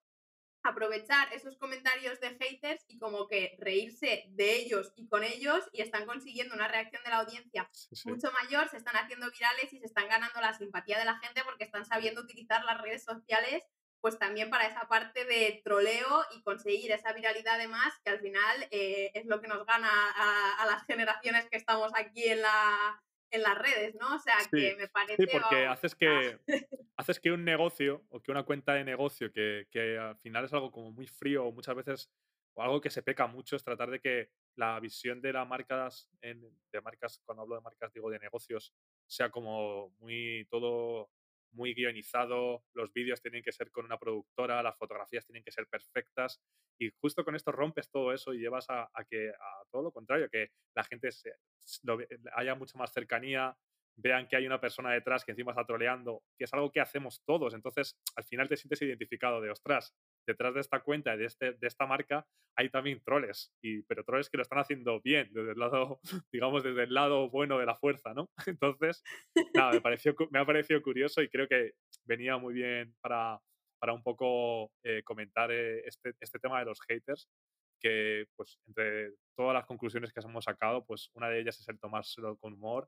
aprovechar 0.63 1.33
esos 1.33 1.57
comentarios 1.57 2.19
de 2.19 2.37
haters 2.39 2.83
y 2.87 2.99
como 2.99 3.27
que 3.27 3.55
reírse 3.59 4.25
de 4.29 4.55
ellos 4.55 4.93
y 4.95 5.07
con 5.07 5.23
ellos 5.23 5.67
y 5.71 5.81
están 5.81 6.05
consiguiendo 6.05 6.55
una 6.55 6.67
reacción 6.67 7.03
de 7.03 7.09
la 7.09 7.17
audiencia 7.17 7.69
mucho 8.05 8.31
mayor, 8.31 8.69
se 8.69 8.77
están 8.77 8.95
haciendo 8.95 9.29
virales 9.31 9.73
y 9.73 9.79
se 9.79 9.85
están 9.85 10.07
ganando 10.07 10.39
la 10.41 10.53
simpatía 10.53 10.99
de 10.99 11.05
la 11.05 11.17
gente 11.19 11.41
porque 11.43 11.63
están 11.63 11.85
sabiendo 11.85 12.21
utilizar 12.21 12.63
las 12.65 12.81
redes 12.81 13.03
sociales 13.03 13.63
pues 14.01 14.17
también 14.17 14.49
para 14.49 14.65
esa 14.65 14.87
parte 14.87 15.25
de 15.25 15.61
troleo 15.63 16.25
y 16.35 16.41
conseguir 16.41 16.91
esa 16.91 17.13
viralidad 17.13 17.55
además 17.55 17.93
que 18.03 18.09
al 18.11 18.19
final 18.19 18.67
eh, 18.71 19.11
es 19.13 19.25
lo 19.27 19.39
que 19.39 19.47
nos 19.47 19.65
gana 19.65 19.89
a, 20.59 20.65
las 20.65 20.83
generaciones 20.85 21.47
que 21.49 21.57
estamos 21.57 21.91
aquí 21.95 22.23
en 22.25 22.41
la, 22.41 23.01
en 23.29 23.43
las 23.43 23.57
redes, 23.57 23.95
¿no? 23.95 24.15
O 24.15 24.19
sea, 24.19 24.35
que 24.51 24.75
me 24.75 24.87
parece... 24.87 25.23
Sí, 25.23 25.29
porque 25.31 25.67
haces, 25.67 25.95
que, 25.95 26.39
haces 27.01 27.19
que 27.19 27.31
un 27.31 27.43
negocio 27.43 28.05
o 28.09 28.21
que 28.21 28.31
una 28.31 28.43
cuenta 28.43 28.73
de 28.73 28.83
negocio 28.83 29.31
que, 29.31 29.67
que, 29.69 29.97
al 29.97 30.17
final 30.17 30.45
es 30.45 30.53
algo 30.53 30.71
como 30.71 30.91
muy 30.91 31.07
frío 31.07 31.51
muchas 31.51 31.75
veces 31.75 32.11
o 32.53 32.61
algo 32.61 32.81
que 32.81 32.89
se 32.89 33.03
peca 33.03 33.27
mucho 33.27 33.55
es 33.55 33.63
tratar 33.63 33.89
de 33.89 33.99
que 33.99 34.29
la 34.55 34.79
visión 34.79 35.21
de 35.21 35.33
las 35.33 35.47
marcas, 35.47 36.09
de 36.21 36.81
marcas, 36.81 37.21
cuando 37.25 37.43
hablo 37.43 37.55
de 37.55 37.61
marcas 37.61 37.93
digo 37.93 38.09
de 38.09 38.19
negocios, 38.19 38.73
sea 39.07 39.29
como 39.29 39.89
muy 39.99 40.45
todo 40.49 41.09
muy 41.53 41.73
guionizado, 41.73 42.63
los 42.73 42.93
vídeos 42.93 43.21
tienen 43.21 43.43
que 43.43 43.51
ser 43.51 43.71
con 43.71 43.85
una 43.85 43.97
productora, 43.97 44.63
las 44.63 44.77
fotografías 44.77 45.25
tienen 45.25 45.43
que 45.43 45.51
ser 45.51 45.67
perfectas 45.67 46.41
y 46.79 46.89
justo 47.01 47.25
con 47.25 47.35
esto 47.35 47.51
rompes 47.51 47.89
todo 47.89 48.13
eso 48.13 48.33
y 48.33 48.39
llevas 48.39 48.67
a, 48.69 48.89
que 49.09 49.29
a 49.29 49.63
todo 49.69 49.83
lo 49.83 49.91
contrario, 49.91 50.29
que 50.29 50.51
la 50.73 50.83
gente 50.83 51.11
se, 51.11 51.33
haya 52.33 52.55
mucha 52.55 52.77
más 52.77 52.93
cercanía, 52.93 53.57
vean 54.01 54.27
que 54.27 54.35
hay 54.35 54.45
una 54.45 54.59
persona 54.59 54.91
detrás 54.91 55.23
que 55.23 55.31
encima 55.31 55.51
está 55.51 55.65
troleando, 55.65 56.23
que 56.37 56.45
es 56.45 56.53
algo 56.53 56.71
que 56.71 56.81
hacemos 56.81 57.23
todos. 57.25 57.53
Entonces, 57.53 57.97
al 58.15 58.23
final 58.23 58.49
te 58.49 58.57
sientes 58.57 58.81
identificado 58.81 59.41
de, 59.41 59.51
ostras, 59.51 59.95
detrás 60.27 60.53
de 60.53 60.61
esta 60.61 60.81
cuenta 60.81 61.15
de, 61.15 61.25
este, 61.25 61.53
de 61.53 61.67
esta 61.67 61.85
marca 61.85 62.25
hay 62.57 62.69
también 62.69 63.01
troles, 63.03 63.53
y, 63.61 63.81
pero 63.83 64.03
troles 64.03 64.29
que 64.29 64.37
lo 64.37 64.43
están 64.43 64.59
haciendo 64.59 64.99
bien, 65.01 65.29
desde 65.31 65.51
el 65.51 65.59
lado, 65.59 65.99
digamos, 66.31 66.63
desde 66.63 66.83
el 66.83 66.93
lado 66.93 67.29
bueno 67.29 67.57
de 67.57 67.65
la 67.65 67.75
fuerza, 67.75 68.13
¿no? 68.13 68.29
Entonces, 68.47 69.03
nada, 69.53 69.71
me, 69.71 69.81
pareció, 69.81 70.15
me 70.31 70.39
ha 70.39 70.45
parecido 70.45 70.81
curioso 70.81 71.21
y 71.21 71.29
creo 71.29 71.47
que 71.47 71.73
venía 72.05 72.37
muy 72.37 72.53
bien 72.53 72.93
para, 73.01 73.39
para 73.79 73.93
un 73.93 74.03
poco 74.03 74.71
eh, 74.83 75.01
comentar 75.03 75.51
eh, 75.51 75.81
este, 75.85 76.13
este 76.19 76.39
tema 76.39 76.59
de 76.59 76.65
los 76.65 76.79
haters, 76.81 77.29
que 77.79 78.25
pues 78.35 78.59
entre 78.67 79.13
todas 79.35 79.55
las 79.55 79.65
conclusiones 79.65 80.13
que 80.13 80.19
hemos 80.19 80.45
sacado, 80.45 80.85
pues 80.85 81.09
una 81.15 81.29
de 81.29 81.39
ellas 81.39 81.59
es 81.59 81.67
el 81.67 81.79
tomárselo 81.79 82.37
con 82.37 82.53
humor, 82.53 82.87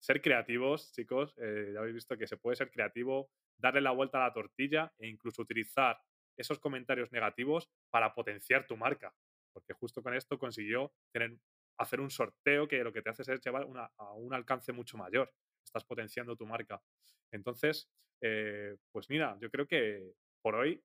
ser 0.00 0.20
creativos, 0.22 0.92
chicos, 0.92 1.34
eh, 1.38 1.70
ya 1.74 1.80
habéis 1.80 1.94
visto 1.94 2.16
que 2.16 2.26
se 2.26 2.36
puede 2.36 2.56
ser 2.56 2.70
creativo, 2.70 3.30
darle 3.58 3.80
la 3.80 3.92
vuelta 3.92 4.18
a 4.18 4.28
la 4.28 4.32
tortilla 4.32 4.92
e 4.98 5.06
incluso 5.08 5.42
utilizar 5.42 5.98
esos 6.36 6.58
comentarios 6.58 7.12
negativos 7.12 7.70
para 7.90 8.14
potenciar 8.14 8.66
tu 8.66 8.76
marca. 8.76 9.14
Porque 9.52 9.74
justo 9.74 10.02
con 10.02 10.14
esto 10.14 10.38
consiguió 10.38 10.92
hacer 11.78 12.00
un 12.00 12.10
sorteo 12.10 12.66
que 12.66 12.82
lo 12.82 12.92
que 12.92 13.02
te 13.02 13.10
hace 13.10 13.22
es 13.22 13.40
llevar 13.40 13.66
a 13.98 14.12
un 14.14 14.34
alcance 14.34 14.72
mucho 14.72 14.96
mayor. 14.96 15.32
Estás 15.62 15.84
potenciando 15.84 16.36
tu 16.36 16.46
marca. 16.46 16.82
Entonces, 17.30 17.90
eh, 18.22 18.76
pues 18.90 19.08
mira, 19.10 19.36
yo 19.40 19.50
creo 19.50 19.66
que 19.66 20.14
por 20.42 20.54
hoy 20.54 20.82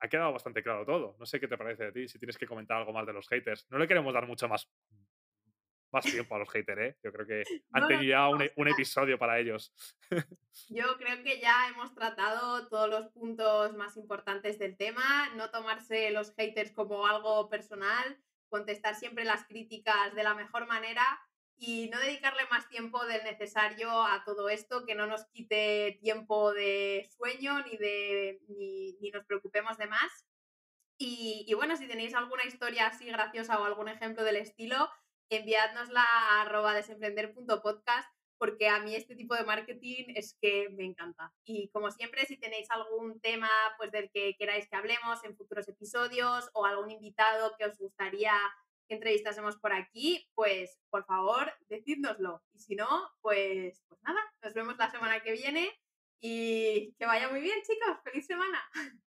ha 0.00 0.08
quedado 0.08 0.32
bastante 0.32 0.62
claro 0.62 0.84
todo. 0.84 1.16
No 1.18 1.26
sé 1.26 1.40
qué 1.40 1.48
te 1.48 1.56
parece 1.56 1.84
de 1.84 1.92
ti, 1.92 2.08
si 2.08 2.18
tienes 2.18 2.36
que 2.36 2.46
comentar 2.46 2.78
algo 2.78 2.92
más 2.92 3.06
de 3.06 3.12
los 3.12 3.28
haters. 3.28 3.66
No 3.70 3.78
le 3.78 3.88
queremos 3.88 4.12
dar 4.12 4.26
mucho 4.26 4.48
más, 4.48 4.70
más 5.92 6.04
tiempo 6.04 6.34
a 6.34 6.38
los 6.38 6.50
haters, 6.50 6.80
¿eh? 6.80 6.96
Yo 7.02 7.12
creo 7.12 7.26
que 7.26 7.44
han 7.72 7.88
tenido 7.88 8.10
ya 8.10 8.28
un, 8.28 8.48
un, 8.56 8.68
episodio 8.68 9.18
para 9.18 9.38
ellos. 9.38 9.74
Yo 10.68 10.96
creo 10.98 11.22
que 11.22 11.40
ya 11.40 11.68
hemos 11.68 11.94
tratado 11.94 12.68
todos 12.68 12.88
los 12.88 13.08
puntos 13.08 13.74
más 13.76 13.96
importantes 13.96 14.58
del 14.58 14.76
tema, 14.76 15.30
no 15.36 15.50
tomarse 15.50 16.10
los 16.10 16.34
haters 16.34 16.72
como 16.72 17.06
algo 17.06 17.48
personal, 17.48 18.18
contestar 18.48 18.94
siempre 18.94 19.24
las 19.24 19.44
críticas 19.44 20.14
de 20.14 20.22
la 20.22 20.34
mejor 20.34 20.66
manera 20.66 21.04
y 21.58 21.88
no 21.88 21.98
dedicarle 22.00 22.42
más 22.50 22.68
tiempo 22.68 23.04
del 23.06 23.24
necesario 23.24 23.90
a 23.90 24.22
todo 24.24 24.48
esto, 24.48 24.84
que 24.84 24.94
no 24.94 25.06
nos 25.06 25.24
quite 25.26 25.98
tiempo 26.00 26.52
de 26.52 27.08
sueño 27.16 27.62
ni, 27.64 27.76
de, 27.76 28.40
ni, 28.48 29.10
nos 29.10 29.24
preocupemos 29.24 29.78
de 29.78 29.86
más. 29.86 30.26
Y, 30.98 31.52
bueno, 31.54 31.76
si 31.76 31.86
tenéis 31.86 32.14
alguna 32.14 32.44
historia 32.44 32.86
así 32.86 33.06
graciosa 33.06 33.60
o 33.60 33.64
algún 33.64 33.88
ejemplo 33.88 34.24
del 34.24 34.36
estilo, 34.36 34.88
enviádnosla 35.30 36.02
a 36.02 36.42
arroba 36.42 36.74
desemprender.podcast 36.74 38.08
porque 38.38 38.68
a 38.68 38.80
mí 38.80 38.94
este 38.94 39.16
tipo 39.16 39.34
de 39.34 39.44
marketing 39.44 40.12
es 40.14 40.36
que 40.40 40.68
me 40.70 40.84
encanta. 40.84 41.32
Y 41.44 41.68
como 41.70 41.90
siempre, 41.90 42.26
si 42.26 42.36
tenéis 42.36 42.70
algún 42.70 43.20
tema 43.20 43.50
pues 43.78 43.90
del 43.92 44.10
que 44.10 44.36
queráis 44.38 44.68
que 44.68 44.76
hablemos 44.76 45.24
en 45.24 45.36
futuros 45.36 45.68
episodios 45.68 46.50
o 46.52 46.64
algún 46.66 46.90
invitado 46.90 47.54
que 47.58 47.64
os 47.64 47.78
gustaría 47.78 48.32
que 48.88 48.94
entrevistásemos 48.94 49.56
por 49.56 49.72
aquí, 49.72 50.28
pues 50.34 50.78
por 50.90 51.04
favor, 51.06 51.52
decídnoslo. 51.68 52.42
Y 52.52 52.60
si 52.60 52.76
no, 52.76 53.10
pues, 53.20 53.82
pues 53.88 54.00
nada, 54.02 54.20
nos 54.42 54.54
vemos 54.54 54.76
la 54.76 54.90
semana 54.90 55.20
que 55.22 55.32
viene 55.32 55.70
y 56.20 56.94
que 56.98 57.06
vaya 57.06 57.28
muy 57.28 57.40
bien, 57.40 57.58
chicos. 57.62 57.98
¡Feliz 58.04 58.26
semana! 58.26 58.62